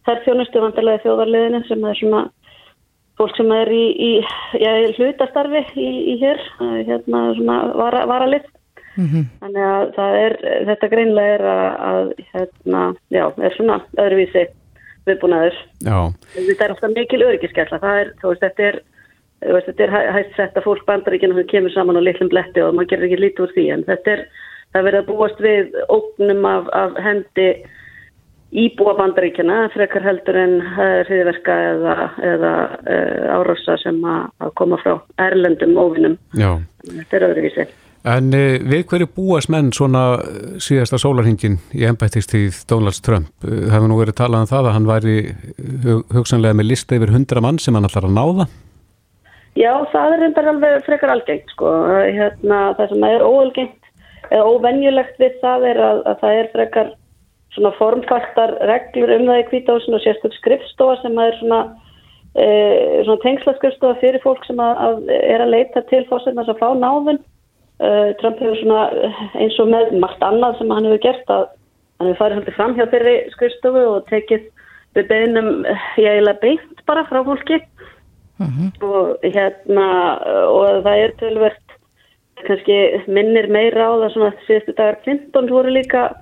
þær 0.07 0.21
þjónustu 0.23 0.63
vandarlega 0.63 1.03
þjóðarliðinu 1.03 1.63
sem 1.67 1.87
er 1.89 1.99
svona 1.99 2.21
fólk 3.17 3.35
sem 3.35 3.51
er 3.57 3.71
í, 3.73 3.85
í 3.97 4.11
já, 4.61 4.71
hlutastarfi 4.95 5.63
í, 5.81 5.89
í 6.13 6.17
hér, 6.21 6.43
hérna 6.87 7.23
svona 7.39 7.57
vara, 7.75 8.05
varalið. 8.09 8.45
Mm 8.97 9.07
-hmm. 9.07 9.25
Þannig 9.41 9.63
að 10.01 10.19
er, 10.25 10.37
þetta 10.69 10.91
greinlega 10.93 11.33
er 11.37 11.43
að, 11.53 11.67
að 11.91 12.13
hérna, 12.33 12.83
já, 13.13 13.25
er 13.37 13.55
svona 13.55 13.79
öðruvísi 13.97 14.47
viðbúnaður. 15.07 15.57
Þetta 16.35 16.65
er 16.65 16.73
alltaf 16.73 16.93
mikil 16.95 17.23
öryggiskella, 17.23 17.79
það 17.83 18.01
er, 18.01 18.11
þú 18.21 18.33
veist, 18.33 18.43
þetta 18.43 18.67
er, 18.67 18.79
veist, 19.53 19.69
þetta 19.71 19.87
er 19.87 20.13
hægt 20.17 20.35
sett 20.35 20.57
að 20.57 20.67
fólk 20.67 20.85
bandaríkina 20.89 21.37
sem 21.37 21.47
kemur 21.53 21.75
saman 21.75 21.99
á 21.99 22.01
litlum 22.03 22.29
bletti 22.33 22.63
og 22.65 22.75
maður 22.75 22.91
gerir 22.91 23.09
ekki 23.09 23.23
lítið 23.23 23.45
úr 23.45 23.55
því, 23.55 23.65
en 23.73 23.87
þetta 23.87 24.11
er, 24.15 24.27
það 24.73 24.87
verður 24.89 25.01
að 25.01 25.09
búast 25.11 25.41
við 25.41 25.81
ógnum 25.87 26.45
af, 26.45 26.69
af 26.73 27.01
hendi 27.03 27.49
íbúa 28.51 28.93
bandaríkjana 28.95 29.69
frekar 29.73 30.05
heldur 30.07 30.37
en 30.39 30.61
uh, 30.61 31.01
hriðverka 31.07 31.57
eða, 31.73 31.95
eða 32.23 32.53
uh, 32.79 33.25
árosa 33.39 33.75
sem 33.81 33.99
að 34.07 34.53
koma 34.55 34.79
frá 34.83 34.95
erlendum 35.19 35.75
óvinnum. 35.77 36.15
Þetta 36.87 37.19
er 37.19 37.27
öðruvísi. 37.31 37.67
En 38.07 38.29
uh, 38.31 38.59
við 38.63 38.85
hverju 38.87 39.09
búast 39.17 39.51
menn 39.51 39.73
svona 39.75 40.03
síðasta 40.63 40.99
sólarhingin 41.01 41.57
í 41.75 41.83
ennbættistíð 41.89 42.61
Donald 42.69 43.01
Trump? 43.03 43.33
Það 43.43 43.73
hefur 43.73 43.91
nú 43.91 43.97
verið 43.99 44.19
talað 44.21 44.45
um 44.45 44.51
það 44.53 44.69
að 44.69 44.77
hann 44.77 44.87
væri 44.87 45.17
hugsanlega 46.15 46.57
með 46.59 46.71
lista 46.71 46.95
yfir 46.95 47.11
hundra 47.15 47.43
mann 47.43 47.59
sem 47.59 47.75
hann 47.75 47.87
ætlar 47.89 48.07
að 48.07 48.15
náða? 48.15 48.47
Já, 49.57 49.73
það 49.89 50.13
er 50.13 50.21
reyndar 50.21 50.47
alveg 50.51 50.85
frekar 50.85 51.11
algengt 51.15 51.51
sko. 51.55 51.73
Hérna, 52.13 52.61
það 52.77 52.93
sem 52.93 53.05
er 53.07 53.25
óalgengt 53.25 53.91
eða 54.29 54.47
óvenjulegt 54.53 55.19
við 55.21 55.37
það 55.41 55.67
er 55.71 55.79
að, 55.81 56.01
að 56.11 56.19
það 56.21 56.39
er 56.41 56.49
frekar 56.53 56.91
svona 57.55 57.73
formfastar 57.79 58.53
reglur 58.69 59.13
um 59.15 59.25
það 59.31 59.41
í 59.41 59.45
kvításinu 59.49 59.97
og 59.97 60.03
sérstök 60.03 60.35
skrifstofa 60.37 60.99
sem 61.01 61.17
er 61.23 61.37
svona, 61.39 61.61
e, 62.37 62.45
svona 63.07 63.23
tengslaskrifstofa 63.23 63.97
fyrir 64.03 64.21
fólk 64.21 64.45
sem 64.45 64.61
að, 64.61 64.83
að 64.85 65.11
er 65.17 65.45
að 65.45 65.53
leita 65.55 65.83
til 65.89 66.03
fósirnars 66.11 66.51
að 66.53 66.61
fá 66.61 66.69
náðun. 66.77 67.21
E, 67.77 67.89
Trump 68.21 68.39
hefur 68.41 68.57
svona 68.57 68.83
eins 69.37 69.57
og 69.61 69.69
með 69.69 69.95
margt 70.01 70.23
annað 70.25 70.57
sem 70.57 70.71
hann 70.73 70.87
hefur 70.89 71.03
gert 71.03 71.33
að 71.33 71.43
hann 71.97 72.09
hefur 72.09 72.19
farið 72.21 72.37
svolítið 72.37 72.57
fram 72.57 72.75
hjá 72.77 72.85
þeirri 72.93 73.15
skrifstofu 73.35 73.83
og 73.91 74.07
tekið 74.09 74.47
við 74.97 75.09
beinum 75.11 75.49
ég 76.01 76.09
eiginlega 76.09 76.41
beint 76.41 76.85
bara 76.89 77.05
frá 77.09 77.21
fólki 77.25 77.59
mm 78.39 78.47
-hmm. 78.47 78.69
og 78.81 79.17
hérna 79.23 79.87
og 80.49 80.83
það 80.85 80.97
er 81.03 81.11
tölvert 81.21 81.67
kannski 82.47 82.77
minnir 83.07 83.47
meira 83.49 83.89
á 83.89 83.93
það 83.97 84.13
svona 84.13 84.31
síðustu 84.47 84.73
dagar 84.77 84.97
Clinton 85.03 85.49
voru 85.49 85.69
líka 85.69 86.13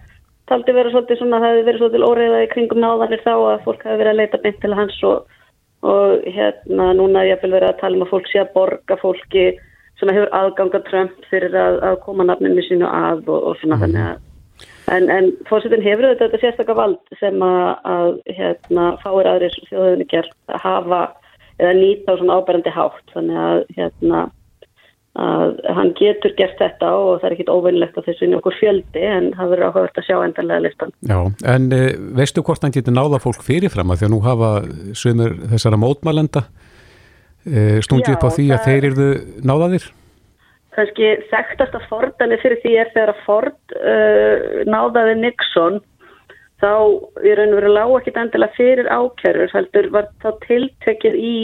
taldi 0.47 0.71
vera 0.71 0.91
svolítið 0.91 1.17
svona, 1.19 1.39
það 1.39 1.49
hefði 1.49 1.65
verið 1.67 1.79
svolítið 1.81 2.07
óreiða 2.09 2.43
í 2.43 2.51
kringum 2.53 2.81
náðanir 2.83 3.23
þá 3.25 3.33
að 3.35 3.63
fólk 3.65 3.83
hefði 3.83 3.97
verið 3.97 4.11
að 4.13 4.19
leita 4.21 4.41
beint 4.43 4.59
til 4.61 4.73
hans 4.73 5.03
og, 5.03 5.25
og 5.81 6.27
hérna 6.37 6.93
núna 6.93 7.25
ég 7.25 7.41
vil 7.41 7.51
vera 7.51 7.71
að 7.73 7.79
tala 7.79 7.95
um 7.95 8.05
að 8.05 8.11
fólk 8.13 8.27
sé 8.27 8.39
að 8.43 8.53
borga 8.53 8.97
fólki 9.01 9.45
sem 9.99 10.11
hefur 10.11 10.31
aðganga 10.35 10.81
Trump 10.89 11.27
fyrir 11.31 11.55
að, 11.55 11.81
að 11.89 11.99
koma 12.05 12.27
nafninu 12.27 12.63
sínu 12.67 12.87
að 12.89 13.27
og, 13.27 13.51
og 13.51 13.59
svona 13.61 13.79
mm. 13.79 13.85
þannig 13.85 14.07
að 14.11 14.23
En, 14.91 15.09
en 15.09 15.31
fórsetin 15.49 15.81
hefur 15.81 16.11
þetta, 16.11 16.27
þetta 16.27 16.41
sérstaklega 16.43 16.77
vald 16.77 17.13
sem 17.19 17.41
að, 17.41 17.69
að 17.89 18.09
hérna, 18.37 18.87
fáir 19.01 19.29
aðrir 19.31 19.55
þjóðunni 19.71 20.05
gerð 20.11 20.33
að 20.53 20.59
hafa 20.61 20.99
eða 21.57 21.77
nýta 21.79 22.13
á 22.13 22.17
svona 22.19 22.35
áberandi 22.37 22.73
hátt. 22.75 23.05
Þannig 23.15 23.39
að, 23.41 23.61
hérna, 23.79 24.19
að 25.25 25.55
hann 25.77 25.91
getur 25.97 26.35
gert 26.37 26.59
þetta 26.59 26.91
og 26.99 27.09
það 27.21 27.27
er 27.27 27.35
ekkit 27.37 27.51
óvinnlegt 27.55 27.97
að 27.97 28.09
þessu 28.11 28.29
nokkur 28.29 28.57
fjöldi 28.59 29.05
en 29.09 29.31
það 29.33 29.51
verður 29.53 29.67
áhugavert 29.69 29.99
að 30.01 30.07
sjá 30.09 30.15
endanlega 30.19 30.65
listan. 30.67 30.93
Já, 31.09 31.17
en 31.55 31.67
e, 31.73 31.81
veistu 32.19 32.45
hvort 32.45 32.67
hann 32.67 32.75
getur 32.75 32.95
náða 32.95 33.21
fólk 33.23 33.41
fyrirfram 33.47 33.95
að 33.95 34.03
því 34.03 34.09
að 34.09 34.13
nú 34.13 34.21
hafa 34.27 34.51
sömur 35.01 35.37
þessara 35.55 35.81
mótmælenda 35.81 36.45
stungið 37.45 38.15
upp 38.15 38.25
á 38.25 38.35
því 38.35 38.49
að 38.55 38.65
þeir 38.65 38.89
eru 38.89 39.09
náðaðir? 39.45 39.85
kannski 40.75 41.11
þekktasta 41.31 41.81
fordani 41.89 42.37
fyrir 42.41 42.59
því 42.63 42.73
er 42.81 42.91
þegar 42.93 43.13
að 43.13 43.21
Ford 43.25 43.75
uh, 43.79 44.63
náðaði 44.67 45.15
Nixon 45.21 45.79
þá 46.63 46.71
og 46.71 47.23
veru 47.23 47.71
lág 47.71 47.95
ekkit 47.99 48.19
endilega 48.19 48.57
fyrir 48.57 48.89
ákjörur 48.91 49.53
heldur 49.53 49.89
var 49.93 50.09
þá 50.23 50.29
tiltekið 50.45 51.17
í 51.19 51.35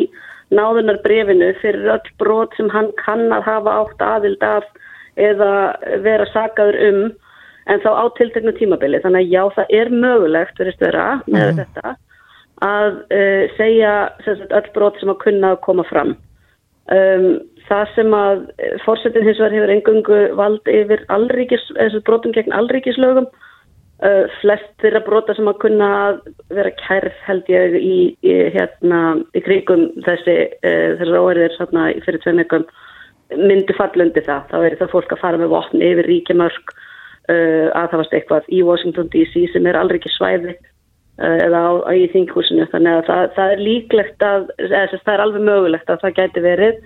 náðunarbrefinu 0.55 1.51
fyrir 1.61 1.89
öll 1.95 2.13
brot 2.19 2.55
sem 2.57 2.71
hann 2.73 2.91
kann 2.99 3.29
að 3.31 3.47
hafa 3.47 3.75
átt 3.83 4.05
aðild 4.07 4.43
af 4.43 4.67
eða 5.19 5.51
vera 6.03 6.27
sagaður 6.31 6.79
um 6.89 7.01
en 7.71 7.83
þá 7.83 7.91
á 7.91 8.05
tilteknu 8.17 8.55
tímabili 8.57 8.99
þannig 9.03 9.27
að 9.27 9.35
já 9.35 9.43
það 9.57 9.75
er 9.79 9.91
mögulegt 9.93 10.59
verist 10.59 10.83
vera 10.83 11.07
með 11.27 11.51
mm. 11.51 11.59
þetta 11.61 11.95
að 12.65 12.99
uh, 13.13 13.45
segja 13.57 13.93
sagt, 14.25 14.51
öll 14.51 14.73
brot 14.75 14.99
sem 15.01 15.11
að 15.13 15.21
kunna 15.25 15.55
að 15.55 15.63
koma 15.67 15.85
fram. 15.89 16.15
Um, 16.91 17.39
það 17.69 17.93
sem 17.95 18.13
að 18.17 18.39
eh, 18.59 18.73
fórsetin 18.83 19.23
hins 19.23 19.39
vegar 19.39 19.53
hefur 19.55 19.71
engungu 19.71 20.19
vald 20.35 20.67
yfir 20.67 21.05
allríkis, 21.13 21.63
þessu 21.77 22.01
brotum 22.07 22.33
gegn 22.35 22.55
allríkislögum 22.57 23.29
uh, 23.29 24.25
flest 24.41 24.71
þeirra 24.83 25.03
brota 25.05 25.35
sem 25.37 25.47
að 25.47 25.59
kunna 25.63 25.89
vera 26.51 26.73
kærð 26.81 27.17
held 27.27 27.51
ég 27.53 27.77
í, 27.79 27.97
í 28.25 28.37
hérna 28.55 29.01
í 29.37 29.43
kringum 29.45 29.87
þessi 30.07 30.37
uh, 30.57 30.97
þessar 30.99 31.21
óerðir 31.21 31.57
fyrir 32.05 32.21
tveim 32.25 32.43
ekkum 32.43 32.67
myndi 33.39 33.75
fallundi 33.77 34.25
það, 34.25 34.49
þá 34.51 34.57
er 34.67 34.77
það 34.81 34.93
fólk 34.97 35.13
að 35.15 35.21
fara 35.21 35.39
með 35.39 35.53
vopn 35.53 35.85
yfir 35.85 36.09
ríkjamörk 36.09 36.73
uh, 36.75 37.67
að 37.77 37.91
það 37.93 37.97
varst 38.01 38.17
eitthvað 38.17 38.51
í 38.51 38.63
Washington 38.67 39.11
DC 39.13 39.47
sem 39.53 39.69
er 39.69 39.79
allríkis 39.79 40.17
svæði 40.17 40.57
eða 41.21 41.61
á, 41.61 41.71
á 41.87 41.91
í 41.93 42.07
þinghúsinu. 42.13 42.67
Þannig 42.71 42.97
að 42.97 43.05
það, 43.09 43.27
það 43.37 43.53
er 43.53 43.63
líklegt 43.67 44.25
að, 44.25 44.49
eða, 44.67 44.81
það 44.93 45.13
er 45.13 45.23
alveg 45.25 45.47
mögulegt 45.49 45.93
að 45.93 46.03
það 46.05 46.17
gæti 46.19 46.43
verið. 46.45 46.81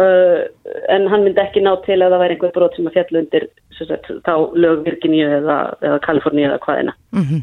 Uh, 0.00 0.46
en 0.94 1.08
hann 1.10 1.24
myndi 1.26 1.42
ekki 1.42 1.60
ná 1.64 1.72
til 1.84 1.98
að 1.98 2.12
það 2.14 2.20
væri 2.22 2.36
einhver 2.36 2.52
brot 2.54 2.76
sem 2.76 2.86
að 2.86 2.94
fjallu 2.94 3.20
undir 3.24 3.46
sagt, 3.74 4.06
þá 4.24 4.34
lög 4.54 4.84
Virginíu 4.86 5.26
eða, 5.40 5.56
eða 5.82 5.98
Kaliforníu 6.04 6.46
eða 6.46 6.60
hvaðina 6.62 6.94
mm 7.10 7.24
-hmm. 7.26 7.42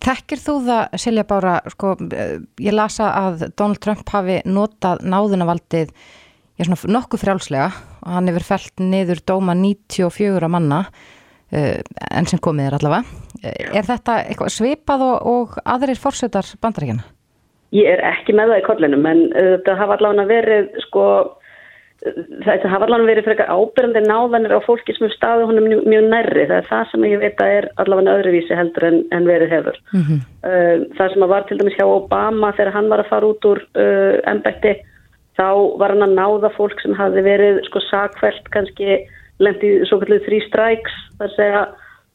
Tekkir 0.00 0.40
þú 0.40 0.54
það 0.64 0.96
Silja 1.04 1.24
Bára, 1.28 1.54
sko, 1.72 1.94
ég 2.60 2.74
lasa 2.74 3.12
að 3.16 3.46
Donald 3.56 3.80
Trump 3.84 4.08
hafi 4.08 4.40
notað 4.44 5.04
náðunavaldið 5.04 5.92
nokkuð 6.66 7.22
frjálslega. 7.22 7.70
Og 8.04 8.12
hann 8.12 8.28
hefur 8.28 8.44
fælt 8.44 8.80
niður 8.80 9.22
dóma 9.24 9.54
94 9.54 10.48
manna 10.48 10.84
enn 11.52 12.28
sem 12.28 12.40
komið 12.44 12.66
er 12.68 12.76
allavega 12.76 13.04
er 13.42 13.86
þetta 13.86 14.18
svipað 14.52 15.04
og, 15.06 15.16
og 15.32 15.58
aðrir 15.64 16.00
fórsetar 16.00 16.48
bandaríkjana? 16.60 17.06
Ég 17.76 17.88
er 17.88 18.02
ekki 18.04 18.34
með 18.36 18.52
það 18.52 18.62
í 18.62 18.66
kollinum 18.66 19.06
en 19.08 19.26
uh, 19.28 19.50
þetta 19.58 19.76
hafa 19.80 19.98
allavega 19.98 20.28
verið 20.28 20.70
sko 20.86 21.04
þetta 21.98 22.70
hafa 22.70 22.86
allavega 22.86 23.10
verið 23.10 23.26
frekar 23.26 23.48
ábyrjandi 23.50 24.02
náðanir 24.04 24.54
á 24.54 24.60
fólki 24.62 24.94
sem 24.94 25.08
hefur 25.08 25.16
staðið 25.16 25.48
honum 25.50 25.64
mjög, 25.66 25.80
mjög 25.90 26.04
nærri 26.12 26.44
það 26.46 26.60
er 26.60 26.68
það 26.68 26.84
sem 26.92 27.06
ég 27.08 27.22
veit 27.24 27.42
að 27.42 27.54
er 27.56 27.66
allavega 27.82 28.14
öðruvísi 28.20 28.58
heldur 28.58 28.86
en, 28.86 29.00
en 29.16 29.26
verið 29.26 29.54
hefur 29.56 29.80
mm 29.90 30.04
-hmm. 30.04 30.20
það 30.94 31.12
sem 31.14 31.26
var 31.32 31.48
til 31.48 31.58
dæmis 31.58 31.78
hjá 31.78 31.86
Obama 31.86 32.52
þegar 32.52 32.72
hann 32.76 32.90
var 32.92 33.02
að 33.02 33.10
fara 33.10 33.32
út 33.32 33.48
úr 33.50 33.64
uh, 33.74 34.14
ennbætti 34.30 34.76
þá 35.38 35.50
var 35.80 35.94
hann 35.94 36.06
að 36.06 36.16
náða 36.20 36.52
fólk 36.54 36.80
sem 36.82 36.94
hafi 36.94 37.22
verið 37.26 37.64
sko 37.66 37.82
sakvelt 37.90 38.46
kannski 38.54 39.02
lendið 39.42 39.84
svo 39.88 40.00
kallið 40.02 40.24
þrý 40.26 40.40
stræks 40.46 40.96
þar 41.18 41.34
segja 41.36 41.62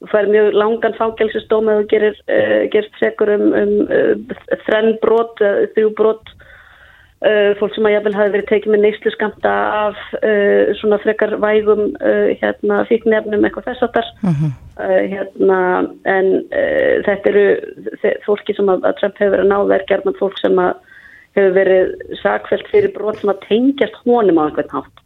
þú 0.04 0.12
fær 0.12 0.30
mjög 0.32 0.56
langan 0.60 0.96
fangelsistóma 1.00 1.80
og 1.80 1.92
gerir, 1.92 2.18
uh, 2.28 2.64
gerst 2.74 2.96
segur 3.00 3.32
um, 3.38 3.52
um 3.56 3.76
uh, 3.88 4.40
þrenn 4.68 4.98
brot, 5.04 5.40
uh, 5.42 5.66
þrjú 5.76 5.94
brot 6.00 6.34
fólk 7.56 7.72
sem 7.72 7.86
að 7.88 7.94
jáfnvel 7.94 8.12
hafi 8.18 8.32
verið 8.34 8.48
tekið 8.50 8.72
með 8.74 8.82
neyslu 8.84 9.12
skamta 9.14 9.52
af 9.88 10.00
svona 10.76 10.98
frekar 11.00 11.38
vægum 11.40 11.94
hérna, 12.42 12.82
fíknefnum 12.90 13.46
eitthvað 13.48 13.70
þess 13.70 13.86
að 13.86 13.94
þar 13.94 14.10
uh 14.12 14.42
-huh. 14.42 14.50
hérna, 15.14 15.60
en 16.04 16.28
þetta 17.06 17.32
eru 17.32 17.46
fólki 18.26 18.58
sem 18.58 18.68
að, 18.68 18.84
að 18.90 18.98
Trump 19.00 19.22
hefur 19.22 19.38
verið 19.38 19.46
að 19.46 19.54
náða 19.54 19.78
er 19.78 19.88
gerðan 19.94 20.20
fólk 20.20 20.36
sem 20.42 20.60
að 20.66 20.74
hefur 21.40 21.56
verið 21.62 21.96
sakfælt 22.26 22.68
fyrir 22.74 22.92
brot 22.92 23.24
sem 23.24 23.32
að 23.32 23.48
tengjast 23.48 24.04
honum 24.04 24.44
á 24.44 24.46
einhvern 24.50 24.76
hátt 24.76 25.03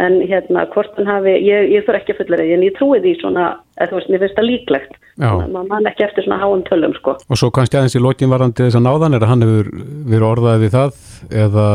en 0.00 0.16
hérna 0.26 0.64
hvort 0.72 0.96
hann 0.98 1.06
hafi, 1.06 1.36
ég, 1.46 1.68
ég 1.70 1.84
þurfa 1.86 2.00
ekki 2.00 2.14
að 2.14 2.20
fulla 2.22 2.38
reyði 2.40 2.54
en 2.56 2.64
ég 2.66 2.74
trúi 2.78 3.00
því 3.02 3.12
svona, 3.20 3.44
eða 3.78 3.90
þú 3.90 3.98
veist, 3.98 4.08
mér 4.10 4.22
finnst 4.24 4.38
það 4.38 4.48
líklegt, 4.48 4.96
maður 5.22 5.68
mann 5.70 5.90
ekki 5.90 6.06
eftir 6.08 6.26
svona 6.26 6.40
háum 6.42 6.64
tölum 6.66 6.96
sko. 6.96 7.14
Og 7.30 7.38
svo 7.38 7.50
kannski 7.54 7.78
aðeins 7.78 7.94
í 7.94 8.02
lókinvarandi 8.02 8.66
þess 8.66 8.80
að 8.80 8.86
náðan 8.88 9.14
er 9.14 9.26
að 9.26 9.30
hann 9.30 9.46
hefur 9.46 9.70
verið 10.10 10.26
orðaðið 10.30 10.64
við 10.64 10.74
það 10.74 10.98
eða 11.44 11.68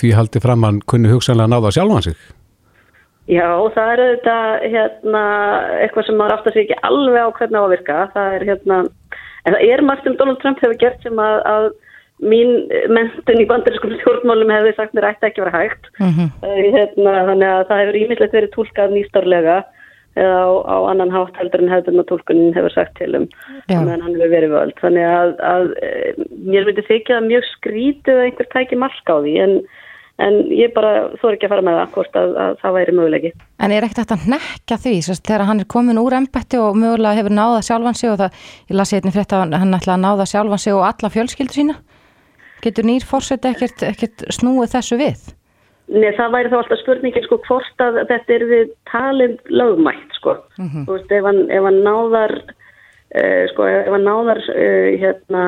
því 0.00 0.10
haldið 0.18 0.46
fram 0.48 0.66
hann 0.66 0.82
kunni 0.90 1.12
hugsanlega 1.12 1.52
náða 1.54 1.74
sjálfan 1.78 2.08
sig? 2.08 2.26
Já, 3.30 3.48
það 3.74 3.92
er 3.92 4.02
auðvitað 4.02 4.68
hérna, 4.74 5.24
eitthvað 5.82 6.06
sem 6.06 6.18
maður 6.18 6.36
aftur 6.36 6.54
sér 6.54 6.66
ekki 6.66 6.82
alveg 6.86 7.22
á 7.26 7.36
hvernig 7.38 7.58
á 7.58 7.62
að 7.62 7.72
virka, 7.74 8.02
það 8.14 8.34
er 8.36 8.44
hérna, 8.50 8.76
en 9.46 9.56
það 9.56 9.64
er 9.70 9.82
margt 9.86 10.06
sem 10.06 10.18
Donald 10.18 10.42
Trump 10.42 10.62
hefur 10.62 10.78
gert 10.82 11.02
sem 11.06 11.22
að, 11.22 11.38
að 11.50 11.66
mín 12.24 12.68
mentun 12.88 13.42
í 13.42 13.46
bandarískum 13.48 13.92
stjórnmálum 13.98 14.52
hefði 14.54 14.74
sagt 14.76 14.94
mér 14.96 15.10
ætti 15.10 15.28
ekki 15.28 15.44
verið 15.44 15.58
hægt. 15.60 15.88
Mm 16.00 16.12
-hmm. 16.16 16.28
hérna, 16.76 17.16
þannig 17.30 17.48
að 17.52 17.64
það 17.68 17.80
hefur 17.82 17.98
ímyndilegt 18.02 18.36
verið 18.38 18.54
tólkað 18.54 18.94
nýstarlega 18.94 19.56
eða 20.16 20.36
á, 20.40 20.48
á 20.64 20.76
annan 20.90 21.12
hátt 21.12 21.36
heldur 21.36 21.62
en 21.62 21.72
hefðurna 21.72 22.04
tólkunin 22.08 22.54
hefur 22.56 22.72
sagt 22.72 22.94
til 22.96 23.12
um. 23.18 23.26
Meðan 23.68 24.04
hann 24.04 24.14
hefur 24.16 24.32
verið 24.32 24.54
völd. 24.54 24.76
Þannig 24.80 25.08
að, 25.08 25.32
að 25.44 25.66
eh, 25.84 26.22
mér 26.46 26.68
myndi 26.68 26.86
þykja 26.86 27.20
mjög 27.26 27.50
skrítið 27.50 28.14
að 28.14 28.28
einhver 28.30 28.48
tæki 28.54 28.78
marka 28.80 29.12
á 29.12 29.18
því 29.20 29.34
en, 29.44 29.56
en 30.24 30.38
ég 30.56 30.72
bara 30.72 31.10
þór 31.20 31.36
ekki 31.36 31.50
að 31.50 31.52
fara 31.52 31.66
með 31.68 31.76
það 31.80 31.92
hvort 31.98 32.16
að, 32.16 32.32
að 32.44 32.56
það 32.62 32.76
væri 32.78 32.96
mögulegi 32.96 33.32
En 33.60 33.72
er 33.72 33.84
ekkert 33.84 34.14
að 34.16 34.24
nekka 34.32 34.78
því? 34.80 34.94
Þegar 35.20 35.44
hann 35.50 35.60
er 35.60 35.68
komin 35.68 36.00
úr 36.00 36.16
embætti 36.16 36.60
og 36.60 36.80
mögulega 36.80 37.20
hefur 37.20 37.36
náða 37.36 37.60
sjálfan 37.68 38.00
sig 38.00 38.10
og 38.14 38.18
það, 38.22 38.40
ég 38.70 38.80
lasi 38.80 38.96
einnig 38.96 39.16
frétt 39.16 39.36
að 39.36 39.52
hann 39.60 39.76
ætla 39.76 39.98
að 39.98 40.04
náða 40.06 40.28
sjálfan 40.32 40.64
sig 40.64 40.76
og 40.76 40.86
alla 40.88 41.12
fjölskyldur 41.12 41.60
sína 41.60 41.76
Getur 42.66 42.86
nýr 42.88 43.04
fórseti 43.06 43.52
ekkert, 43.52 43.82
ekkert 43.86 44.24
snúið 44.34 44.72
þessu 44.74 44.98
við? 44.98 45.26
Nei, 45.86 46.10
það 46.16 46.32
væri 46.34 46.50
þá 46.50 46.56
alltaf 46.58 46.80
spurningin 46.80 47.24
sko 47.28 47.38
hvort 47.46 47.82
að 47.82 48.00
þetta 48.08 48.32
er 48.34 48.44
við 48.50 48.70
talin 48.90 49.36
lögmætt 49.54 50.16
sko. 50.18 50.34
Mm 50.58 50.68
-hmm. 50.68 50.86
Þú 50.88 50.96
veist, 50.96 51.12
ef 51.14 51.28
hann, 51.28 51.42
ef 51.46 51.66
hann 51.68 51.78
náðar, 51.86 52.34
uh, 53.14 53.44
sko, 53.52 53.68
ef 53.70 53.92
hann 53.94 54.08
náðar 54.08 54.40
uh, 54.50 54.88
hérna, 55.02 55.42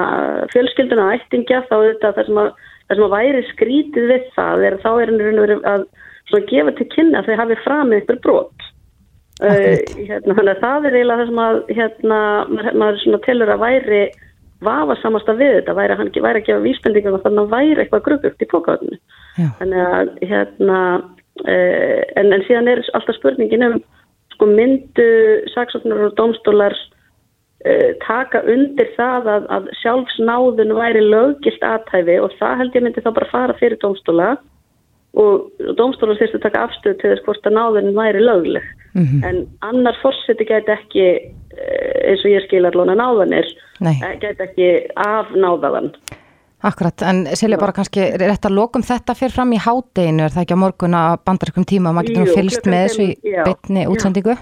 fjölskylduna 0.52 1.08
ættingja 1.16 1.64
þá 1.66 1.74
er 1.80 1.90
þetta 1.90 2.12
það 2.20 2.30
sem 2.30 2.38
að, 2.44 2.52
það 2.86 2.94
sem 2.94 3.06
að 3.08 3.16
væri 3.16 3.42
skrítið 3.48 4.08
við 4.12 4.30
það 4.38 4.64
er 4.68 4.78
þá 4.84 4.90
er 4.94 5.10
hann 5.10 5.20
raun 5.24 5.40
og 5.42 5.46
verið 5.48 5.68
að 5.74 5.82
svona, 6.30 6.46
gefa 6.52 6.76
til 6.78 6.88
kynna 6.94 7.18
að 7.18 7.26
þau 7.26 7.40
hafi 7.42 7.58
framið 7.66 8.00
ykkur 8.02 8.22
brot. 8.22 8.68
Uh, 9.42 9.74
hérna, 10.06 10.54
það 10.62 10.86
er 10.86 10.94
eiginlega 10.94 11.18
það 11.18 11.26
sem 11.26 11.42
að 11.48 11.60
hérna, 11.74 12.22
maður, 12.46 12.72
maður 12.78 13.22
telur 13.26 13.54
að 13.56 13.62
væri 13.66 14.02
vafa 14.64 14.96
samasta 15.02 15.36
við 15.38 15.60
þetta 15.60 15.76
væri 15.78 15.94
að 15.94 16.02
hann 16.02 16.10
væri 16.24 16.42
að 16.42 16.48
gefa 16.48 16.64
vísbendingum 16.64 17.16
að 17.18 17.24
þannig 17.26 17.44
að 17.44 17.54
væri 17.54 17.82
eitthvað 17.84 18.04
grupugt 18.08 18.42
í 18.42 18.50
pókáðinu 18.50 18.98
þannig 19.60 19.82
að 19.84 20.12
hérna 20.32 20.80
eh, 21.46 22.02
en, 22.18 22.32
en 22.34 22.44
síðan 22.48 22.70
er 22.72 22.82
alltaf 22.98 23.18
spurningin 23.18 23.66
um 23.68 23.78
sko 24.34 24.48
myndu 24.50 25.08
saksóknar 25.54 26.08
og 26.08 26.16
domstólar 26.18 26.74
eh, 27.66 27.94
taka 28.04 28.42
undir 28.50 28.90
það 28.96 29.30
að, 29.36 29.48
að 29.56 29.70
sjálfsnáðun 29.82 30.76
væri 30.78 31.02
lögilt 31.06 31.64
aðtæfi 31.66 32.18
og 32.22 32.34
það 32.38 32.62
held 32.62 32.78
ég 32.78 32.86
myndi 32.86 33.04
þá 33.06 33.10
bara 33.12 33.32
fara 33.32 33.58
fyrir 33.62 33.80
domstóla 33.82 34.36
og 35.18 35.48
domstólar 35.78 36.18
þurfti 36.18 36.38
að 36.38 36.46
taka 36.46 36.66
afstöð 36.66 37.00
til 37.00 37.14
þess 37.14 37.26
hvort 37.26 37.46
að 37.46 37.58
náðun 37.58 37.94
væri 37.96 38.26
lögleg 38.26 38.66
mm 38.98 39.06
-hmm. 39.06 39.24
en 39.28 39.46
annar 39.60 39.96
fórseti 40.02 40.44
gæti 40.44 40.74
ekki 40.74 41.06
eh, 41.08 42.10
eins 42.10 42.24
og 42.24 42.30
ég 42.30 42.46
skil 42.46 42.66
allan 42.66 42.94
að 42.94 43.00
náðanir. 43.02 43.48
Eh, 43.80 44.18
gæti 44.20 44.42
ekki 44.42 44.68
af 44.96 45.30
náðaðan 45.34 45.92
Akkurat, 46.58 47.02
en 47.06 47.20
Silja 47.38 47.54
bara 47.54 47.70
kannski 47.70 48.02
rétt 48.18 48.46
að 48.48 48.56
lokum 48.56 48.82
þetta 48.82 49.14
fyrir 49.14 49.30
fram 49.30 49.52
í 49.54 49.60
hádeginu 49.62 50.24
er 50.24 50.32
það 50.34 50.42
ekki 50.42 50.56
á 50.58 50.62
morgun 50.64 50.96
að 50.98 51.12
bandarkum 51.28 51.66
tíma 51.70 51.92
og 51.92 51.94
maður 51.94 52.08
getur 52.08 52.24
nú 52.24 52.34
fylst 52.34 52.66
með 52.66 52.80
þessu 52.82 53.04
í 53.04 53.34
beitni 53.46 53.84
útsendingu? 53.86 54.34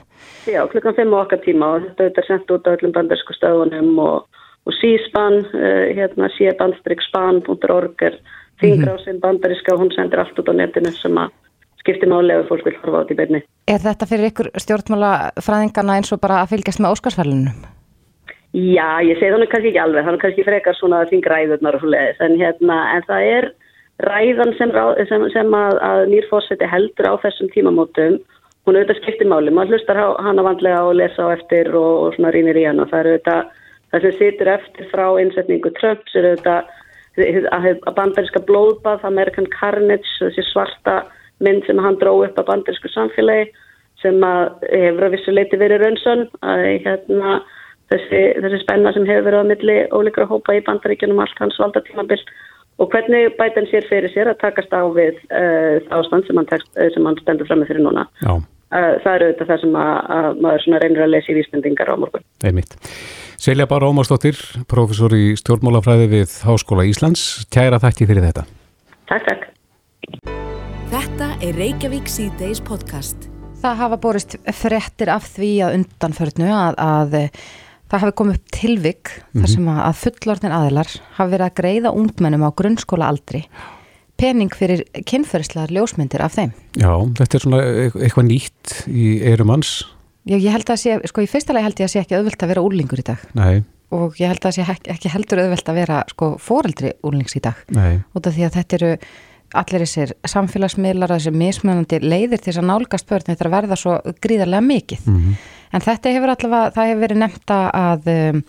Já, 0.49 0.63
klukkan 0.73 0.97
5 0.97 1.13
okkar 1.19 1.43
tíma 1.45 1.69
og 1.75 1.91
þetta 1.99 2.23
er 2.23 2.29
sendt 2.31 2.55
út 2.57 2.65
á 2.65 2.73
öllum 2.73 2.95
bandarsku 2.97 3.37
stöðunum 3.37 4.01
og, 4.01 4.41
og 4.65 4.77
síspan, 4.79 5.43
uh, 5.45 5.85
hérna 5.93 6.31
síabandstrikspan.org 6.39 8.07
er 8.09 8.17
þingrásin 8.65 9.21
bandariska 9.21 9.77
og 9.77 9.85
hún 9.85 9.93
sendir 9.93 10.25
allt 10.25 10.41
út 10.41 10.49
á 10.49 10.55
netinu 10.57 10.95
sem 10.97 11.21
að 11.21 11.37
skipti 11.87 12.11
máli 12.11 12.35
ef 12.35 12.51
fólk 12.51 12.67
vil 12.67 12.77
horfa 12.83 13.05
át 13.05 13.15
í 13.15 13.19
beitni. 13.19 13.41
Er 13.71 13.81
þetta 13.83 14.11
fyrir 14.11 14.33
ykkur 14.33 14.51
stjórnmála 14.59 15.15
fræðingarna 15.39 15.97
eins 16.01 16.13
og 16.13 16.21
bara 16.23 16.43
að 16.43 16.57
fylgjast 16.57 16.83
með 16.83 16.97
óskarsfælunum? 16.97 17.65
Já, 18.57 19.03
ég 19.05 19.19
segi 19.19 19.33
þannig 19.35 19.51
kannski 19.53 19.71
ekki 19.73 19.83
alveg, 19.83 20.07
þannig 20.07 20.23
kannski 20.23 20.45
frekar 20.47 20.77
svona 20.79 21.03
þingræðurnar 21.11 21.77
og 21.77 21.83
svo 21.83 21.91
leiðis, 21.93 22.23
en, 22.25 22.39
hérna, 22.41 22.79
en 22.95 23.05
það 23.09 23.27
er 23.33 23.49
ræðan 24.07 24.55
sem, 24.57 24.73
sem, 25.11 25.27
sem 25.35 25.57
að, 25.59 25.81
að 25.85 26.01
nýrfórseti 26.13 26.69
heldur 26.71 27.11
á 27.11 27.15
þessum 27.25 27.51
tímamótum, 27.53 28.17
hún 28.65 28.79
auðvitað 28.79 29.03
skiptir 29.03 29.29
máli, 29.29 29.53
maður 29.53 29.77
hlustar 29.77 30.01
hana 30.25 30.47
vandlega 30.47 30.87
og 30.89 30.97
lesa 30.97 31.29
á 31.29 31.35
eftir 31.37 31.69
og, 31.77 31.93
og 32.07 32.17
svona 32.17 32.33
rínir 32.33 32.57
í 32.57 32.65
hann 32.65 32.81
og 32.81 32.89
það 32.93 33.03
er 33.03 33.11
auðvitað, 33.11 33.53
það 33.93 34.07
sem 34.07 34.17
situr 34.23 34.53
eftir 34.55 34.91
frá 34.95 35.07
innsetningu 35.21 35.75
Trumps 35.77 36.17
er 36.17 36.31
auðvitað 36.31 36.73
að 37.17 37.95
bandaríska 37.97 38.43
blóðbað, 38.49 39.05
American 39.09 39.47
Carnage, 39.53 40.17
þessi 40.21 40.45
svarta 40.49 40.99
mynd 41.45 41.67
sem 41.67 41.81
hann 41.83 41.99
dró 42.01 42.15
upp 42.25 42.39
að 42.41 42.49
bandarísku 42.51 42.91
samfélagi 42.93 43.51
sem 44.03 44.19
að 44.25 44.67
hefur 44.71 45.07
að 45.07 45.15
vissu 45.17 45.33
leiti 45.33 45.59
verið 45.61 45.83
raunsön, 45.83 46.27
að 46.45 46.65
hérna 46.85 47.39
þessi, 47.93 48.23
þessi 48.43 48.61
spenna 48.63 48.93
sem 48.95 49.07
hefur 49.09 49.29
verið 49.31 49.47
á 49.47 49.51
milli 49.51 49.79
ólíkra 49.95 50.29
hópa 50.31 50.57
í 50.57 50.65
bandaríkjunum 50.67 51.23
allt 51.25 51.41
hans 51.43 51.59
valda 51.61 51.83
tímabill 51.87 52.21
og 52.83 52.91
hvernig 52.93 53.33
bætan 53.39 53.69
sér 53.71 53.87
fyrir 53.89 54.13
sér 54.13 54.33
að 54.33 54.43
takast 54.43 54.75
á 54.77 54.85
við 54.93 55.17
uh, 55.31 55.81
ástand 55.97 56.29
sem 56.29 56.37
hann, 56.37 56.49
tekst, 56.51 56.69
uh, 56.77 56.91
sem 56.93 57.09
hann 57.09 57.19
stendur 57.23 57.49
fram 57.49 57.63
með 57.63 57.73
fyrir 57.73 57.87
núna. 57.87 58.05
Uh, 58.27 58.41
það 59.01 59.13
eru 59.15 59.29
auðvitað 59.31 59.53
það 59.53 59.63
sem 59.65 59.79
að, 59.81 59.93
að 60.19 60.31
maður 60.45 60.81
reynir 60.85 61.05
að 61.07 61.13
lesa 61.15 61.33
í 61.33 61.39
vísbendingar 61.39 61.93
á 61.93 61.97
morgun. 61.97 62.27
Einmitt. 62.45 62.77
Selja 63.41 63.69
Bara 63.69 63.89
Ómarsdóttir, 63.89 64.39
professor 64.69 65.13
í 65.17 65.37
stjórnmálafræði 65.41 66.09
við 66.13 66.41
Háskóla 66.49 66.89
Íslands. 66.89 67.47
Kæra 67.53 67.81
þakki 67.81 68.09
fyrir 68.09 68.29
þetta. 68.29 68.49
Takk, 69.07 69.31
takk. 69.31 70.36
Þetta 70.97 71.27
er 71.45 71.59
Reykjavík 71.61 72.07
C-Days 72.09 72.63
podcast. 72.65 73.27
Það 73.61 73.81
hafa 73.83 73.97
borist 74.01 74.35
frettir 74.57 75.11
af 75.13 75.27
því 75.29 75.49
að 75.67 75.75
undanförnu 75.77 76.47
að, 76.49 76.79
að 76.81 77.17
Það 77.91 78.03
hafi 78.03 78.15
komið 78.19 78.39
upp 78.39 78.55
tilvik 78.57 79.11
mm 79.11 79.21
-hmm. 79.21 79.35
þar 79.35 79.51
mhm. 79.51 79.53
sem 79.53 79.69
að 79.69 79.99
fullorðin 80.03 80.55
aðilar 80.57 80.95
hafi 81.19 81.35
verið 81.35 81.47
að 81.47 81.59
greiða 81.61 81.93
ungmennum 82.01 82.47
á 82.49 82.51
grunnskóla 82.57 83.11
aldri 83.13 83.43
pening 84.17 84.57
fyrir 84.57 84.83
kynferðislegar 85.05 85.75
ljósmyndir 85.77 86.25
af 86.25 86.33
þeim. 86.33 86.57
Já, 86.81 86.93
þetta 87.21 87.37
er 87.37 87.45
svona 87.45 87.61
e-, 87.61 87.93
eitthvað 87.93 88.29
nýtt 88.31 88.75
í 88.89 89.21
eirum 89.21 89.53
hans. 89.53 89.85
Já, 90.25 90.39
ég 90.41 90.51
held 90.51 90.71
að 90.73 90.81
sé, 90.81 90.99
sko 91.05 91.21
í 91.21 91.29
fyrsta 91.29 91.53
lagi 91.53 91.69
held 91.69 91.79
ég 91.79 91.91
að 91.91 91.93
sé 91.93 92.01
ekki 92.01 92.17
auðvelt 92.17 92.43
að 92.43 92.53
vera 92.55 92.65
úrlingur 92.65 93.05
í 93.05 93.07
dag. 93.13 93.21
Nei. 93.37 93.63
Og 93.93 94.17
ég 94.17 94.33
held 94.33 94.49
að 94.49 94.57
sé 94.57 94.65
ekki 94.65 95.13
heldur 95.13 95.45
auðvelt 95.45 95.69
að 95.69 95.79
vera 95.85 96.03
sko 96.09 96.39
fóreldri 96.41 96.97
úrlings 97.05 97.37
í 97.37 97.45
dag. 97.45 97.61
Nei. 97.69 98.01
Út 98.17 98.27
af 98.27 98.33
því 98.33 98.49
að 98.49 98.57
þetta 98.57 98.81
eru 98.81 98.93
allir 99.55 99.85
þessir 99.85 100.15
samfélagsmiðlar, 100.27 101.15
þessir 101.17 101.37
mismunandi 101.37 102.01
leiðir 102.03 102.41
til 102.41 102.53
þess 102.53 102.63
að 102.63 102.71
nálgast 102.71 103.09
börn 103.09 103.29
þetta 103.29 103.45
er 103.45 103.53
verða 103.53 103.77
svo 103.77 103.99
gríðarlega 104.23 104.65
mikið. 104.67 105.07
Mm 105.07 105.21
-hmm. 105.21 105.37
En 105.73 105.81
þetta 105.81 106.15
hefur 106.15 106.33
allavega, 106.33 106.73
það 106.75 106.89
hefur 106.91 107.05
verið 107.05 107.23
nefnda 107.23 107.61
að 107.75 108.11
um, 108.13 108.43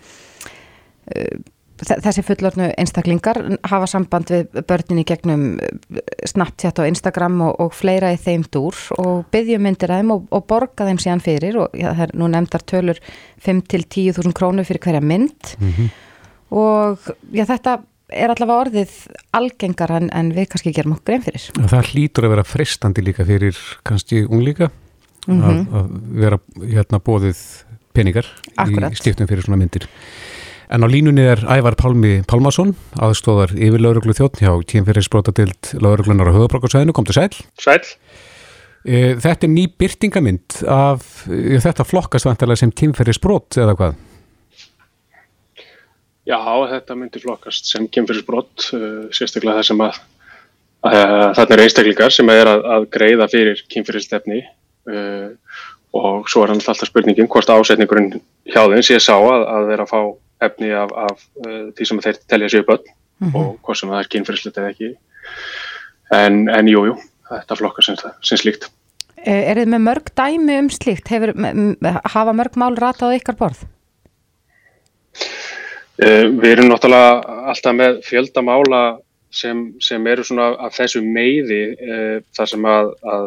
uh, 1.14 1.38
þessi 1.78 2.22
fullornu 2.26 2.70
einstaklingar 2.78 3.38
hafa 3.70 3.86
samband 3.86 4.30
við 4.32 4.62
börnin 4.66 5.02
í 5.02 5.04
gegnum 5.06 5.44
uh, 5.58 6.00
Snapchat 6.26 6.78
og 6.78 6.88
Instagram 6.90 7.40
og, 7.40 7.60
og 7.60 7.74
fleira 7.74 8.12
í 8.12 8.18
þeim 8.18 8.44
dúr 8.50 8.74
og 8.98 9.26
byggjumyndir 9.34 9.90
að 9.90 10.02
þeim 10.02 10.10
og, 10.16 10.26
og 10.30 10.46
borga 10.50 10.88
þeim 10.88 10.98
síðan 10.98 11.24
fyrir 11.24 11.60
og 11.62 11.76
já, 11.76 11.92
það 11.92 12.04
er 12.08 12.16
nú 12.18 12.30
nefndar 12.32 12.66
tölur 12.66 12.98
5-10.000 13.44 14.34
krónu 14.34 14.64
fyrir 14.64 14.80
hverja 14.80 15.00
mynd 15.00 15.54
mm 15.58 15.72
-hmm. 15.72 15.88
og 16.50 16.98
já, 17.32 17.44
þetta 17.44 17.78
er 18.08 18.32
allavega 18.32 18.64
orðið 18.64 18.94
algengar 19.36 19.92
en, 19.98 20.10
en 20.16 20.32
við 20.36 20.50
kannski 20.52 20.72
gerum 20.76 20.96
okkur 20.96 21.16
einn 21.16 21.24
fyrir. 21.26 21.48
Það 21.58 21.92
hlýtur 21.92 22.28
að 22.28 22.34
vera 22.36 22.46
frestandi 22.48 23.04
líka 23.04 23.26
fyrir 23.28 23.58
kannski 23.88 24.24
unglíka 24.26 24.70
mm 25.26 25.42
-hmm. 25.42 25.44
að, 25.44 25.76
að 25.80 25.90
vera 26.24 26.40
hérna 26.62 27.02
bóðið 27.04 27.42
peningar 27.92 28.26
Akkurat. 28.56 28.92
í 28.92 29.00
stiftum 29.00 29.28
fyrir 29.28 29.44
svona 29.44 29.60
myndir. 29.60 29.88
En 30.68 30.84
á 30.84 30.88
línunni 30.88 31.24
er 31.24 31.40
Ævar 31.48 31.76
Pálmi 31.80 32.22
Pálmason, 32.28 32.74
aðstóðar 33.00 33.54
yfir 33.56 33.80
lauruglu 33.80 34.12
þjóttn 34.12 34.44
hjá 34.44 34.52
tímferðisbrotadild 34.68 35.72
lauruglunar 35.80 36.28
á 36.28 36.36
höfabrákarsæðinu. 36.36 36.92
Kom 36.92 37.08
til 37.08 37.16
sæl. 37.16 37.32
Sæl. 37.56 37.80
E, 38.84 39.16
þetta 39.16 39.48
er 39.48 39.52
ný 39.52 39.64
byrtingamind 39.80 40.60
af 40.68 41.24
e, 41.32 41.56
þetta 41.64 41.88
flokkastvantarlega 41.88 42.60
sem 42.60 42.72
tímferðisbrot 42.72 43.56
eða 43.56 43.76
hvað? 43.80 43.96
Já, 46.28 46.38
þetta 46.74 46.96
myndi 46.98 47.22
flokkast 47.22 47.70
sem 47.70 47.86
tímferðisbrot, 47.88 48.68
uh, 48.76 49.08
sérstaklega 49.16 49.62
það 49.62 49.68
sem 49.70 49.82
að, 49.86 49.98
að, 50.84 50.96
að 50.98 51.34
þarna 51.38 51.56
eru 51.56 51.64
einstaklingar 51.64 52.14
sem 52.14 52.32
er 52.34 52.50
að, 52.52 52.64
að 52.76 52.88
greiða 52.98 53.28
fyrir 53.32 53.62
tímferðistefni 53.72 54.42
uh, 54.92 55.30
og 55.96 56.28
svo 56.28 56.44
er 56.44 56.52
hann 56.52 56.60
alltaf 56.60 56.90
spurningin 56.90 57.30
hvort 57.32 57.48
ásetningurinn 57.48 58.18
hjá 58.48 58.60
þeim 58.60 58.84
sé 58.84 58.98
sá 59.00 59.14
að, 59.16 59.46
að 59.54 59.68
vera 59.70 59.86
að 59.86 59.92
fá 59.94 60.00
efni 60.48 60.68
af, 60.76 60.92
af 60.92 61.22
því 61.78 61.86
sem 61.88 62.02
þeir 62.04 62.18
telja 62.30 62.50
sér 62.52 62.66
börn 62.68 62.84
mm 62.84 63.30
-hmm. 63.30 63.38
og 63.40 63.56
hvort 63.64 63.80
sem 63.80 63.88
það 63.88 64.02
er 64.02 64.10
kynferðslut 64.12 64.60
eða 64.60 64.74
ekki 64.74 64.90
en, 66.14 66.36
en 66.52 66.68
jú, 66.68 66.84
jú, 66.90 66.98
þetta 67.32 67.58
flokkar 67.62 67.88
sem, 67.88 67.96
sem 68.20 68.44
slíkt 68.44 68.68
Er 69.18 69.58
þið 69.58 69.72
með 69.72 69.82
mörg 69.82 70.12
dæmi 70.14 70.60
um 70.62 70.68
slíkt? 70.70 71.08
Hefur, 71.10 71.32
hafa 72.04 72.32
mörg 72.36 72.54
mál 72.60 72.76
ratað 72.78 73.16
ykkar 73.18 73.36
borð? 73.40 73.64
Uh, 75.98 76.30
við 76.38 76.52
erum 76.52 76.68
náttúrulega 76.70 77.38
alltaf 77.50 77.74
með 77.74 78.02
fjöldamála 78.06 78.82
sem, 79.34 79.64
sem 79.82 80.04
eru 80.06 80.24
svona 80.24 80.52
af 80.62 80.76
þessu 80.76 81.02
meiði 81.02 81.62
uh, 81.74 82.18
þar 82.36 82.52
sem 82.52 82.68
að, 82.70 82.92
að 83.02 83.24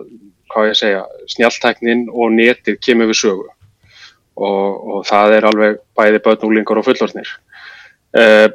hvað 0.51 0.69
ég 0.69 0.79
segja, 0.79 1.01
snjaltæknin 1.31 2.05
og 2.11 2.31
netið 2.35 2.79
kemur 2.83 3.11
við 3.11 3.19
sögu 3.21 3.47
og, 4.41 4.65
og 4.95 5.05
það 5.07 5.37
er 5.37 5.47
alveg 5.49 5.79
bæði 5.97 6.21
börn, 6.25 6.45
úlingar 6.47 6.81
og 6.81 6.87
fullornir. 6.87 7.31
Eh, 8.17 8.47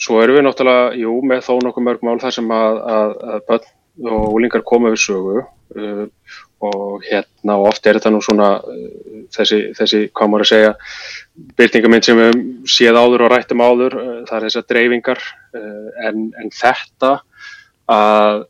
svo 0.00 0.20
erum 0.22 0.38
við 0.38 0.46
náttúrulega, 0.46 0.92
jú, 1.00 1.16
með 1.26 1.44
þó 1.46 1.52
nokkuð 1.64 1.86
mörg 1.86 2.06
mál 2.06 2.20
þar 2.22 2.36
sem 2.36 2.54
að, 2.54 2.80
að, 2.96 3.16
að 3.34 3.44
börn 3.48 4.10
og 4.10 4.36
úlingar 4.36 4.64
koma 4.66 4.92
við 4.92 5.02
sögu 5.06 5.40
eh, 5.40 6.04
og 6.60 7.04
hérna 7.06 7.56
og 7.56 7.70
oft 7.70 7.86
er 7.86 7.96
þetta 7.96 8.12
nú 8.12 8.20
svona 8.24 8.50
eh, 8.68 9.22
þessi, 9.32 9.60
þessi 9.76 10.02
hvað 10.12 10.32
maður 10.32 10.46
að 10.46 10.50
segja, 10.50 10.72
byrtingamind 11.56 12.06
sem 12.06 12.20
við 12.20 12.40
séð 12.68 13.00
áður 13.00 13.26
og 13.26 13.32
rættum 13.32 13.64
áður, 13.64 13.96
eh, 14.00 14.18
það 14.28 14.36
er 14.36 14.46
þessar 14.48 14.66
dreifingar 14.72 15.22
eh, 15.56 15.88
en, 16.10 16.28
en 16.40 16.52
þetta 16.54 17.14
að 17.90 18.44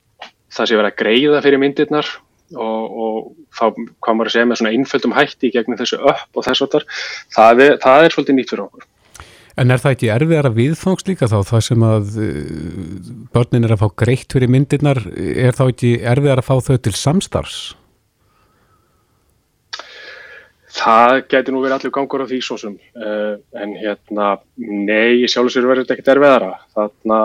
það 0.51 0.67
sé 0.67 0.81
verið 0.81 0.91
að 0.91 1.01
greiða 1.05 1.43
fyrir 1.45 1.63
myndirnar 1.63 2.13
og, 2.59 2.85
og 2.91 3.19
þá 3.55 3.65
hvað 4.03 4.17
maður 4.17 4.31
að 4.31 4.35
segja 4.35 4.49
með 4.51 4.61
svona 4.61 4.73
einföldum 4.75 5.15
hætti 5.15 5.53
gegnum 5.55 5.79
þessu 5.79 6.01
upp 6.03 6.41
og 6.41 6.47
þess 6.49 6.65
að 6.67 6.81
það 7.37 7.63
er, 7.67 7.77
það 7.83 8.07
er 8.07 8.17
svolítið 8.17 8.39
nýtt 8.41 8.55
fyrir 8.55 8.67
okkur. 8.67 8.89
En 9.61 9.75
er 9.75 9.83
það 9.83 9.95
ekki 9.97 10.11
erfiðara 10.15 10.51
viðfangs 10.55 11.07
líka 11.07 11.29
þá 11.29 11.41
það 11.45 11.63
sem 11.67 11.83
að 11.85 12.13
uh, 12.23 12.29
börnin 13.35 13.67
er 13.67 13.75
að 13.75 13.83
fá 13.83 13.89
greitt 14.03 14.33
fyrir 14.33 14.51
myndirnar, 14.51 15.03
er 15.19 15.57
þá 15.59 15.65
ekki 15.67 15.91
erfiðara 16.01 16.43
að 16.43 16.49
fá 16.49 16.71
þau 16.71 16.79
til 16.87 16.95
samstarfs? 16.97 17.59
Það 20.81 21.15
getur 21.33 21.55
nú 21.55 21.63
verið 21.65 21.77
allir 21.77 21.93
gangur 21.95 22.25
á 22.25 22.31
því 22.31 22.41
svo 22.45 22.57
sem, 22.61 22.77
uh, 22.97 23.35
en 23.61 23.75
hérna, 23.77 24.31
nei, 24.57 25.21
ég 25.23 25.33
sjálf 25.33 25.51
og 25.51 25.55
sér 25.55 25.69
verður 25.69 25.85
þetta 25.85 25.97
ekkert 25.97 26.13
erfiðara. 26.15 26.53
Þarna, 26.77 27.19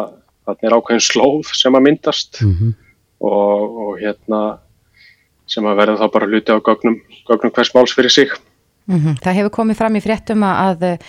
þarna 0.47 0.69
er 0.69 0.75
ákveðin 0.75 1.05
slóð 1.05 1.53
sem 1.55 1.77
að 1.77 1.85
myndast 1.87 2.41
mm 2.41 2.55
-hmm. 2.57 2.73
og, 3.29 3.77
og 3.85 3.93
hérna, 4.01 4.41
sem 5.47 5.65
að 5.65 5.79
verða 5.79 6.01
þá 6.01 6.11
bara 6.17 6.29
hluti 6.31 6.51
á 6.51 6.59
gögnum, 6.59 6.99
gögnum 7.29 7.55
hvers 7.55 7.73
máls 7.75 7.95
fyrir 7.95 8.11
sig. 8.11 8.35
Mm 8.85 8.99
-hmm. 8.99 9.21
Það 9.23 9.37
hefur 9.39 9.55
komið 9.61 9.79
fram 9.79 9.95
í 9.95 10.03
fréttum 10.03 10.43
að 10.43 10.99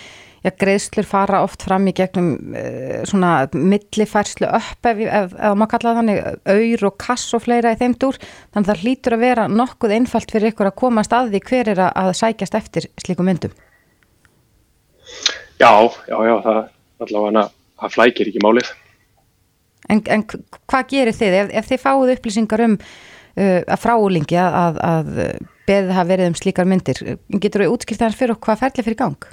ja, 0.45 0.51
greiðslur 0.51 1.07
fara 1.07 1.41
oft 1.45 1.65
fram 1.67 1.87
í 1.89 1.93
gegnum 1.97 2.29
uh, 2.53 3.03
svona 3.09 3.47
millifærslu 3.53 4.49
upp 4.59 4.89
ef, 4.91 5.01
ef, 5.01 5.33
ef 5.33 5.57
maður 5.57 5.71
kallaði 5.73 5.99
þannig 6.01 6.21
auður 6.53 6.87
og 6.91 6.97
kass 7.01 7.35
og 7.37 7.43
fleira 7.45 7.73
í 7.73 7.79
þeim 7.81 7.97
dúr 7.99 8.19
þannig 8.21 8.63
að 8.63 8.71
það 8.71 8.83
hlýtur 8.83 9.17
að 9.17 9.25
vera 9.25 9.47
nokkuð 9.51 9.95
einfalt 9.97 10.33
fyrir 10.33 10.53
ykkur 10.53 10.71
að 10.71 10.79
komast 10.83 11.15
að 11.15 11.33
því 11.33 11.43
hver 11.51 11.73
er 11.73 11.83
að 11.89 12.13
sækjast 12.21 12.59
eftir 12.61 12.89
slíku 13.01 13.25
myndum. 13.27 13.53
Já, 15.57 15.71
já, 16.05 16.17
já, 16.27 16.35
það 16.45 16.63
allavega 17.05 17.47
það 17.77 17.93
flækir 17.95 18.31
ekki 18.31 18.43
málið. 18.43 18.71
En, 19.87 20.01
en 20.11 20.25
hvað 20.27 20.89
gerir 20.91 21.15
þið 21.15 21.37
ef, 21.41 21.53
ef 21.61 21.69
þið 21.71 21.83
fáið 21.83 22.13
upplýsingar 22.17 22.65
um 22.65 22.75
uh, 22.77 23.61
að 23.63 23.79
fráúlingi 23.81 24.39
að, 24.41 24.81
að, 24.83 25.11
beðið 25.67 25.93
hafa 25.95 26.11
verið 26.11 26.31
um 26.31 26.37
slíkar 26.39 26.69
myndir. 26.69 27.01
Getur 27.43 27.65
þú 27.65 27.73
útskilt 27.75 28.01
þar 28.01 28.17
fyrir 28.17 28.35
okkur 28.35 28.53
hvað 28.53 28.63
ferli 28.65 28.87
fyrir 28.87 28.99
gang? 29.01 29.29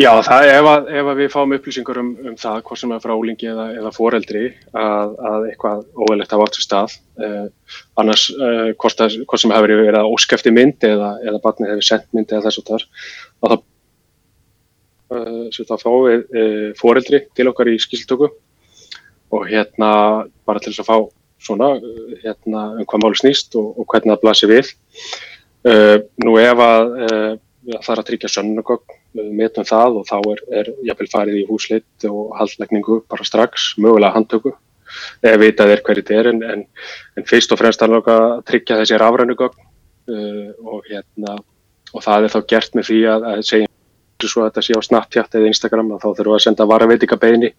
Já, 0.00 0.08
það 0.24 0.46
ef, 0.48 0.66
að, 0.70 0.86
ef 0.96 1.08
að 1.10 1.18
við 1.20 1.26
fáum 1.34 1.50
upplýsingur 1.52 1.98
um, 2.00 2.12
um 2.30 2.36
það, 2.40 2.62
hvort 2.64 2.80
sem 2.80 2.92
er 2.94 3.00
frá 3.02 3.10
ólingi 3.12 3.48
eða, 3.50 3.66
eða 3.76 3.90
foreldri, 3.92 4.44
að, 4.72 5.10
að 5.28 5.48
eitthvað 5.50 5.82
óveilegt 6.00 6.30
hafa 6.32 6.46
átt 6.46 6.56
sér 6.56 6.64
stað. 6.64 6.94
Eh, 7.20 7.74
annars, 8.00 8.22
eh, 8.32 8.70
hvort, 8.72 9.02
að, 9.04 9.18
hvort 9.28 9.42
sem 9.42 9.52
hefur 9.52 9.72
verið 9.74 9.98
að 10.00 10.08
óskæfti 10.14 10.52
mynd 10.56 10.86
eða, 10.88 11.10
eða 11.26 11.40
barnið 11.44 11.74
hefur 11.74 11.88
sendt 11.90 12.08
mynd 12.16 12.32
eða 12.32 12.46
þess 12.46 12.62
og 12.62 12.70
þar, 12.70 12.86
að 13.44 13.52
það, 13.52 13.60
þá 15.60 15.74
fáum 15.84 16.06
við 16.06 16.40
eh, 16.40 16.64
foreldri 16.80 17.22
til 17.36 17.48
okkar 17.52 17.72
í 17.74 17.76
skiltöku 17.84 18.30
og 19.32 19.46
hérna 19.50 19.92
bara 20.48 20.64
til 20.64 20.72
þess 20.72 20.86
að 20.86 20.88
fá 20.88 20.96
svona 21.50 21.70
eh, 21.76 22.16
hérna, 22.24 22.64
um 22.78 22.88
hvað 22.88 23.04
máli 23.04 23.20
snýst 23.20 23.60
og, 23.60 23.76
og 23.76 23.92
hvernig 23.92 24.16
það 24.16 24.24
blasir 24.24 24.54
við. 24.56 24.72
Eh, 25.68 26.00
nú 26.24 26.40
ef 26.40 26.66
að 26.70 26.96
það 27.76 27.92
er 27.92 28.00
að 28.00 28.06
tryggja 28.08 28.34
sönnugögn 28.38 29.01
metum 29.12 29.66
það 29.68 29.98
og 30.00 30.06
þá 30.08 30.18
er, 30.32 30.42
er 30.60 30.70
jafnvel 30.88 31.08
farið 31.12 31.40
í 31.42 31.46
húsleitt 31.48 32.06
og 32.08 32.32
haldlegningu 32.38 33.02
bara 33.10 33.26
strax, 33.26 33.72
mögulega 33.78 34.16
handtöku 34.16 34.54
eða 35.24 35.40
vitað 35.40 35.74
er 35.74 35.82
hverju 35.84 36.04
þetta 36.04 36.18
er 36.20 36.30
en, 36.32 36.42
en, 36.54 36.64
en 37.16 37.28
fyrst 37.28 37.52
og 37.52 37.60
fremst 37.60 37.82
að 37.84 37.96
tryggja 38.48 38.80
þessi 38.80 39.00
rafrænugögn 39.00 39.62
uh, 40.12 40.50
og, 40.64 40.82
hérna, 40.88 41.36
og 41.92 42.04
það 42.04 42.26
er 42.26 42.34
þá 42.34 42.40
gert 42.54 42.76
með 42.78 42.88
því 42.90 43.00
að, 43.14 43.28
að 43.32 43.44
segja 43.48 43.70
svo 44.22 44.44
að 44.44 44.50
þetta 44.50 44.64
sé 44.66 44.78
á 44.78 44.86
Snapchat 44.86 45.38
eða 45.38 45.50
Instagram 45.50 45.94
þá 45.96 46.08
þurfum 46.08 46.30
við 46.30 46.36
að 46.36 46.44
senda 46.44 46.68
varaveitingabeini 46.70 47.50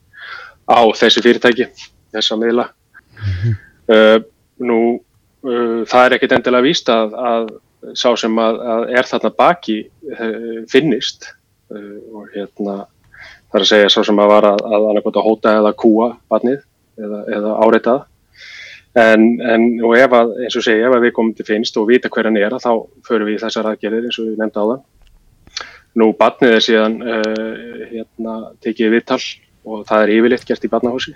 á 0.63 0.81
þessi 0.95 1.23
fyrirtæki, 1.25 1.67
þessa 2.13 2.37
miðla 2.39 2.69
-hmm. 2.69 3.57
uh, 3.91 4.19
nú 4.63 4.79
uh, 5.43 5.83
það 5.89 6.05
er 6.05 6.17
ekkit 6.17 6.37
endilega 6.37 6.67
víst 6.67 6.89
að, 6.89 7.17
að 7.17 7.53
sá 7.99 8.13
sem 8.15 8.37
að, 8.39 8.59
að 8.75 8.83
er 8.95 9.09
þarna 9.09 9.33
baki 9.35 9.79
uh, 10.13 10.61
finnist 10.71 11.33
og 11.73 12.31
hérna 12.33 12.77
það 12.83 13.59
er 13.59 13.65
að 13.65 13.69
segja 13.69 13.91
svo 13.93 14.05
sem 14.07 14.23
að 14.23 14.31
var 14.33 14.49
að, 14.51 14.63
að 14.65 14.87
annarkot 14.89 15.19
að 15.19 15.27
hóta 15.27 15.53
eða 15.59 15.75
kúa 15.83 16.09
barnið 16.31 16.59
eða, 16.99 17.21
eða 17.37 17.53
áreitað. 17.65 18.01
En, 19.03 19.23
en 19.41 19.63
og 19.81 19.95
ef 19.97 20.11
að, 20.13 20.35
eins 20.45 20.57
og 20.59 20.65
segja, 20.65 20.89
ef 20.89 20.97
að 20.97 21.07
við 21.07 21.15
komum 21.17 21.33
til 21.37 21.47
finnst 21.47 21.77
og 21.81 21.87
vita 21.89 22.11
hver 22.13 22.29
hann 22.29 22.37
er 22.37 22.53
þá 22.61 22.73
förum 23.07 23.29
við 23.29 23.39
í 23.39 23.41
þessar 23.41 23.71
aðgerðir 23.71 24.09
eins 24.09 24.19
og 24.21 24.27
við 24.27 24.41
nefndi 24.41 24.61
á 24.61 24.65
það 24.69 24.81
nú 25.99 26.09
barnið 26.17 26.55
er 26.57 26.63
síðan 26.65 26.95
uh, 27.05 27.83
hérna 27.91 28.37
tekið 28.63 28.95
viðtal 28.95 29.19
og 29.63 29.85
það 29.89 30.05
er 30.05 30.13
yfirleitt 30.15 30.47
gert 30.47 30.65
í 30.65 30.71
barnahósi 30.71 31.13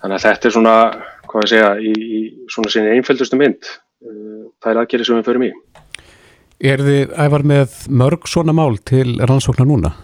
þannig 0.00 0.16
að 0.16 0.24
þetta 0.26 0.48
er 0.48 0.56
svona 0.56 0.74
hvað 1.30 1.44
ég 1.44 1.52
segja, 1.52 1.70
í, 1.78 1.92
í 1.94 2.20
svona 2.50 2.72
sinni 2.72 2.96
einföldustu 2.96 3.38
mynd 3.38 3.70
uh, 3.70 4.50
það 4.58 4.72
er 4.72 4.82
aðgerðir 4.82 5.10
sem 5.10 5.20
við 5.20 5.30
förum 5.30 5.46
í 5.46 5.52
Er 6.60 6.82
þið 6.84 7.12
ævar 7.16 7.40
með 7.48 7.76
mörg 7.88 8.26
svona 8.28 8.52
mál 8.52 8.74
til 8.84 9.14
rannsóknar 9.16 9.64
núna? 9.68 9.94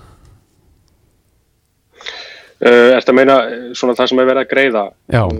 Uh, 2.57 2.94
er 2.94 3.02
þetta 3.02 3.12
að 3.12 3.18
meina 3.18 3.34
eh, 3.44 3.64
svona 3.76 3.92
það 3.98 4.09
sem 4.09 4.20
er 4.22 4.28
verið 4.30 4.40
að 4.40 4.52
greiða 4.54 4.84
uh, 5.20 5.34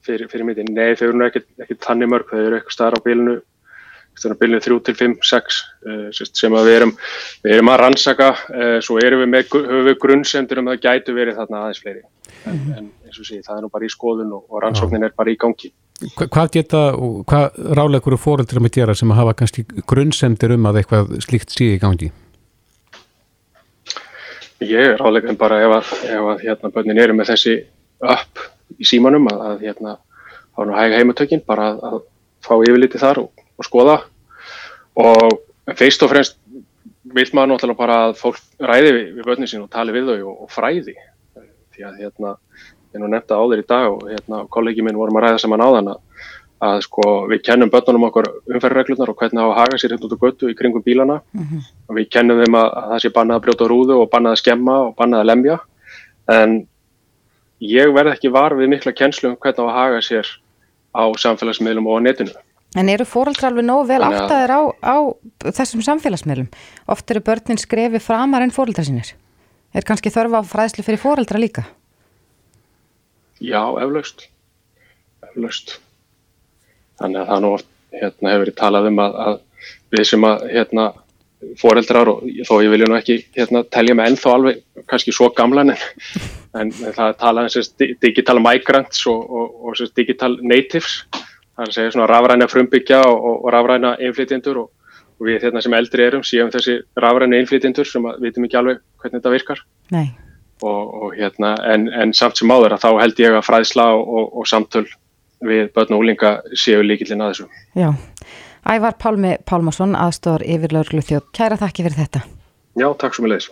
fyrir, 0.00 0.30
fyrir 0.32 0.46
mitin? 0.48 0.70
Nei, 0.72 0.94
þau 0.96 1.10
eru 1.10 1.26
ekki, 1.26 1.42
ekki 1.60 1.76
tanni 1.84 2.08
mörg, 2.08 2.32
þau 2.32 2.40
eru 2.40 2.56
eitthvað 2.56 2.76
staðar 2.78 2.96
á 2.96 3.04
bílinu, 3.04 3.34
bílinu 4.40 4.62
3 4.64 4.78
til 4.88 4.96
5, 5.02 5.18
6 5.28 5.60
uh, 5.60 6.22
sem 6.24 6.56
við 6.56 6.72
erum, 6.78 6.94
við 7.44 7.58
erum 7.58 7.72
að 7.74 7.78
rannsaka, 7.82 8.30
svo 8.80 8.96
erum 9.04 9.26
við 9.26 9.30
með 9.34 9.54
við 9.90 10.00
grunnsendur 10.00 10.62
um 10.62 10.72
að 10.72 10.78
það 10.78 10.88
gætu 10.88 11.18
verið 11.20 11.42
þarna 11.42 11.60
aðeins 11.66 11.84
fleiri. 11.84 12.02
En, 12.40 12.56
mm 12.56 12.64
-hmm. 12.64 12.78
en 12.78 12.90
eins 13.04 13.20
og 13.20 13.28
sé, 13.28 13.42
það 13.44 13.58
er 13.58 13.62
nú 13.66 13.72
bara 13.76 13.84
í 13.84 13.92
skoðun 13.92 14.32
og, 14.38 14.48
og 14.48 14.64
rannsóknin 14.64 15.04
er 15.04 15.12
bara 15.12 15.36
í 15.36 15.36
gangi. 15.36 15.74
Hvað 16.00 16.52
geta, 16.54 16.80
hvað 17.28 17.58
ráleikur 17.76 18.16
og 18.16 18.22
fóreldur 18.22 18.62
að 18.62 18.70
gera 18.72 18.94
sem 18.96 19.10
að 19.12 19.18
hafa 19.20 19.34
kannski 19.42 19.64
grunnsendir 19.88 20.54
um 20.54 20.68
að 20.70 20.80
eitthvað 20.80 21.10
slíkt 21.26 21.52
sé 21.52 21.74
í 21.74 21.80
gangi? 21.82 22.08
Ég 24.64 24.94
er 24.94 24.96
ráleikur 25.00 25.36
bara 25.40 25.60
ef 25.60 25.74
að, 25.76 25.92
ef 26.08 26.30
að 26.32 26.46
hérna 26.46 26.72
bönnin 26.72 27.02
eru 27.04 27.16
með 27.18 27.34
þessi 27.34 27.58
upp 28.00 28.46
í 28.80 28.88
símanum 28.88 29.28
að, 29.28 29.44
að 29.50 29.66
hérna 29.66 29.94
hafa 30.56 30.66
nú 30.68 30.76
hæg 30.78 30.96
heimatökin 30.96 31.44
bara 31.44 31.68
að, 31.74 31.84
að 31.90 32.00
fá 32.48 32.54
yfirliti 32.56 33.00
þar 33.00 33.22
og, 33.26 33.44
og 33.60 33.68
skoða 33.68 34.00
og 35.00 35.76
feist 35.76 36.04
og 36.04 36.12
fremst 36.14 36.40
vil 37.10 37.28
maður 37.36 37.54
náttúrulega 37.54 37.80
bara 37.80 38.02
að 38.08 38.18
fólk 38.20 38.40
ræði 38.56 38.92
við, 38.94 39.06
við 39.18 39.28
bönnin 39.28 39.50
sín 39.50 39.64
og 39.64 39.72
tali 39.72 39.92
við 39.92 40.14
þau 40.14 40.30
og, 40.32 40.44
og 40.46 40.52
fræði 40.52 40.96
því 41.74 41.86
að 41.88 42.04
hérna 42.04 42.36
ég 42.94 43.02
nú 43.02 43.08
nefnda 43.10 43.38
á 43.38 43.44
þeir 43.50 43.62
í 43.62 43.66
dag 43.68 43.88
og 43.92 44.04
hérna, 44.10 44.44
kollegi 44.50 44.84
minn 44.84 44.98
vorum 44.98 45.18
að 45.20 45.26
ræða 45.26 45.42
saman 45.44 45.62
á 45.62 45.68
þann 45.76 45.90
að, 45.92 46.00
að 46.70 46.80
sko, 46.86 47.06
við 47.30 47.42
kennum 47.46 47.70
börnunum 47.72 48.08
okkur 48.08 48.28
umferðreglunar 48.50 49.12
og 49.12 49.20
hvernig 49.20 49.40
það 49.40 49.46
á 49.46 49.50
að 49.50 49.60
haga 49.60 49.80
sér 49.80 49.94
hérna 49.94 50.08
út 50.08 50.16
á 50.18 50.22
götu 50.24 50.50
í 50.50 50.58
kringum 50.58 50.84
bílana 50.86 51.20
mm 51.20 51.44
-hmm. 51.44 51.70
og 51.88 51.96
við 51.96 52.10
kennum 52.10 52.42
þeim 52.42 52.58
að, 52.58 52.68
að 52.80 52.90
það 52.90 53.02
sé 53.04 53.12
bannað 53.16 53.36
að 53.36 53.44
brjóta 53.46 53.70
rúðu 53.70 53.96
og 54.02 54.10
bannað 54.10 54.36
að 54.36 54.42
skemma 54.42 54.76
og 54.88 54.94
bannað 54.98 55.20
að 55.20 55.30
lemja 55.30 55.58
en 56.28 56.66
ég 57.60 57.94
verð 57.94 58.14
ekki 58.14 58.32
var 58.32 58.54
við 58.56 58.72
mikla 58.74 58.92
kennslu 58.92 59.30
um 59.30 59.36
hvernig 59.36 59.56
það 59.56 59.66
á 59.66 59.70
að 59.70 59.78
haga 59.78 60.00
sér 60.00 60.26
á 60.94 61.04
samfélagsmiðlum 61.22 61.86
og 61.86 62.00
á 62.00 62.06
netinu. 62.08 62.32
En 62.78 62.88
eru 62.88 63.04
fóraldra 63.04 63.50
alveg 63.50 63.66
nógu 63.66 63.88
vel 63.88 64.02
áttaðir 64.06 64.52
á, 64.54 64.60
á 64.78 64.96
þessum 65.50 65.82
samfélagsmiðlum? 65.82 66.48
Oft 66.86 67.10
eru 67.10 67.20
börnin 67.20 67.58
skrefi 67.58 67.98
framar 67.98 68.42
en 68.42 68.54
fóraldra 68.54 68.84
sínir. 68.86 69.14
Er 69.74 69.86
kannski 69.86 70.10
þörfa 70.10 70.42
á 70.42 70.44
fræðslu 70.46 70.86
fyrir 70.86 71.02
fóraldra 71.02 71.38
líka? 71.38 71.66
Já, 73.40 73.62
eflaust. 73.80 74.28
eflaust. 75.30 75.78
Þannig 77.00 77.22
að 77.22 77.30
það 77.30 77.44
nú 77.44 77.52
hérna, 78.00 78.32
hefur 78.32 78.42
verið 78.44 78.58
talað 78.58 78.90
um 78.90 79.00
að, 79.00 79.14
að 79.26 79.38
við 79.94 80.04
sem 80.10 80.26
að 80.28 80.44
hérna, 80.52 80.90
foreldrar 81.60 82.10
og 82.12 82.24
þó 82.44 82.52
ég 82.60 82.72
vilja 82.74 82.88
nú 82.90 82.98
ekki 82.98 83.16
hérna, 83.36 83.62
telja 83.72 83.96
mig 83.96 84.10
ennþá 84.10 84.34
alveg 84.36 84.60
kannski 84.90 85.14
svo 85.14 85.30
gamlan 85.36 85.72
en, 85.72 85.80
en 86.60 86.72
það 86.74 87.16
tala 87.22 87.46
um 87.46 87.88
digital 88.04 88.36
migrants 88.44 89.06
og, 89.08 89.24
og, 89.24 89.56
og 89.70 89.96
digital 89.96 90.36
natives 90.42 91.00
það 91.14 91.64
að 91.66 91.74
segja 91.76 91.94
svona 91.96 92.10
rafræna 92.12 92.48
frumbyggja 92.50 93.02
og, 93.08 93.44
og 93.46 93.52
rafræna 93.56 93.96
einflýtjendur 94.04 94.64
og 94.66 94.70
við 95.24 95.46
hérna 95.46 95.64
sem 95.64 95.76
eldri 95.76 96.04
erum 96.04 96.24
séum 96.24 96.52
þessi 96.52 96.80
rafræna 97.00 97.40
einflýtjendur 97.40 97.88
sem 97.88 98.04
við 98.10 98.26
vitum 98.28 98.48
ekki 98.48 98.60
alveg 98.60 98.82
hvernig 99.00 99.20
þetta 99.22 99.38
virkar 99.38 99.64
Nei 99.96 100.10
og, 100.62 100.94
og 101.02 101.14
hérna, 101.18 101.54
en, 101.72 101.88
en 101.92 102.14
samt 102.16 102.40
sem 102.40 102.50
áður 102.50 102.76
að 102.76 102.84
þá 102.84 102.90
held 103.02 103.22
ég 103.22 103.36
að 103.38 103.46
fræðsla 103.48 103.86
og, 103.96 104.32
og 104.40 104.48
samtöl 104.50 104.86
við 105.46 105.70
börn 105.74 105.96
og 105.96 106.04
úlinga 106.04 106.32
séu 106.58 106.82
líkillin 106.84 107.24
að 107.24 107.32
þessu. 107.32 107.48
Já, 107.78 107.90
Ævar 108.68 108.98
Pálmi 109.00 109.36
Pálmarsson, 109.48 109.96
aðstóðar 109.96 110.44
yfirlauglu 110.44 111.00
þjóð. 111.04 111.30
Kæra 111.36 111.56
þakki 111.60 111.86
fyrir 111.86 112.02
þetta. 112.02 112.24
Já, 112.78 112.86
takk 113.00 113.16
svo 113.16 113.24
mjög 113.24 113.32
leiðis. 113.32 113.48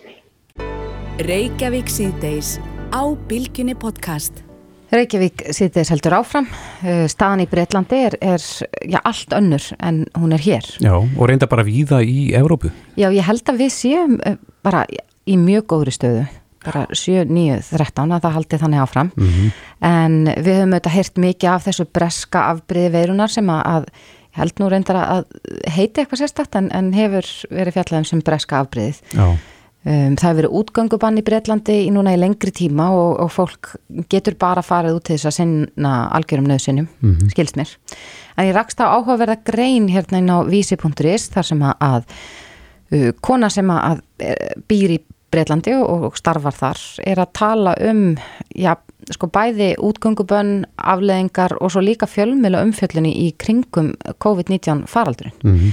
Reykjavík 1.29 1.89
síðdeis 1.91 2.51
á 2.93 3.03
Bilginni 3.31 3.75
podcast. 3.79 4.45
Reykjavík 4.93 5.43
síðdeis 5.57 5.91
heldur 5.93 6.19
áfram. 6.21 6.47
Uh, 6.85 7.07
staðan 7.11 7.43
í 7.45 7.49
Breitlandi 7.51 7.99
er, 8.07 8.19
er 8.21 8.45
já, 8.89 9.01
allt 9.01 9.33
önnur 9.37 9.65
en 9.85 10.05
hún 10.17 10.37
er 10.37 10.45
hér. 10.45 10.69
Já, 10.85 10.95
og 10.97 11.25
reynda 11.29 11.49
bara 11.51 11.65
víða 11.67 12.01
í 12.05 12.31
Evrópu. 12.37 12.71
Já, 13.01 13.09
ég 13.09 13.25
held 13.27 13.49
að 13.49 13.65
við 13.65 13.75
séum 13.75 14.17
uh, 14.21 14.39
bara 14.65 14.85
í 15.29 15.37
mjög 15.41 15.67
góðri 15.73 15.97
stöðu 15.97 16.23
bara 16.65 16.85
7, 16.93 17.25
9, 17.31 17.59
13 17.71 18.15
að 18.15 18.23
það 18.25 18.37
haldi 18.37 18.61
þannig 18.63 18.85
áfram 18.85 19.11
mm 19.17 19.27
-hmm. 19.27 19.51
en 19.89 20.15
við 20.37 20.55
höfum 20.59 20.73
auðvitað 20.73 20.97
heyrt 20.97 21.19
mikið 21.19 21.51
af 21.51 21.67
þessu 21.67 21.85
breska 21.99 22.47
afbríði 22.53 22.95
veirunar 22.97 23.31
sem 23.31 23.51
að, 23.51 23.63
að 23.67 23.85
held 24.39 24.61
nú 24.61 24.71
reyndar 24.71 24.99
að 25.03 25.25
heiti 25.71 26.03
eitthvað 26.03 26.23
sérstakt 26.23 26.59
en, 26.59 26.71
en 26.75 26.93
hefur 26.97 27.27
verið 27.51 27.79
fjallegum 27.79 28.09
sem 28.09 28.25
breska 28.25 28.63
afbríðið 28.63 29.01
um, 29.19 29.37
það 29.85 30.27
hefur 30.29 30.39
verið 30.41 30.57
útgöngubann 30.61 31.21
í 31.21 31.25
Breitlandi 31.27 31.79
í 31.87 31.93
núna 31.95 32.15
í 32.15 32.21
lengri 32.21 32.53
tíma 32.55 32.91
og, 32.95 33.19
og 33.25 33.33
fólk 33.35 33.75
getur 34.11 34.39
bara 34.39 34.63
farið 34.63 34.99
út 34.99 35.09
til 35.09 35.17
þess 35.17 35.31
að 35.31 35.39
sinna 35.39 35.95
algjörum 36.19 36.49
nöðsynum, 36.51 36.89
mm 37.01 37.15
-hmm. 37.15 37.31
skilst 37.35 37.57
mér 37.57 37.75
en 38.37 38.47
ég 38.47 38.55
rakst 38.55 38.81
á 38.81 38.87
áhugaverða 38.87 39.39
grein 39.45 39.89
hérna 39.89 40.19
inn 40.19 40.31
á 40.31 40.39
vísi.is 40.47 41.29
þar 41.35 41.45
sem 41.45 41.63
að, 41.63 41.75
að 41.81 42.03
uh, 42.93 43.13
kona 43.21 43.51
sem 43.51 43.71
að 43.71 44.03
býr 44.69 44.99
í 44.99 45.01
Breitlandi 45.33 45.75
og 45.77 46.17
starfar 46.17 46.57
þar 46.57 46.83
er 47.05 47.21
að 47.21 47.33
tala 47.37 47.75
um 47.85 48.17
já, 48.57 48.73
sko 49.13 49.29
bæði 49.33 49.75
útgöngubönn, 49.85 50.65
afleðingar 50.77 51.59
og 51.61 51.73
svo 51.75 51.83
líka 51.85 52.09
fjölmjöla 52.09 52.63
umfjöllunni 52.65 53.13
í 53.27 53.29
kringum 53.37 53.93
COVID-19 54.25 54.87
faraldurinn. 54.89 55.37
Mm 55.45 55.59
-hmm. 55.59 55.73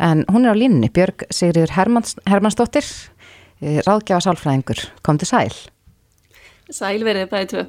En 0.00 0.24
hún 0.32 0.46
er 0.46 0.54
á 0.54 0.56
línni, 0.56 0.88
Björg 0.88 1.26
Sigriður 1.30 1.70
Hermanns, 1.76 2.16
Hermannsdóttir, 2.26 2.84
eh, 3.60 3.80
ráðgjáða 3.84 4.20
sálfræðingur, 4.20 4.88
kom 5.02 5.18
til 5.18 5.28
sæl. 5.28 5.52
Sæl 6.70 7.04
verið 7.04 7.28
bæðið 7.28 7.48
tvö. 7.48 7.66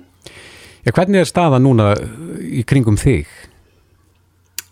Já, 0.85 0.91
hvernig 0.91 1.19
er 1.19 1.25
staða 1.25 1.59
núna 1.59 1.93
í 2.41 2.63
kringum 2.63 2.97
þig? 2.97 3.27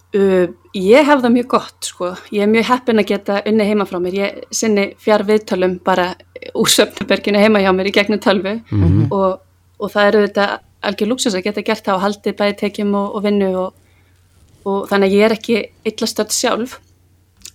Uh, 0.09 0.47
ég 0.73 1.05
hef 1.05 1.19
það 1.21 1.33
mjög 1.35 1.47
gott 1.51 1.85
sko, 1.85 2.07
ég 2.33 2.41
er 2.41 2.49
mjög 2.49 2.65
heppin 2.65 2.97
að 2.97 3.11
geta 3.11 3.43
unni 3.45 3.67
heima 3.67 3.85
frá 3.85 3.99
mér, 4.01 4.15
ég 4.17 4.39
sinni 4.49 4.87
fjár 4.97 5.21
viðtölum 5.27 5.75
bara 5.85 6.15
úr 6.55 6.71
söfnaberginu 6.73 7.41
heima 7.41 7.61
hjá 7.63 7.71
mér 7.75 7.89
í 7.91 7.95
gegnum 7.95 8.19
tölvu. 8.19 8.59
Mm 8.71 8.83
-hmm. 8.83 9.07
og, 9.11 9.39
og 9.79 9.91
það 9.91 10.07
eru 10.07 10.25
þetta 10.27 10.59
algjör 10.81 11.09
luxus 11.11 11.35
að 11.35 11.43
geta 11.43 11.61
gert 11.61 11.85
það 11.85 11.97
á 11.99 12.03
haldi 12.05 12.33
bæði 12.33 12.55
tekjum 12.59 12.93
og, 12.95 13.15
og 13.15 13.23
vinnu 13.23 13.49
og, 13.57 13.73
og 14.65 14.87
þannig 14.89 15.09
að 15.09 15.15
ég 15.17 15.25
er 15.25 15.35
ekki 15.35 15.57
illa 15.83 16.07
stöld 16.07 16.31
sjálf. 16.31 16.79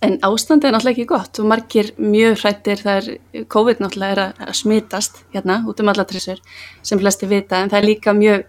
En 0.03 0.19
ástandið 0.21 0.67
er 0.67 0.73
náttúrulega 0.75 0.97
ekki 0.99 1.05
gott 1.09 1.39
og 1.39 1.47
margir 1.49 1.93
mjög 1.97 2.41
hrættir 2.41 2.81
það 2.83 2.97
er 2.97 3.45
COVID 3.49 3.79
náttúrulega 3.79 4.11
er 4.11 4.21
að, 4.25 4.41
að 4.47 4.57
smitast 4.59 5.23
hérna 5.33 5.63
út 5.65 5.79
um 5.79 5.89
alla 5.89 6.05
trissur 6.05 6.41
sem 6.83 6.99
flesti 6.99 7.29
vita. 7.31 7.61
En 7.61 7.71
það 7.71 7.79
er 7.79 7.87
líka 7.87 8.13
mjög 8.13 8.43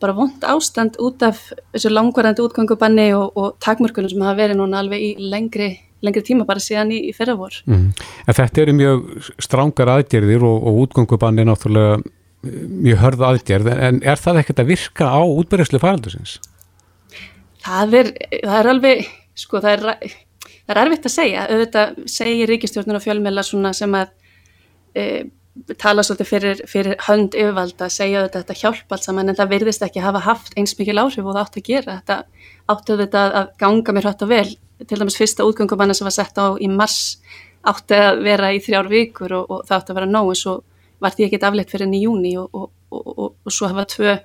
bara 0.00 0.14
vond 0.14 0.44
ástand 0.46 0.98
út 1.02 1.22
af 1.26 1.40
þessu 1.72 1.90
langvarandi 1.90 2.44
útgangubanni 2.44 3.08
og, 3.16 3.32
og 3.34 3.56
takmörkunum 3.64 4.12
sem 4.12 4.22
hafa 4.22 4.38
verið 4.38 4.60
núna 4.60 4.82
alveg 4.82 5.02
í 5.02 5.30
lengri, 5.32 5.72
lengri 6.04 6.22
tíma 6.26 6.46
bara 6.48 6.62
síðan 6.62 6.92
í, 6.94 7.00
í 7.10 7.14
fyrravor. 7.16 7.56
Mm. 7.66 7.88
En 8.26 8.36
þetta 8.38 8.62
eru 8.62 8.76
mjög 8.78 9.32
strángar 9.42 9.90
aðgerðir 9.96 10.46
og, 10.46 10.68
og 10.70 10.84
útgangubanni 10.84 11.42
er 11.42 11.50
náttúrulega 11.50 11.98
mjög 12.46 13.00
hörð 13.02 13.24
aðgerð 13.32 13.70
en 13.74 13.98
er 14.06 14.20
það 14.20 14.42
ekkert 14.42 14.62
að 14.62 14.70
virka 14.72 15.08
á 15.10 15.20
útbyrjuslu 15.26 15.80
faraldusins? 15.82 16.36
Það 17.64 17.96
er, 17.98 18.12
það 18.44 18.58
er 18.58 18.68
alveg, 18.72 19.08
sko 19.38 19.62
það 19.64 19.74
er, 19.74 20.12
það 20.68 20.76
er 20.76 20.80
erfitt 20.84 21.08
að 21.08 21.14
segja, 21.16 21.48
auðvitað 21.48 21.98
segir 22.14 22.52
ríkistjórnur 22.52 23.00
og 23.00 23.04
fjölmjöla 23.04 23.44
svona 23.46 23.74
sem 23.76 23.96
að 23.98 24.14
e, 24.94 25.04
tala 25.82 26.04
svolítið 26.06 26.30
fyrir, 26.30 26.62
fyrir 26.70 27.02
hönd 27.08 27.34
yfirvalda 27.34 27.88
að 27.88 27.96
segja 27.96 28.22
þetta, 28.28 28.44
þetta 28.44 28.58
hjálpa 28.62 28.96
allt 28.96 29.08
saman 29.08 29.32
en 29.32 29.40
það 29.40 29.52
virðist 29.56 29.84
ekki 29.88 30.04
hafa 30.04 30.22
haft 30.28 30.54
eins 30.54 30.76
mikil 30.78 31.00
áhrif 31.02 31.26
og 31.26 31.34
það 31.34 31.42
átti 31.42 31.64
að 31.64 31.68
gera 31.72 31.98
þetta 31.98 32.20
áttu 32.74 32.98
þetta 33.02 33.26
að 33.42 33.52
ganga 33.64 33.96
mér 33.96 34.08
hrætt 34.08 34.24
og 34.24 34.32
vel 34.32 34.48
til 34.86 34.98
dæmis 34.98 35.18
fyrsta 35.18 35.46
útgöngumanna 35.46 35.94
sem 35.94 36.06
var 36.06 36.14
sett 36.14 36.38
á 36.38 36.54
í 36.60 36.68
mars 36.70 37.18
átti 37.66 37.94
að 37.98 38.22
vera 38.22 38.52
í 38.54 38.60
þrjár 38.62 38.88
vikur 38.90 39.34
og, 39.40 39.50
og 39.50 39.62
það 39.68 39.78
átti 39.78 39.92
að 39.92 40.00
vera 40.00 40.10
nóg 40.10 40.32
en 40.32 40.40
svo 40.40 40.56
var 41.02 41.14
því 41.14 41.28
ekki 41.28 41.40
afleitt 41.46 41.70
fyrir 41.70 41.86
enn 41.86 41.96
í 41.98 42.02
júni 42.04 42.34
og, 42.38 42.70
og, 42.90 43.32
og 43.44 43.54
svo 43.54 43.70
hafa 43.70 43.86
tvö 43.90 44.18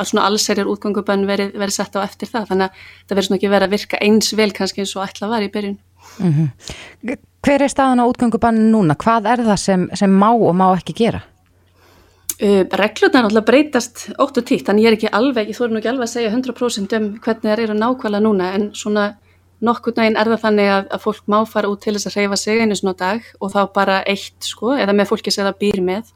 allserjar 0.00 0.70
útgöngubann 0.70 1.26
verið, 1.28 1.56
verið 1.58 1.74
sett 1.74 1.96
á 1.98 2.06
eftir 2.06 2.30
það 2.30 2.52
þannig 2.52 2.68
að 2.68 2.84
það 3.08 3.16
verður 3.16 3.26
svona 3.26 3.38
ekki 3.40 3.50
verið 3.50 3.66
að 3.66 3.74
virka 3.74 4.00
eins 4.06 4.30
vel 4.38 4.52
kannski 4.56 4.84
eins 4.84 4.94
og 4.96 5.04
ætla 5.04 5.28
var 5.28 5.42
í 5.42 5.50
byrjun 5.52 5.78
mm 6.18 6.32
-hmm. 6.32 7.18
Hver 7.40 7.62
er 7.62 7.68
staðan 7.72 8.02
á 8.04 8.10
útgöngubannu 8.10 8.70
núna? 8.70 8.94
Hvað 8.94 9.26
er 9.32 9.44
það 9.44 9.56
sem, 9.56 9.90
sem 9.94 10.10
má 10.10 10.28
og 10.28 10.54
má 10.54 10.76
ekki 10.76 10.92
gera? 10.92 11.22
Uh, 12.40 12.64
Reglurna 12.72 13.18
er 13.18 13.24
náttúrulega 13.24 13.46
breytast 13.46 14.10
ótt 14.18 14.38
og 14.38 14.44
títt, 14.44 14.66
þannig 14.66 14.84
ég 14.84 14.88
er 14.88 14.96
ekki 14.96 15.08
alveg, 15.12 15.48
ég 15.48 15.56
þóru 15.56 15.72
nú 15.72 15.78
ekki 15.78 15.88
alveg 15.88 16.02
að 16.02 16.12
segja 16.12 16.30
100% 16.30 16.96
um 16.96 17.18
hvernig 17.20 17.42
það 17.42 17.58
er 17.58 17.70
að 17.70 17.80
nákvæmlega 17.80 18.24
núna, 18.24 18.52
en 18.54 18.70
svona 18.72 19.16
nokkur 19.64 19.96
nægin 19.96 20.16
er 20.16 20.30
það 20.32 20.42
þannig 20.44 20.70
að, 20.74 20.86
að 20.94 21.02
fólk 21.04 21.26
má 21.30 21.38
fara 21.48 21.70
út 21.70 21.82
til 21.84 21.94
þess 21.96 22.10
að 22.10 22.16
reyfa 22.18 22.38
sig 22.40 22.60
einu 22.62 22.76
svona 22.78 22.96
dag 22.98 23.26
og 23.40 23.52
þá 23.54 23.60
bara 23.74 23.98
eitt 24.08 24.48
sko, 24.48 24.74
eða 24.76 24.94
með 24.96 25.10
fólki 25.12 25.34
sem 25.34 25.46
það 25.46 25.58
býr 25.64 25.82
með, 25.84 26.12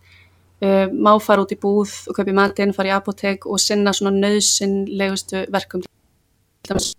uh, 0.65 0.87
má 0.93 1.13
fara 1.23 1.45
út 1.45 1.53
í 1.53 1.61
búð 1.61 1.93
og 2.09 2.19
kaupi 2.19 2.37
matinn, 2.37 2.77
fara 2.77 2.93
í 2.93 2.95
apotek 2.97 3.47
og 3.47 3.61
sinna 3.63 3.93
svona 3.97 4.15
nöðsynlegustu 4.17 5.45
verkum 5.53 5.85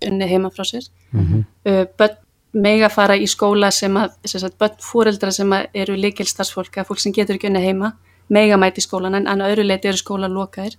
unni 0.06 0.30
heima 0.30 0.52
frá 0.54 0.64
sér. 0.64 0.86
Mm 1.12 1.26
-hmm. 1.26 1.46
uh, 1.72 1.86
börn 1.98 2.22
mega 2.54 2.90
fara 2.90 3.16
í 3.20 3.28
skóla 3.28 3.72
sem 3.72 3.96
að, 3.98 4.14
sem 4.26 4.42
að 4.42 4.58
börn 4.60 4.78
fóreldra 4.80 5.32
sem 5.32 5.54
eru 5.74 5.96
líkilstarfsfólk 5.96 6.78
að 6.78 6.88
fólk 6.88 7.00
sem 7.00 7.14
getur 7.16 7.36
ekki 7.36 7.48
unni 7.48 7.64
heima 7.64 7.96
mega 8.30 8.58
mæti 8.58 8.82
skólan 8.82 9.16
en 9.16 9.28
að 9.28 9.52
öðru 9.52 9.66
leiti 9.68 9.90
eru 9.92 9.98
skóla 9.98 10.30
lokaðir 10.32 10.78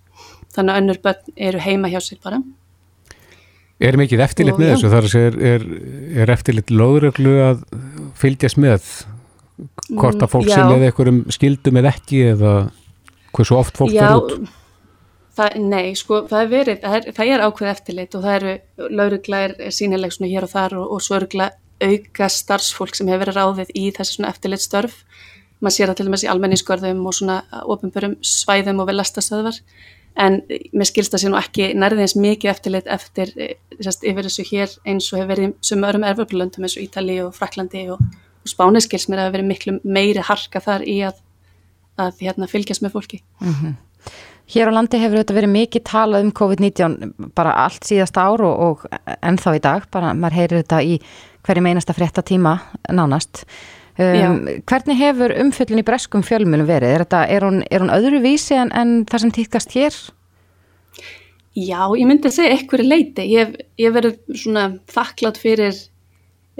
þannig 0.54 0.72
að 0.72 0.80
önnur 0.80 1.02
börn 1.02 1.36
eru 1.36 1.58
heima 1.58 1.90
hjá 1.92 2.00
sér 2.00 2.18
bara 2.22 2.40
Er 3.76 3.98
mikið 4.00 4.22
eftirlit 4.24 4.56
með 4.56 4.70
þessu? 4.72 4.90
Þar 4.92 5.06
er, 5.20 5.34
er, 5.50 5.64
er 6.22 6.32
eftirlit 6.32 6.70
lögreglu 6.72 7.34
að 7.44 7.64
fylgjast 8.16 8.60
með 8.62 8.86
hvort 9.96 10.22
að 10.22 10.32
fólk 10.32 10.48
sem 10.48 10.70
með 10.70 10.86
einhverjum 10.88 11.18
skildum 11.32 11.80
eða 11.80 11.92
ekki 11.92 12.22
eða 12.32 12.54
hversu 13.36 13.58
oft 13.58 13.76
fólk 13.76 13.92
fyrir 13.92 14.16
út? 14.16 14.48
Það, 15.36 15.56
nei, 15.68 15.92
sko, 15.98 16.22
það 16.30 16.42
er 16.42 16.50
verið, 16.54 16.78
það 16.80 16.96
er, 16.96 17.06
það 17.18 17.30
er 17.34 17.42
ákveð 17.44 17.70
eftirlit 17.74 18.14
og 18.16 18.22
það 18.24 18.36
eru 18.38 18.92
lögregla 18.96 19.40
er 19.44 19.74
sínileg 19.76 20.14
svona 20.14 20.30
hér 20.30 20.46
og 20.46 20.52
þar 20.54 20.76
og, 20.80 20.86
og 20.96 21.02
svo 21.04 21.18
örgla 21.18 21.50
auka 21.84 22.28
starfsfólk 22.32 22.96
sem 22.96 23.10
hefur 23.12 23.26
verið 23.26 23.36
ráðið 23.36 23.74
í 23.76 23.90
þessu 23.92 24.16
svona 24.16 24.30
eftirlitstörf. 24.32 24.94
Man 25.60 25.74
sér 25.74 25.92
það 25.92 25.98
til 25.98 26.06
dæmis 26.08 26.24
í 26.24 26.30
almenningskörðum 26.32 27.04
og 27.04 27.16
svona 27.18 27.36
ofinbörum 27.68 28.16
svæðum 28.24 28.80
og 28.80 28.88
vel 28.88 28.96
lastastöðvar 28.96 29.60
en 30.16 30.38
mér 30.72 30.88
skilst 30.88 31.12
það 31.12 31.22
sé 31.22 31.30
nú 31.30 31.38
ekki 31.40 31.70
nærðins 31.76 32.16
mikið 32.16 32.52
eftirlit 32.52 32.86
eftir 32.88 33.32
sérst, 33.80 34.04
yfir 34.06 34.28
þessu 34.28 34.46
hér 34.50 34.76
eins 34.88 35.10
og 35.12 35.20
hefur 35.20 35.32
verið 35.34 35.56
sem 35.68 35.84
örum 35.88 36.06
erfurblöndum 36.08 36.66
eins 36.66 36.76
og 36.78 36.86
Ítali 36.86 37.18
og 37.24 37.34
Fraklandi 37.36 37.86
og, 37.92 38.00
og 38.00 38.52
Spáni 38.52 38.82
skils 38.84 39.08
mér 39.10 39.20
að 39.20 39.28
hefur 39.28 39.36
verið 39.38 39.50
miklu 39.50 39.76
meiri 39.84 40.24
harka 40.24 40.62
þar 40.64 40.86
í 40.88 40.96
að, 41.08 41.20
að 42.00 42.24
hérna, 42.24 42.48
fylgjast 42.50 42.84
með 42.84 42.96
fólki. 42.96 43.22
Mm 43.40 43.52
-hmm. 43.52 43.76
Hér 44.46 44.70
á 44.70 44.76
landi 44.78 44.98
hefur 45.02 45.18
þetta 45.18 45.34
verið 45.34 45.50
mikið 45.50 45.82
talað 45.82 46.24
um 46.24 46.32
COVID-19 46.32 47.30
bara 47.34 47.56
allt 47.64 47.84
síðasta 47.84 48.22
ár 48.30 48.44
og, 48.46 48.60
og 48.66 48.84
ennþá 49.20 49.56
í 49.58 49.62
dag, 49.62 49.88
bara 49.90 50.14
maður 50.14 50.38
heyrir 50.38 50.62
þetta 50.62 50.82
í 50.82 51.00
hverjum 51.46 51.66
einasta 51.66 51.94
frétta 51.96 52.22
tíma 52.22 52.60
nánast. 52.88 53.44
Um, 53.96 54.42
hvernig 54.68 54.98
hefur 55.00 55.32
umfjöldin 55.40 55.80
í 55.80 55.86
breskum 55.86 56.24
fjölmunum 56.26 56.68
verið? 56.68 56.90
Er, 56.92 57.04
þetta, 57.06 57.22
er, 57.32 57.46
hún, 57.48 57.62
er 57.72 57.80
hún 57.80 57.92
öðru 57.94 58.20
vísi 58.20 58.52
en, 58.58 58.68
en 58.76 58.98
það 59.08 59.22
sem 59.22 59.32
týkast 59.38 59.72
hér? 59.72 59.96
Já, 61.56 61.80
ég 61.96 62.04
myndi 62.04 62.28
að 62.28 62.34
segja 62.36 62.56
eitthvað 62.58 62.84
leiti. 62.84 63.24
Ég 63.32 63.54
hef 63.80 63.94
verið 63.96 64.18
svona 64.36 64.66
þakklátt 64.92 65.40
fyrir 65.40 65.72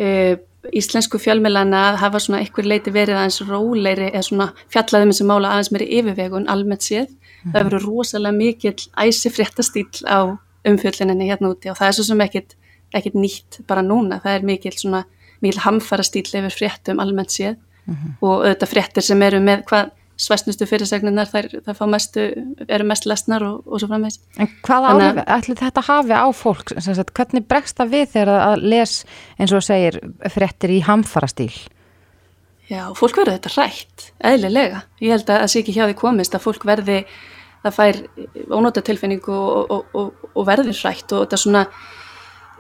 uh, 0.01 0.39
íslensku 0.73 1.21
fjölmilana 1.21 1.83
að 1.91 1.99
hafa 2.07 2.23
svona 2.25 2.41
eitthvað 2.41 2.71
leiti 2.73 2.95
verið 2.95 3.21
aðeins 3.21 3.43
róleiri 3.45 4.09
eða 4.15 4.25
svona 4.31 4.47
fjallaðum 4.73 5.13
sem 5.19 5.29
mála 5.29 5.53
aðeins 5.53 5.73
meiri 5.75 5.91
yfirvegun 5.99 6.49
almennt 6.49 6.89
séð. 6.89 7.11
Mm 7.11 7.19
-hmm. 7.19 7.53
Það 7.53 7.69
verið 7.69 7.85
rosalega 7.85 8.39
mikill 8.39 8.81
æsi 8.97 9.35
fréttastýl 9.37 10.09
á 10.09 10.41
umfjöldininni 10.67 11.29
hérna 11.29 11.53
úti 11.53 11.71
og 11.71 11.77
það 11.77 11.89
er 11.89 11.93
svo 11.93 12.05
sem 12.05 12.21
ekkit, 12.21 12.57
ekkit 12.95 13.15
nýtt 13.15 13.61
bara 13.69 13.83
núna. 13.83 14.23
Það 14.25 14.35
er 14.35 14.43
mikill 14.43 14.79
svona 14.79 15.05
mikil 15.45 15.63
hamfara 15.65 16.07
stíl 16.07 16.27
yfir 16.27 16.55
fréttum 16.55 17.01
almennt 17.03 17.33
séð 17.35 17.57
mm 17.57 17.95
-hmm. 17.95 18.17
og 18.21 18.45
auðvitað 18.45 18.73
fréttir 18.73 19.03
sem 19.03 19.23
eru 19.23 19.41
með 19.41 19.65
hvað 19.71 19.91
svæstnustu 20.17 20.67
fyrirsegnunar 20.69 21.29
þær 21.29 21.87
mestu, 21.93 22.25
eru 22.69 22.85
mest 22.89 23.07
lesnar 23.09 23.45
og, 23.45 23.63
og 23.67 23.81
svo 23.81 23.91
framvegs. 23.91 24.19
En 24.41 24.49
hvað 24.65 24.89
áhrif 24.89 25.23
ætli 25.27 25.57
þetta 25.61 25.85
hafi 25.91 26.17
á 26.17 26.27
fólk? 26.33 26.73
Sagt, 26.81 27.13
hvernig 27.17 27.45
bregst 27.49 27.77
það 27.77 27.93
við 27.93 28.07
þegar 28.15 28.45
að 28.47 28.67
les 28.73 28.95
eins 29.39 29.53
og 29.53 29.65
segir 29.67 30.01
fréttir 30.33 30.73
í 30.73 30.81
hamfara 30.87 31.29
stíl? 31.29 31.53
Já, 32.67 32.89
fólk 32.99 33.21
verður 33.21 33.37
þetta 33.37 33.53
rætt, 33.55 34.09
eðlilega. 34.27 34.83
Ég 35.05 35.15
held 35.15 35.29
að 35.29 35.45
það 35.45 35.53
sé 35.53 35.61
ekki 35.63 35.77
hjá 35.77 35.85
því 35.85 35.99
komist 36.01 36.35
að 36.35 36.47
fólk 36.49 36.65
verði, 36.67 36.97
það 37.63 37.77
fær 37.77 38.01
ónóta 38.57 38.83
tilfinningu 38.83 39.37
og, 39.37 39.77
og, 39.95 40.27
og 40.33 40.49
verður 40.49 40.81
rætt 40.81 41.13
og 41.13 41.27
þetta 41.27 41.43
svona 41.45 41.67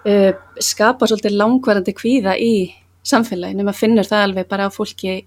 uh, 0.06 0.30
skapa 0.62 1.08
svolítið 1.08 1.36
langvarandi 1.40 1.94
kvíða 1.96 2.36
í 2.38 2.54
samfélaginu, 3.06 3.66
maður 3.66 3.82
finnur 3.82 4.08
það 4.08 4.24
alveg 4.26 4.48
bara 4.50 4.66
á 4.66 4.70
fólki 4.74 5.20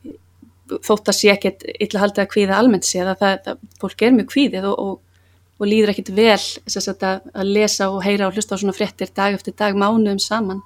þótt 0.69 1.11
að 1.11 1.17
sé 1.17 1.31
ekkert 1.33 1.63
illa 1.79 2.01
haldið 2.03 2.23
að 2.23 2.33
kvíða 2.33 2.57
almennt 2.59 2.87
sé 2.87 3.01
að 3.03 3.13
það, 3.21 3.37
það, 3.45 3.61
fólk 3.81 4.03
er 4.05 4.17
mjög 4.17 4.27
kvíðið 4.33 4.67
og, 4.69 4.83
og, 4.83 5.23
og 5.59 5.69
líður 5.69 5.93
ekkert 5.93 6.11
vel 6.17 6.35
að, 6.35 7.23
að 7.33 7.53
lesa 7.55 7.89
og 7.89 8.03
heyra 8.05 8.27
og 8.27 8.37
hlusta 8.37 8.59
á 8.59 8.61
svona 8.61 8.75
fréttir 8.77 9.13
dag 9.15 9.37
eftir 9.37 9.55
dag, 9.57 9.77
mánuðum 9.77 10.21
saman. 10.23 10.61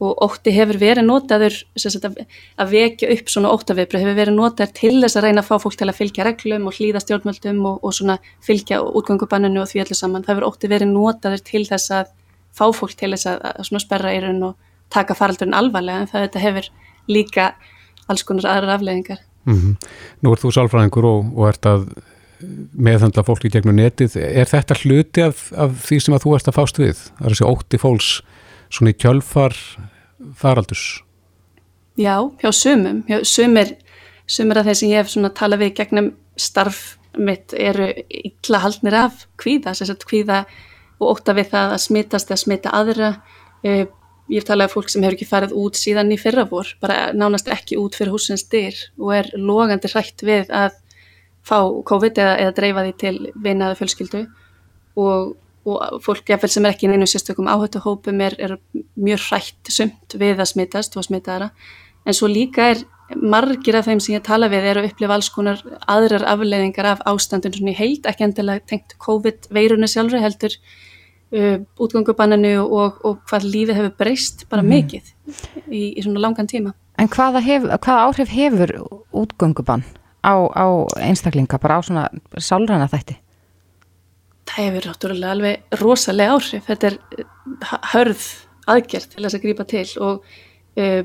Og 0.00 0.16
ótti 0.24 0.52
hefur 0.56 0.78
verið 0.80 1.04
notaður 1.04 1.58
að, 1.76 2.22
að 2.56 2.70
vekja 2.72 3.10
upp 3.12 3.28
svona 3.28 3.50
óttavibri 3.52 4.00
hefur 4.00 4.16
verið 4.16 4.38
notaður 4.38 4.70
til 4.78 4.94
þess 5.02 5.18
að 5.20 5.26
reyna 5.26 5.42
að 5.42 5.50
fá 5.50 5.58
fólk 5.60 5.76
til 5.76 5.90
að 5.90 5.98
fylgja 5.98 6.24
reglum 6.24 6.70
og 6.70 6.78
hlýða 6.78 7.02
stjórnmöldum 7.04 7.60
og, 7.68 7.82
og 7.84 7.92
svona 7.98 8.16
fylgja 8.46 8.80
útgangubanninu 8.80 9.60
og 9.60 9.68
því 9.68 9.82
allir 9.84 10.00
saman, 10.00 10.24
það 10.24 10.38
hefur 10.38 10.48
ótti 10.48 10.72
verið 10.72 10.94
notaður 10.94 11.44
til 11.50 11.66
þess 11.68 11.92
að 11.98 12.14
fá 12.56 12.66
fólk 12.74 12.94
til 12.98 13.12
þess 13.14 13.26
að, 13.30 13.42
að 13.62 13.82
sperra 13.82 14.14
raun 14.20 14.42
og 14.50 14.54
taka 14.90 15.14
faraldurinn 15.14 15.56
alvarlega 15.56 16.04
en 16.04 16.10
það 16.10 16.40
hefur 16.42 16.70
líka 17.10 17.52
alls 18.10 18.24
konar 18.26 18.48
aðrar 18.50 18.78
afleðingar. 18.78 19.20
Mm 19.44 19.58
-hmm. 19.58 19.90
Nú 20.22 20.32
ert 20.32 20.42
þú 20.42 20.52
sálfræðingur 20.52 21.04
og, 21.04 21.30
og 21.36 21.48
ert 21.48 21.66
að 21.66 21.86
meðhandla 22.72 23.24
fólk 23.24 23.44
í 23.44 23.52
gegnum 23.52 23.76
netið. 23.76 24.16
Er 24.16 24.48
þetta 24.48 24.74
hluti 24.82 25.22
af, 25.22 25.52
af 25.56 25.76
því 25.86 26.00
sem 26.00 26.14
að 26.14 26.24
þú 26.24 26.34
ert 26.36 26.48
að 26.48 26.58
fást 26.58 26.80
við? 26.80 26.96
Það 27.18 27.26
er 27.26 27.34
þessi 27.34 27.50
ótti 27.50 27.78
fólks 27.78 28.22
svona 28.70 28.90
í 28.90 28.98
kjölfar 29.00 29.56
faraldurs? 30.34 31.02
Já, 32.00 32.16
hjá 32.40 32.52
sumum. 32.52 33.02
Hjá 33.08 33.24
sumir, 33.24 33.74
sumir 34.26 34.58
af 34.58 34.68
þeir 34.68 34.78
sem 34.80 34.92
ég 34.92 35.02
hef 35.02 35.12
svona 35.12 35.32
talað 35.36 35.64
við 35.64 35.74
gegnum 35.80 36.12
starf 36.36 36.96
mitt 37.18 37.52
eru 37.52 37.90
illa 38.08 38.60
haldnir 38.62 38.94
af 38.94 39.26
kvíða, 39.40 39.74
þess 39.74 39.90
að 39.90 40.06
kvíða 40.06 40.44
og 41.00 41.16
óta 41.16 41.34
við 41.36 41.50
það 41.54 41.74
að 41.74 41.82
smitast 41.86 42.30
eða 42.30 42.42
smita 42.44 42.74
aðra. 42.76 43.10
Eh, 43.64 43.86
ég 44.30 44.42
hef 44.42 44.46
talað 44.46 44.70
af 44.70 44.76
fólk 44.76 44.92
sem 44.92 45.02
hefur 45.02 45.16
ekki 45.16 45.28
farið 45.28 45.56
út 45.58 45.78
síðan 45.80 46.12
í 46.14 46.18
fyrravor, 46.20 46.74
bara 46.82 47.10
nánast 47.16 47.50
ekki 47.50 47.78
út 47.80 47.96
fyrir 47.98 48.12
húsins 48.14 48.46
dyr 48.52 48.76
og 49.00 49.14
er 49.16 49.30
logandi 49.34 49.90
hrætt 49.90 50.22
við 50.22 50.52
að 50.54 50.76
fá 51.46 51.58
COVID 51.88 52.20
eða, 52.20 52.36
eða 52.44 52.56
dreifa 52.56 52.84
því 52.86 52.94
til 53.00 53.14
vinaðu 53.34 53.80
fjölskyldu. 53.80 54.22
Og, 55.00 55.34
og 55.66 55.98
fólk 56.04 56.30
jafnvel 56.30 56.52
sem 56.52 56.66
er 56.66 56.76
ekki 56.76 56.86
í 56.86 56.94
einu 56.94 57.08
sérstökum 57.10 57.50
áhættuhópum 57.50 58.22
er, 58.26 58.36
er 58.38 58.56
mjög 59.00 59.26
hrætt 59.30 59.72
sumt 59.72 60.18
við 60.20 60.38
að 60.38 60.52
smitast 60.52 60.98
og 61.00 61.08
smita 61.08 61.36
aðra. 61.36 61.50
En 62.06 62.16
svo 62.16 62.30
líka 62.30 62.70
er 62.74 62.84
margir 63.16 63.76
af 63.78 63.88
þeim 63.88 64.00
sem 64.02 64.14
ég 64.14 64.24
tala 64.26 64.48
við 64.50 64.68
eru 64.70 64.84
að 64.84 64.92
upplifa 64.92 65.16
alls 65.16 65.30
konar 65.34 65.62
aðrar 65.90 66.24
afleiðingar 66.30 66.92
af 66.92 67.02
ástandun 67.10 67.56
svona 67.56 67.74
í 67.74 67.78
heild, 67.78 68.06
ekki 68.06 68.26
endilega 68.28 68.62
tengt 68.70 68.94
COVID-veirunni 69.02 69.88
sjálfur 69.90 70.22
heldur 70.22 70.54
uh, 71.36 71.56
útgangubanninu 71.80 72.56
og, 72.64 73.00
og 73.06 73.22
hvað 73.30 73.48
lífið 73.54 73.80
hefur 73.80 73.96
breyst 74.02 74.46
bara 74.50 74.64
mm. 74.64 74.74
mikið 74.74 75.14
í, 75.68 75.82
í 75.96 76.04
svona 76.04 76.24
langan 76.26 76.50
tíma. 76.50 76.74
En 77.00 77.08
hvaða, 77.10 77.42
hef, 77.44 77.66
hvaða 77.70 78.04
áhrif 78.08 78.34
hefur 78.34 78.74
útgangubann 79.16 79.86
á, 80.20 80.34
á 80.52 80.66
einstaklinga, 81.00 81.60
bara 81.62 81.80
á 81.80 81.86
svona 81.86 82.06
sálræna 82.36 82.90
þætti? 82.92 83.16
Það 84.50 84.66
hefur 84.66 84.90
náttúrulega 84.90 85.34
alveg 85.36 85.80
rosalega 85.80 86.36
áhrif. 86.36 86.66
Þetta 86.68 86.90
er 86.90 87.00
uh, 87.00 87.74
hörð 87.94 88.28
aðgerð 88.70 89.10
til 89.14 89.24
þess 89.24 89.38
að 89.38 89.44
grípa 89.44 89.66
til 89.68 89.86
og 90.04 90.24
uh, 90.78 91.02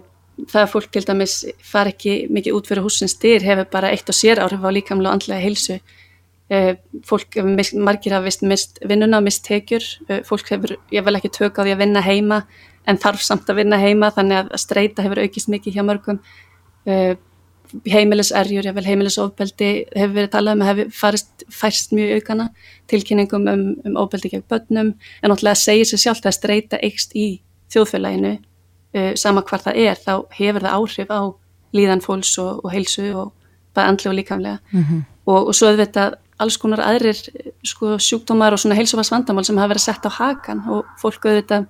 það 0.52 0.62
að 0.62 0.72
fólk 0.74 0.90
til 0.92 1.06
dæmis 1.08 1.36
far 1.64 1.90
ekki 1.92 2.16
mikið 2.34 2.58
út 2.58 2.70
fyrir 2.70 2.86
húsins 2.86 3.16
styr 3.16 3.46
hefur 3.46 3.70
bara 3.72 3.92
eitt 3.96 4.10
og 4.12 4.18
sér 4.18 4.42
áhrif 4.44 4.66
á 4.66 4.70
líkamlega 4.74 5.14
og 5.14 5.20
andlega 5.20 5.44
heilsu. 5.46 5.80
Uh, 6.46 6.76
fólk, 7.10 7.40
margir 7.74 8.14
hafa 8.14 8.28
vist 8.28 8.44
mist 8.46 8.76
vinnuna 8.86 9.18
og 9.18 9.26
mist 9.26 9.42
tekjur. 9.48 9.86
Uh, 10.06 10.20
fólk 10.28 10.52
hefur, 10.54 10.76
ég 10.94 11.06
vel 11.06 11.18
ekki 11.18 11.32
tök 11.34 11.58
á 11.58 11.66
því 11.66 11.72
að 11.74 11.80
vinna 11.82 12.04
heima 12.06 12.44
en 12.86 13.00
þarf 13.02 13.24
samt 13.26 13.50
að 13.50 13.64
vinna 13.64 13.80
heima 13.82 14.12
þannig 14.14 14.44
að 14.44 14.60
streyta 14.62 15.02
hefur 15.02 15.24
aukist 15.24 15.50
mikið 15.50 15.80
hjá 15.80 15.86
mörgum. 15.88 16.20
Uh, 16.86 17.16
heimiliserjur, 17.90 18.68
ég 18.70 18.76
vel 18.78 18.86
heimilisofbeldi 18.86 19.70
hefur 19.96 20.14
verið 20.20 20.34
talað 20.36 20.58
um 20.58 20.62
að 20.62 20.70
hefur 20.70 20.92
farist, 21.00 21.48
færst 21.50 21.96
mjög 21.98 22.20
aukana 22.20 22.46
tilkynningum 22.94 23.48
um, 23.50 23.64
um 23.90 23.98
ofbeldi 24.04 24.30
gegn 24.36 24.46
börnum 24.46 24.92
en 24.94 25.34
náttúrulega 25.34 25.58
segir 25.60 25.90
sér 25.90 26.04
sjálf 26.04 26.30
að 26.30 26.38
streyta 26.38 26.80
eikst 26.86 27.18
í 27.18 27.26
þjóðfélaginu 27.74 28.36
sama 29.20 29.42
hvar 29.44 29.66
það 29.66 29.82
er, 29.82 29.98
þá 30.00 30.14
hefur 30.38 30.64
það 30.64 30.78
áhrif 30.78 31.10
á 31.12 31.22
líðan 31.76 32.04
fólks 32.06 32.38
og, 32.40 32.62
og 32.64 32.72
heilsu 32.72 33.10
og 33.18 33.34
bara 33.76 33.92
andli 33.92 34.10
og 34.12 34.16
líkamlega 34.16 34.60
mm 34.72 34.84
-hmm. 34.84 35.02
og, 35.26 35.48
og 35.48 35.56
svo 35.56 35.74
auðvitað 35.74 36.16
alls 36.42 36.58
konar 36.60 36.84
aðrir 36.84 37.18
sko, 37.64 37.96
sjúkdómar 38.02 38.56
og 38.56 38.62
svona 38.62 38.76
heilsufarsvandamál 38.80 39.46
sem 39.48 39.58
hafa 39.60 39.72
verið 39.74 39.86
sett 39.86 40.08
á 40.08 40.12
hakan 40.12 40.64
og 40.72 40.90
fólk 41.00 41.24
auðvitað 41.24 41.70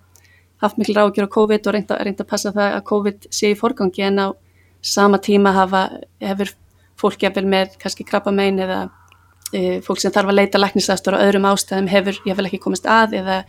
haft 0.63 0.79
mikil 0.79 0.95
ráðgjör 0.97 1.29
á 1.29 1.35
COVID 1.35 1.67
og 1.67 1.75
reynda, 1.75 1.97
að 1.99 2.29
passa 2.29 2.53
það 2.55 2.77
að 2.77 2.85
COVID 2.89 3.27
sé 3.29 3.51
í 3.53 3.59
forgangi 3.59 4.05
en 4.07 4.21
á 4.25 4.27
sama 4.81 5.19
tíma 5.21 5.53
hafa, 5.53 5.89
hefur 6.21 6.53
fólk 6.99 7.25
jafnvel 7.25 7.45
með 7.49 7.77
kannski 7.81 8.05
krabbamein 8.07 8.59
eða 8.63 8.79
e, 9.51 9.81
fólk 9.85 10.01
sem 10.01 10.13
þarf 10.13 10.31
að 10.31 10.39
leita 10.39 10.61
læknisastur 10.61 11.17
og 11.17 11.25
öðrum 11.25 11.47
ástæðum 11.49 11.89
hefur 11.91 12.19
jafnvel 12.25 12.49
ekki 12.49 12.61
komist 12.63 12.87
að 12.89 13.17
eða 13.19 13.39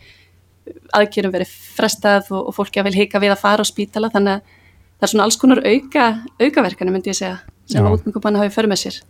aðkjörum 0.97 1.33
verið 1.33 1.53
frestað 1.77 2.31
og, 2.33 2.49
og 2.49 2.57
fólki 2.57 2.81
að 2.81 2.89
vil 2.89 2.97
hika 3.01 3.21
við 3.23 3.33
að 3.33 3.43
fara 3.43 3.63
á 3.63 3.65
spítala. 3.67 4.11
Þannig 4.11 4.39
að 4.39 4.57
það 4.97 5.07
er 5.07 5.13
svona 5.13 5.27
alls 5.27 5.39
konar 5.39 5.63
auka, 5.63 6.09
aukaverkana 6.41 6.93
myndi 6.93 7.13
ég 7.13 7.21
segja 7.21 7.37
sem 7.67 7.85
að 7.85 7.99
útmyngubanna 7.99 8.43
hafi 8.43 8.55
fyrir 8.55 8.71
með 8.71 8.83
sér. 8.83 9.01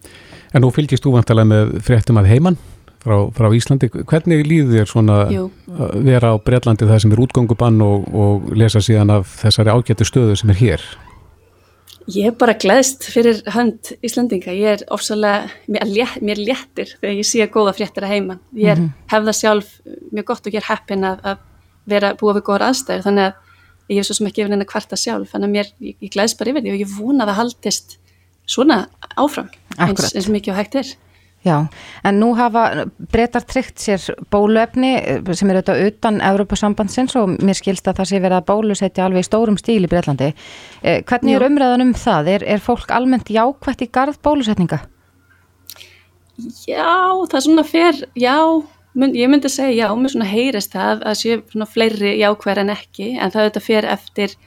En 0.54 0.64
nú 0.64 0.72
fylgist 0.74 1.06
þú 1.06 1.18
vantalega 1.18 1.50
með 1.52 1.78
fréttum 1.86 2.20
að 2.22 2.30
heimann 2.32 2.60
frá, 3.04 3.18
frá 3.36 3.50
Íslandi. 3.56 3.90
Hvernig 3.90 4.46
líður 4.48 4.78
þér 4.78 4.92
svona 4.92 5.18
Jú. 5.34 5.50
að 5.78 5.98
vera 6.08 6.32
á 6.34 6.36
Breitlandi 6.44 6.88
það 6.90 7.04
sem 7.04 7.14
er 7.16 7.24
útgöngubann 7.26 7.84
og, 7.86 8.08
og 8.14 8.48
lesa 8.58 8.84
síðan 8.84 9.14
af 9.18 9.36
þessari 9.44 9.74
ágættu 9.74 10.08
stöðu 10.08 10.38
sem 10.40 10.54
er 10.54 10.62
hér? 10.62 10.88
Ég 12.08 12.30
er 12.30 12.36
bara 12.40 12.56
gleðst 12.56 13.04
fyrir 13.12 13.42
hönd 13.52 13.92
Íslandinga. 14.06 14.54
Ég 14.56 14.78
er 14.78 14.86
ofsalega, 14.96 15.50
mér, 15.68 15.90
létt, 15.92 16.22
mér 16.24 16.40
léttir 16.40 16.94
þegar 17.02 17.18
ég 17.18 17.28
sé 17.28 17.42
að 17.44 17.52
góða 17.58 17.76
fréttir 17.76 18.08
að 18.08 18.14
heimann. 18.16 18.40
Ég 18.56 18.72
er, 18.72 18.80
mm 18.80 18.86
-hmm. 18.86 19.10
hef 19.12 19.26
það 19.28 19.40
sjálf 19.42 19.74
mjög 20.16 20.26
gott 20.32 20.48
og 20.48 20.54
ég 20.54 20.62
er 20.62 20.70
heppin 20.70 21.04
að, 21.04 21.20
að 21.24 21.44
vera 21.88 22.16
búa 22.16 22.36
við 22.38 22.48
góðar 22.48 22.70
aðstæður 22.70 23.06
þannig 23.08 23.28
að 23.28 23.34
ég 23.88 24.00
hef 24.00 24.08
svo 24.08 24.18
sem 24.18 24.28
ekki 24.28 24.44
yfir 24.44 24.54
henni 24.56 24.68
kvarta 24.68 25.00
sjálf 25.00 25.32
þannig 25.32 25.48
að 25.48 25.56
mér, 25.56 25.72
ég, 25.80 25.96
ég 26.04 26.12
glæðs 26.12 26.36
bara 26.40 26.52
yfir 26.52 26.66
því 26.66 26.74
og 26.74 26.82
ég 26.84 26.96
vona 26.98 27.24
að 27.24 27.32
það 27.32 27.40
haldist 27.42 27.98
svona 28.48 28.86
áfram 29.16 29.52
eins, 29.78 30.14
eins 30.16 30.32
mikið 30.32 30.54
og 30.54 30.60
hægt 30.62 30.80
er 30.82 30.96
Já, 31.46 31.68
en 32.04 32.18
nú 32.20 32.32
hafa 32.36 32.88
breytar 33.14 33.46
tryggt 33.48 33.80
sér 33.80 34.02
bóluefni 34.34 34.90
sem 35.38 35.52
er 35.52 35.60
auðvitað 35.60 35.84
utan 35.86 36.18
Európa-sambandsins 36.26 37.14
og 37.20 37.36
mér 37.46 37.60
skilst 37.60 37.88
að 37.88 38.02
það 38.02 38.10
sé 38.10 38.22
verið 38.24 38.38
að 38.40 38.48
bólusetja 38.50 39.06
alveg 39.06 39.24
í 39.24 39.28
stórum 39.28 39.60
stíl 39.62 39.86
í 39.86 39.92
Breitlandi. 39.92 40.32
Eh, 40.82 41.04
hvernig 41.08 41.38
er 41.38 41.46
umræðan 41.48 41.86
um 41.86 41.94
það? 41.96 42.32
Er, 42.34 42.48
er 42.56 42.64
fólk 42.64 42.92
almennt 42.92 43.30
jákvætt 43.32 43.86
í 43.86 43.90
garð 43.94 44.18
bólusetninga? 44.26 44.82
Já, 46.68 47.14
það 47.30 47.38
er 47.40 47.46
svona 47.46 47.68
fyrr, 47.70 48.04
já, 48.18 48.36
mynd, 48.98 49.16
ég 49.18 49.32
myndi 49.32 49.54
segja 49.54 49.88
já, 49.88 49.96
mér 49.96 50.16
svona 50.18 50.32
heyrist 50.34 50.76
það 50.76 51.06
að 51.06 51.20
sé 51.22 51.40
svona 51.54 51.70
fleiri 51.70 52.18
jákvæðir 52.18 52.64
en 52.66 52.76
ekki 52.76 53.14
en 53.16 53.34
það 53.34 53.46
auðvitað 53.46 53.68
fyrir 53.70 53.92
eftir 53.94 54.38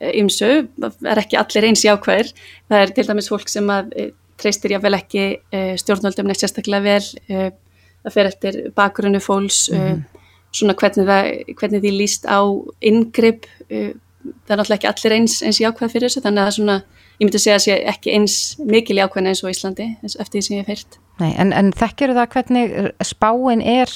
ymsu, 0.00 0.48
eh, 0.66 0.96
er 1.10 1.20
ekki 1.22 1.38
allir 1.40 1.68
eins 1.68 1.84
jákvæðir, 1.86 2.32
það 2.70 2.82
er 2.82 2.94
til 2.96 3.06
dæmis 3.08 3.30
fólk 3.32 3.48
sem 3.52 3.70
að 3.72 3.92
eh, 3.96 4.10
treystir 4.36 4.74
jáfnvel 4.74 4.98
ekki 4.98 5.22
uh, 5.40 5.70
stjórnvöldum 5.80 6.26
neitt 6.28 6.42
sérstaklega 6.42 6.84
vel 6.84 7.04
það 8.04 8.12
fyrir 8.12 8.26
eftir 8.28 8.58
bakgrunnu 8.76 9.16
fólks 9.24 9.70
mm 9.72 9.78
-hmm. 9.78 10.02
svona 10.52 10.74
hvernig, 10.76 11.06
það, 11.08 11.54
hvernig 11.56 11.80
því 11.80 11.92
líst 11.96 12.28
á 12.28 12.44
yngripp 12.84 13.46
það 13.70 14.52
er 14.52 14.58
náttúrulega 14.60 14.76
ekki 14.76 14.90
allir 14.90 15.16
eins, 15.16 15.38
eins 15.40 15.60
jákvæð 15.60 15.92
fyrir 15.94 16.08
þessu 16.08 16.20
þannig 16.20 16.42
að 16.44 16.52
svona, 16.58 16.76
ég 17.16 17.24
myndi 17.24 17.38
segja 17.38 17.56
að 17.56 17.64
sé 17.64 17.78
ekki 17.94 18.12
eins 18.12 18.36
mikil 18.58 18.96
jákvæðin 19.00 19.30
eins 19.32 19.42
og 19.44 19.50
Íslandi 19.50 19.88
eftir 20.04 20.36
því 20.36 20.42
sem 20.42 20.56
ég 20.56 20.60
hef 20.60 20.68
heyrt 20.68 21.00
Nei, 21.18 21.32
en, 21.38 21.52
en 21.52 21.72
þekkir 21.72 22.12
það 22.12 22.28
hvernig 22.34 22.76
spáin 23.00 23.62
er 23.64 23.88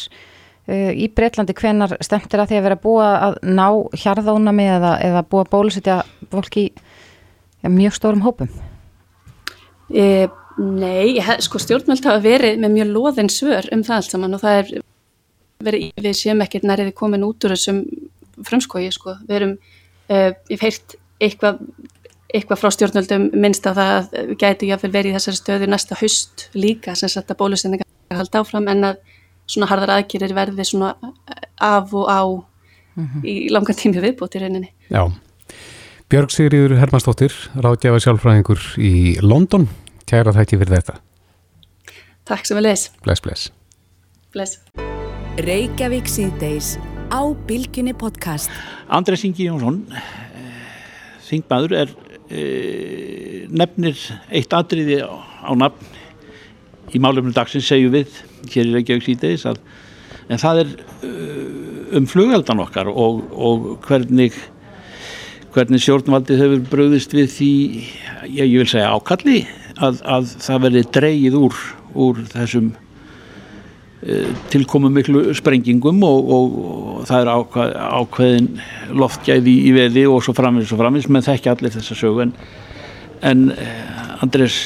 í 0.71 1.09
Breitlandi 1.15 1.55
hvenar 1.57 1.97
stemtir 2.05 2.43
að 2.43 2.53
því 2.53 2.59
að 2.59 2.67
vera 2.69 2.81
búa 2.81 3.09
að 3.29 3.39
ná 3.47 3.67
hjarðónami 4.03 4.67
eða, 4.77 4.93
eða 5.07 5.25
búa 5.31 5.47
bólusetja 5.51 6.01
fólki 6.31 6.69
í 6.71 7.73
mjög 7.73 7.97
stórum 7.97 8.25
hópum? 8.25 8.51
E, 9.91 10.29
nei, 10.59 11.19
sko 11.43 11.61
stjórnmjöld 11.63 12.07
hafa 12.07 12.23
verið 12.25 12.63
með 12.63 12.77
mjög 12.77 12.93
loðin 12.95 13.33
svör 13.33 13.69
um 13.75 13.85
það 13.87 13.99
allt 13.99 14.15
saman 14.15 14.39
og 14.39 14.45
það 14.45 14.61
er 14.61 14.73
verið, 15.67 15.87
við 16.01 16.19
séum 16.21 16.45
ekkert 16.45 16.69
næriði 16.69 16.97
komin 16.97 17.27
út 17.27 17.45
úr 17.45 17.57
þessum 17.57 17.83
frumskogi, 18.47 18.93
sko, 18.95 19.19
við 19.29 19.41
erum, 19.41 19.57
uh, 20.09 20.31
ég 20.49 20.55
hef 20.55 20.69
heyrt 20.69 21.01
eitthvað 21.21 21.65
eitthvað 22.31 22.61
frá 22.61 22.71
stjórnvöldum 22.75 23.25
minnst 23.43 23.65
að 23.67 23.81
það 23.81 24.35
gæti 24.39 24.69
jáfnvel 24.71 24.93
verið 24.95 25.13
í 25.13 25.17
þessari 25.17 25.39
stöðu 25.41 25.69
næsta 25.71 25.97
haust 25.99 26.45
líka 26.55 26.95
sem 26.99 27.11
sagt 27.11 27.33
að 27.33 27.41
bólusendinga 27.41 27.87
halda 28.15 28.43
áfram 28.45 28.69
en 28.71 28.87
að 28.93 29.01
svona 29.51 29.69
harðar 29.71 29.97
aðgjörir 29.99 30.37
verði 30.37 30.67
svona 30.69 30.95
af 31.61 31.93
og 31.95 32.07
á 32.07 32.23
mm 32.25 33.07
-hmm. 33.07 33.25
í 33.25 33.51
langan 33.51 33.77
tími 33.77 34.01
viðbót 34.01 34.37
í 34.37 34.43
rauninni. 34.43 34.71
Já, 34.91 35.11
Björg 36.11 36.33
Sigriður 36.35 36.73
Hermannsdóttir, 36.81 37.31
ráðgjafa 37.55 38.01
sjálfræðingur 38.03 38.63
í 38.83 39.21
London, 39.23 39.69
kæra 40.11 40.33
þætti 40.35 40.59
fyrir 40.59 40.81
þetta. 40.81 40.97
Takk 42.27 42.47
sem 42.47 42.59
við 42.59 42.65
leys. 42.67 42.91
Bless, 43.05 43.23
bless. 43.23 43.51
Bless. 44.35 44.59
Reykjavík 45.39 46.11
síðdeis 46.11 46.73
á 47.15 47.23
Bilginni 47.47 47.95
podcast. 47.95 48.51
Andres 48.91 49.23
Ingi 49.23 49.47
Jónsson, 49.47 49.85
eh, 49.95 50.59
þingmaður 51.29 51.77
er 51.79 51.95
e, 52.27 53.47
nefnir 53.51 53.99
eitt 54.35 54.51
atriði 54.51 55.01
á, 55.07 55.15
á 55.47 55.53
nafn 55.55 56.91
í 56.91 56.99
málefnum 56.99 57.35
dagsins 57.35 57.71
segjum 57.71 57.95
við 57.95 58.19
hér 58.49 58.71
í 58.71 58.75
Reykjavík 58.79 59.07
síðdeis 59.09 59.47
en 59.51 60.41
það 60.41 60.63
er 60.65 60.73
uh, 61.07 61.99
um 61.99 62.07
flugeldan 62.09 62.63
okkar 62.63 62.91
og, 62.91 63.23
og 63.35 63.71
hvernig 63.87 64.35
hvernig 65.55 65.83
stjórnvaldið 65.83 66.45
hefur 66.45 66.61
bröðist 66.71 67.15
við 67.15 67.33
því, 67.35 67.55
ég, 68.29 68.45
ég 68.45 68.61
vil 68.61 68.69
segja 68.71 68.93
ákalli 68.95 69.43
að, 69.81 69.99
að 70.05 70.31
það 70.45 70.63
verði 70.67 70.85
dreyið 70.95 71.39
úr, 71.41 71.59
úr 71.99 72.21
þessum 72.31 72.69
uh, 72.71 74.31
tilkomum 74.53 74.95
miklu 74.95 75.25
sprengingum 75.37 76.05
og, 76.07 76.31
og, 76.37 76.59
og 76.61 77.03
það 77.11 77.25
er 77.25 77.33
ákvað, 77.35 77.75
ákveðin 78.01 78.51
loftgæði 79.03 79.57
í 79.67 79.75
veði 79.75 80.07
og 80.11 80.23
svo 80.25 80.37
framins 80.39 80.71
og 80.71 80.83
framins, 80.83 81.11
menn 81.11 81.27
þekki 81.27 81.53
allir 81.53 81.75
þessa 81.75 81.99
sögu 81.99 82.27
en, 82.29 82.37
en 83.27 83.49
uh, 83.57 84.23
Andrés 84.23 84.63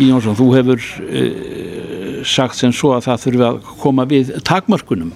Jónsson, 0.00 0.34
þú 0.34 0.50
hefur 0.56 0.82
uh, 1.06 1.55
sagt 2.26 2.58
sem 2.58 2.74
svo 2.74 2.94
að 2.96 3.06
það 3.08 3.22
þurfi 3.24 3.46
að 3.48 3.60
koma 3.82 4.06
við 4.10 4.32
takmörkunum. 4.46 5.12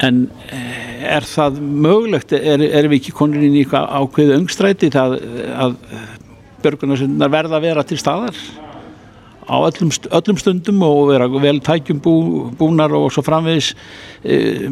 En 0.00 0.22
uh, 0.30 1.04
er 1.16 1.26
það 1.28 1.60
mögulegt, 1.60 2.32
er, 2.36 2.64
er 2.64 2.88
við 2.88 3.02
ekki 3.02 3.16
konur 3.16 3.44
inn 3.44 3.58
í 3.58 3.64
eitthvað 3.64 3.90
ákveðu 4.00 4.38
öngstræti 4.38 4.90
það 4.94 5.18
að 5.66 5.76
börgunarsynnar 6.64 7.32
verða 7.32 7.58
að 7.58 7.68
vera 7.68 7.84
til 7.86 8.00
staðar? 8.00 8.40
Á 9.50 9.56
öllum, 9.66 9.90
öllum 9.90 10.38
stundum 10.38 10.82
og 10.86 11.08
vera 11.10 11.26
vel 11.42 11.58
tækjum 11.64 12.00
bú, 12.04 12.14
búnar 12.58 12.92
og 12.94 13.08
svo 13.14 13.24
framvegis 13.26 13.72
uh, 13.74 14.66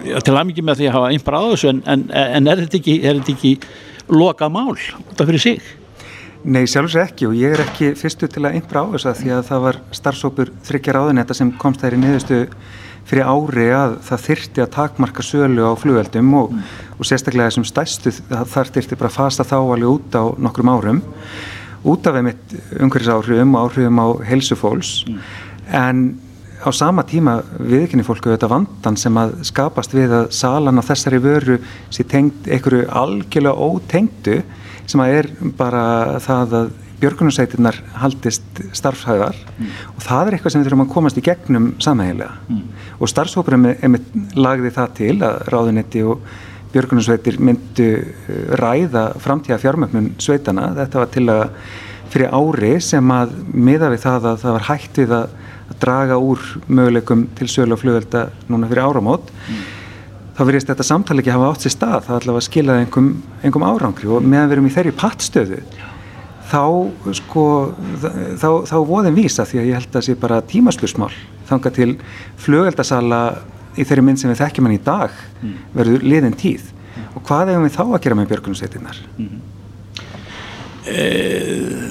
til 0.00 0.34
aðmyggjum 0.34 0.66
með 0.68 0.80
því 0.80 0.88
að 0.88 0.96
hafa 0.96 1.12
einhver 1.14 1.38
þessu 1.50 1.70
en, 1.72 1.84
en, 1.88 2.08
en 2.10 2.50
er 2.50 2.64
þetta 2.64 2.80
ekki, 2.80 2.96
ekki 3.34 3.54
loka 4.10 4.48
mál 4.52 4.74
út 4.74 5.20
af 5.20 5.28
fyrir 5.28 5.42
sig? 5.42 5.62
Nei, 6.40 6.62
sjálfsög 6.64 7.02
ekki 7.04 7.26
og 7.28 7.34
ég 7.36 7.52
er 7.52 7.60
ekki 7.66 7.90
fyrstu 8.00 8.28
til 8.30 8.46
að 8.46 8.54
einbra 8.56 8.80
á 8.80 8.88
þess 8.94 9.08
að 9.10 9.18
því 9.18 9.32
að 9.36 9.42
það 9.50 9.64
var 9.66 9.78
starfsópur 9.98 10.52
þryggjar 10.64 10.98
áðunetta 11.02 11.36
sem 11.36 11.50
komst 11.60 11.82
þær 11.84 11.96
í 11.98 12.00
niðurstu 12.00 12.38
fyrir 13.10 13.28
ári 13.28 13.66
að 13.76 13.96
það 14.06 14.24
þyrti 14.24 14.62
að 14.64 14.70
takmarka 14.76 15.24
sölu 15.26 15.66
á 15.68 15.72
flugveldum 15.76 16.30
og, 16.38 16.54
mm. 16.54 16.62
og 16.96 17.08
sérstaklega 17.10 17.50
þessum 17.50 17.66
stæstu 17.68 18.12
þar 18.30 18.72
þyrti 18.72 18.96
bara 18.96 19.10
að 19.10 19.18
fasta 19.18 19.46
þá 19.50 19.56
alveg 19.58 19.90
út 19.90 20.16
á 20.16 20.24
nokkrum 20.46 20.72
árum 20.72 21.02
út 21.90 22.08
af 22.08 22.16
einmitt 22.16 22.56
umhverfisáhrifum 22.76 23.56
og 23.56 23.68
áhrifum 23.68 24.00
á 24.00 24.08
helsufólks 24.30 24.94
mm. 25.10 25.20
en 25.76 26.02
á 26.60 26.68
sama 26.76 27.04
tíma 27.08 27.38
viðkynni 27.56 28.04
fólku 28.04 28.32
þetta 28.32 28.48
vandan 28.52 28.96
sem 29.00 29.16
að 29.20 29.36
skapast 29.48 29.92
við 29.96 30.16
að 30.22 30.32
salan 30.36 30.80
á 30.80 30.88
þessari 30.88 31.20
vöru 31.24 31.60
sé 31.92 32.04
tengd 32.08 32.48
einhverju 32.48 32.88
algjörlega 32.88 33.68
ótengdu 33.68 34.40
sem 34.90 35.02
að 35.04 35.16
er 35.20 35.28
bara 35.58 35.84
það 36.22 36.56
að 36.60 36.70
björgunarsveitirnar 37.00 37.78
haldist 38.02 38.60
starfshæðar 38.76 39.38
mm. 39.38 39.68
og 39.94 40.04
það 40.04 40.28
er 40.28 40.36
eitthvað 40.36 40.52
sem 40.52 40.60
við 40.60 40.68
þurfum 40.68 40.84
að 40.84 40.92
komast 40.92 41.20
í 41.20 41.24
gegnum 41.24 41.70
samhægilega 41.80 42.34
mm. 42.50 42.62
og 42.98 43.12
starfshópurum 43.12 43.68
lagði 44.36 44.72
það 44.76 44.96
til 44.98 45.14
að 45.24 45.38
ráðunetti 45.54 46.04
og 46.04 46.26
björgunarsveitir 46.74 47.40
myndu 47.42 47.88
uh, 47.98 48.42
ræða 48.60 49.06
framtíða 49.22 49.58
fjármögnun 49.62 50.12
sveitana. 50.22 50.70
Þetta 50.76 51.02
var 51.02 51.10
til 51.16 51.26
að 51.32 51.44
fyrir 52.10 52.34
ári 52.34 52.74
sem 52.82 53.12
að 53.14 53.34
miða 53.54 53.90
við 53.92 54.04
það 54.04 54.30
að 54.32 54.40
það 54.44 54.56
var 54.56 54.68
hægt 54.68 55.00
við 55.00 55.16
að 55.16 55.36
draga 55.80 56.18
úr 56.18 56.46
möguleikum 56.66 57.28
til 57.38 57.48
sölu 57.50 57.76
og 57.76 57.82
flugvelda 57.82 58.24
núna 58.50 58.70
fyrir 58.70 58.86
áramót. 58.86 59.30
Mm. 59.46 59.60
Þá 60.40 60.46
verðist 60.48 60.70
þetta 60.70 60.84
samtali 60.88 61.20
ekki 61.20 61.32
hafa 61.34 61.48
átt 61.52 61.64
sér 61.66 61.72
stað, 61.74 62.04
það 62.06 62.14
allavega 62.16 62.44
skilaði 62.46 62.84
einhverjum, 62.86 63.08
einhverjum 63.42 63.64
árangri 63.68 64.06
og 64.08 64.22
meðan 64.24 64.46
við 64.48 64.54
erum 64.54 64.68
í 64.70 64.72
þeirri 64.72 64.92
pattstöðu 64.96 65.58
þá 66.48 66.62
sko 67.18 67.42
þá, 68.40 68.46
þá 68.70 68.76
voðum 68.88 69.18
vísa 69.18 69.44
því 69.44 69.60
að 69.60 69.68
ég 69.68 69.76
held 69.76 69.90
að 69.90 69.98
það 69.98 70.06
sé 70.06 70.14
bara 70.22 70.38
tímaspursmál 70.48 71.10
þanga 71.50 71.72
til 71.76 71.90
flugveldasala 72.40 73.20
í 73.76 73.84
þeirri 73.84 74.04
mynd 74.06 74.22
sem 74.22 74.32
við 74.32 74.40
þekkjum 74.40 74.68
hann 74.70 74.76
í 74.78 74.82
dag 74.86 75.18
mm. 75.42 75.58
verður 75.76 76.06
liðin 76.08 76.38
tíð 76.40 76.70
mm. 76.72 77.10
og 77.12 77.26
hvað 77.28 77.52
hefum 77.52 77.66
við 77.66 77.76
þá 77.76 77.82
að 77.84 78.00
gera 78.06 78.18
með 78.18 78.30
björgunarsveitinnar? 78.32 79.02
Mm. 79.20 79.42
Eh, 80.90 81.84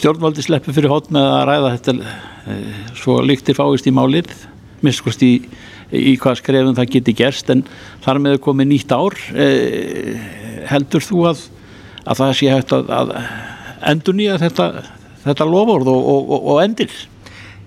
stjórnvaldi 0.00 0.46
sleppu 0.48 0.72
fyrir 0.72 0.94
hótt 0.94 1.12
með 1.12 1.28
að 1.28 1.44
ræða 1.50 1.74
þetta 1.76 1.96
eh, 2.00 2.80
svo 2.98 3.20
líktir 3.28 3.60
fáist 3.60 3.86
í 3.86 3.94
málið 3.94 4.32
miskust 4.82 5.22
í, 5.22 5.34
í 5.92 6.16
hvað 6.20 6.40
skrefum 6.40 6.76
það 6.76 6.92
geti 6.96 7.14
gerst 7.16 7.50
en 7.52 7.64
þar 8.04 8.20
með 8.24 8.38
komið 8.44 8.70
nýtt 8.72 8.94
ár 8.96 9.16
eh, 9.36 10.18
heldur 10.70 11.04
þú 11.04 11.24
að, 11.32 11.46
að 12.04 12.20
það 12.22 12.36
sé 12.38 12.52
hægt 12.52 12.76
að, 12.76 12.92
að 12.98 13.14
endur 13.92 14.18
nýja 14.18 14.38
þetta, 14.42 14.68
þetta 15.24 15.48
lofórð 15.48 15.90
og, 15.92 16.12
og, 16.12 16.36
og, 16.38 16.60
endir? 16.64 16.92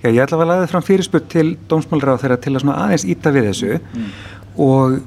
Já, 0.02 0.10
ég 0.10 0.22
ætla 0.24 0.40
að 0.42 0.52
laða 0.52 0.70
fram 0.72 0.86
fyrirspurt 0.86 1.28
til 1.34 1.48
dómsmálra 1.70 2.16
á 2.18 2.22
þeirra 2.22 2.40
til 2.42 2.56
að 2.58 2.72
aðeins 2.76 3.08
íta 3.10 3.34
við 3.36 3.50
þessu 3.52 3.78
mm. 3.80 4.10
og 4.66 5.00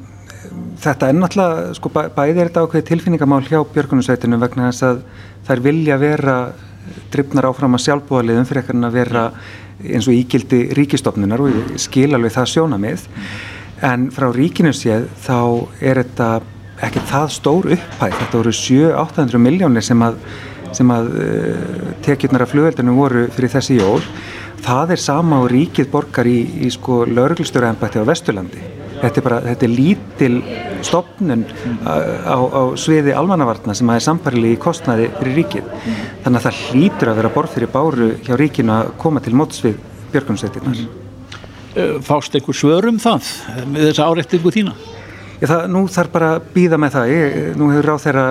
þetta 0.83 1.11
er 1.11 1.19
náttúrulega, 1.19 1.69
sko, 1.79 1.93
bæði 1.93 2.35
er 2.35 2.49
þetta 2.49 2.65
ákveði 2.65 2.89
tilfinningamál 2.93 3.45
hjá 3.47 3.61
björgunarsveitinu 3.75 4.41
vegna 4.43 4.71
þess 4.71 4.87
að 4.89 5.05
þær 5.49 5.65
vilja 5.65 5.99
vera 6.01 6.37
drifnar 7.13 7.49
áfram 7.51 7.77
að 7.77 7.85
sjálfbúðaliðum 7.87 8.47
fyrir 8.49 8.63
ekkert 8.63 8.87
að 8.89 8.97
vera 8.97 9.25
eins 9.85 10.09
og 10.09 10.17
ígildi 10.17 10.69
ríkistofnunar 10.77 11.43
og 11.45 11.79
skil 11.81 12.13
alveg 12.17 12.35
það 12.35 12.53
sjónamið 12.53 13.09
en 13.89 14.09
frá 14.15 14.29
ríkinu 14.35 14.73
séð 14.75 15.07
þá 15.23 15.39
er 15.81 16.03
þetta 16.03 16.31
ekki 16.87 17.03
það 17.11 17.33
stór 17.35 17.69
upphæð, 17.75 18.17
þetta 18.21 18.41
voru 18.41 18.55
7-800 18.55 19.43
miljónir 19.43 19.87
sem 19.87 20.03
að, 20.05 20.19
að 20.79 21.13
uh, 21.13 21.93
tekjurnar 22.07 22.47
af 22.47 22.53
flugveldinu 22.55 22.95
voru 22.99 23.27
fyrir 23.35 23.55
þessi 23.57 23.79
jól. 23.81 24.03
Það 24.63 24.95
er 24.95 25.03
sama 25.03 25.43
og 25.43 25.51
ríkið 25.53 25.91
borgar 25.91 26.27
í, 26.31 26.39
í 26.67 26.71
sko 26.75 27.05
lauruglstöruembætti 27.07 28.03
á 28.03 28.05
Vesturlandi 28.07 28.63
þetta 29.03 29.21
er 29.21 29.27
bara, 29.27 29.41
þetta 29.47 29.67
er 29.67 29.73
lítil 29.75 30.37
stopnun 30.87 31.45
á, 31.85 31.95
á, 32.29 32.37
á 32.39 32.63
sviði 32.79 33.15
almannavarna 33.17 33.77
sem 33.77 33.91
að 33.91 34.01
er 34.01 34.07
samfærili 34.07 34.55
í 34.55 34.61
kostnaði 34.63 35.09
fyrir 35.19 35.39
ríkið. 35.43 35.73
Þannig 36.25 36.41
að 36.41 36.47
það 36.49 36.63
hlýtur 36.69 37.13
að 37.13 37.21
vera 37.23 37.35
borð 37.35 37.57
fyrir 37.57 37.73
báru 37.75 38.11
hjá 38.27 38.35
ríkinu 38.39 38.75
að 38.75 38.93
koma 39.03 39.23
til 39.25 39.35
mótsvið 39.39 39.81
björgunsveitirnar 40.13 40.85
eh, 41.77 41.99
Fást 42.05 42.37
einhver 42.37 42.57
svörum 42.57 43.01
það 43.03 43.29
með 43.69 43.91
þessa 43.91 44.09
áreiktingu 44.09 44.55
þína? 44.55 44.77
Já, 45.39 45.47
það, 45.47 45.61
nú 45.71 45.81
þarf 45.95 46.11
bara 46.11 46.29
að 46.35 46.47
býða 46.51 46.79
með 46.83 46.95
það. 46.97 47.11
Ég, 47.13 47.35
nú 47.55 47.69
hefur 47.71 47.87
ráð 47.87 48.01
þeirra 48.05 48.25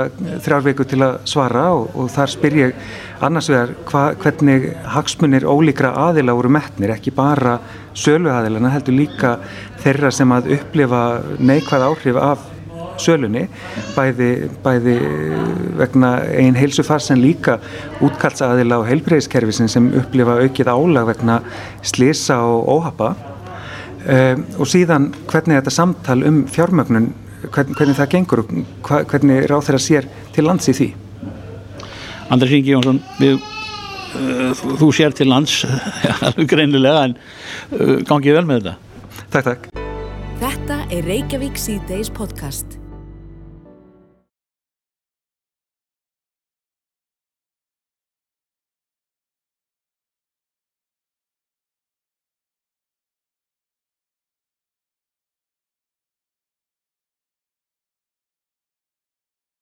þrjár 0.43 0.65
viku 0.65 0.85
til 0.91 0.97
að 1.05 1.13
svara 1.31 1.61
og, 1.71 1.85
og 1.95 2.09
þar 2.11 2.33
spyr 2.33 2.57
ég 2.59 2.81
annars 3.23 3.47
vegar 3.47 3.71
hva, 3.87 4.01
hvernig 4.19 4.65
hagsmunir 4.91 5.47
ólíkra 5.47 5.93
aðila 6.03 6.35
voru 6.35 6.51
metnir, 6.51 6.91
ekki 6.97 7.13
bara 7.15 7.55
sölu 7.95 8.33
aðilana, 8.33 8.73
heldur 8.75 8.97
líka 8.97 9.37
þeirra 9.85 10.11
sem 10.11 10.35
að 10.35 10.51
upplifa 10.57 11.05
neikvæð 11.39 11.87
áhrif 11.87 12.19
af 12.19 12.43
sölunni, 12.99 13.45
bæði, 13.95 14.29
bæði 14.65 14.97
vegna 15.79 16.11
einn 16.33 16.59
heilsufars 16.59 17.07
en 17.13 17.23
líka 17.23 17.59
útkallsaðila 18.03 18.81
og 18.81 18.87
heilbreyðiskerfisin 18.89 19.71
sem 19.71 19.89
upplifa 19.95 20.41
aukið 20.43 20.73
álag 20.73 21.11
vegna 21.13 21.39
slisa 21.85 22.41
og 22.43 22.67
óhappa 22.75 23.13
Um, 24.07 24.45
og 24.55 24.69
síðan 24.71 25.09
hvernig 25.27 25.57
þetta 25.57 25.73
samtal 25.73 26.21
um 26.27 26.45
fjármögnun, 26.47 27.09
hvern, 27.51 27.73
hvernig 27.75 27.97
það 27.97 28.13
gengur 28.13 28.41
og 28.45 28.53
hva, 28.87 29.01
hvernig 29.03 29.49
ráð 29.51 29.67
þeirra 29.67 29.81
sér 29.83 30.07
til 30.35 30.47
lands 30.47 30.71
í 30.71 30.75
því. 30.77 30.87
Andri 32.31 32.49
Ringi 32.53 32.71
Jónsson, 32.71 33.01
við, 33.19 33.41
uh, 33.41 34.55
þú, 34.55 34.77
þú 34.79 34.89
sér 34.95 35.17
til 35.17 35.27
lands 35.27 35.59
alveg 36.29 36.47
greinilega 36.55 37.03
en 37.09 37.19
uh, 37.19 37.97
gangið 38.07 38.39
vel 38.39 38.47
með 38.47 38.63
þetta. 38.63 39.23
Takk, 39.27 39.51
takk. 39.51 39.69
Þetta 40.39 40.83
er 40.93 41.07
Reykjavík 41.11 41.59
C-Days 41.59 42.13
podcast. 42.13 42.79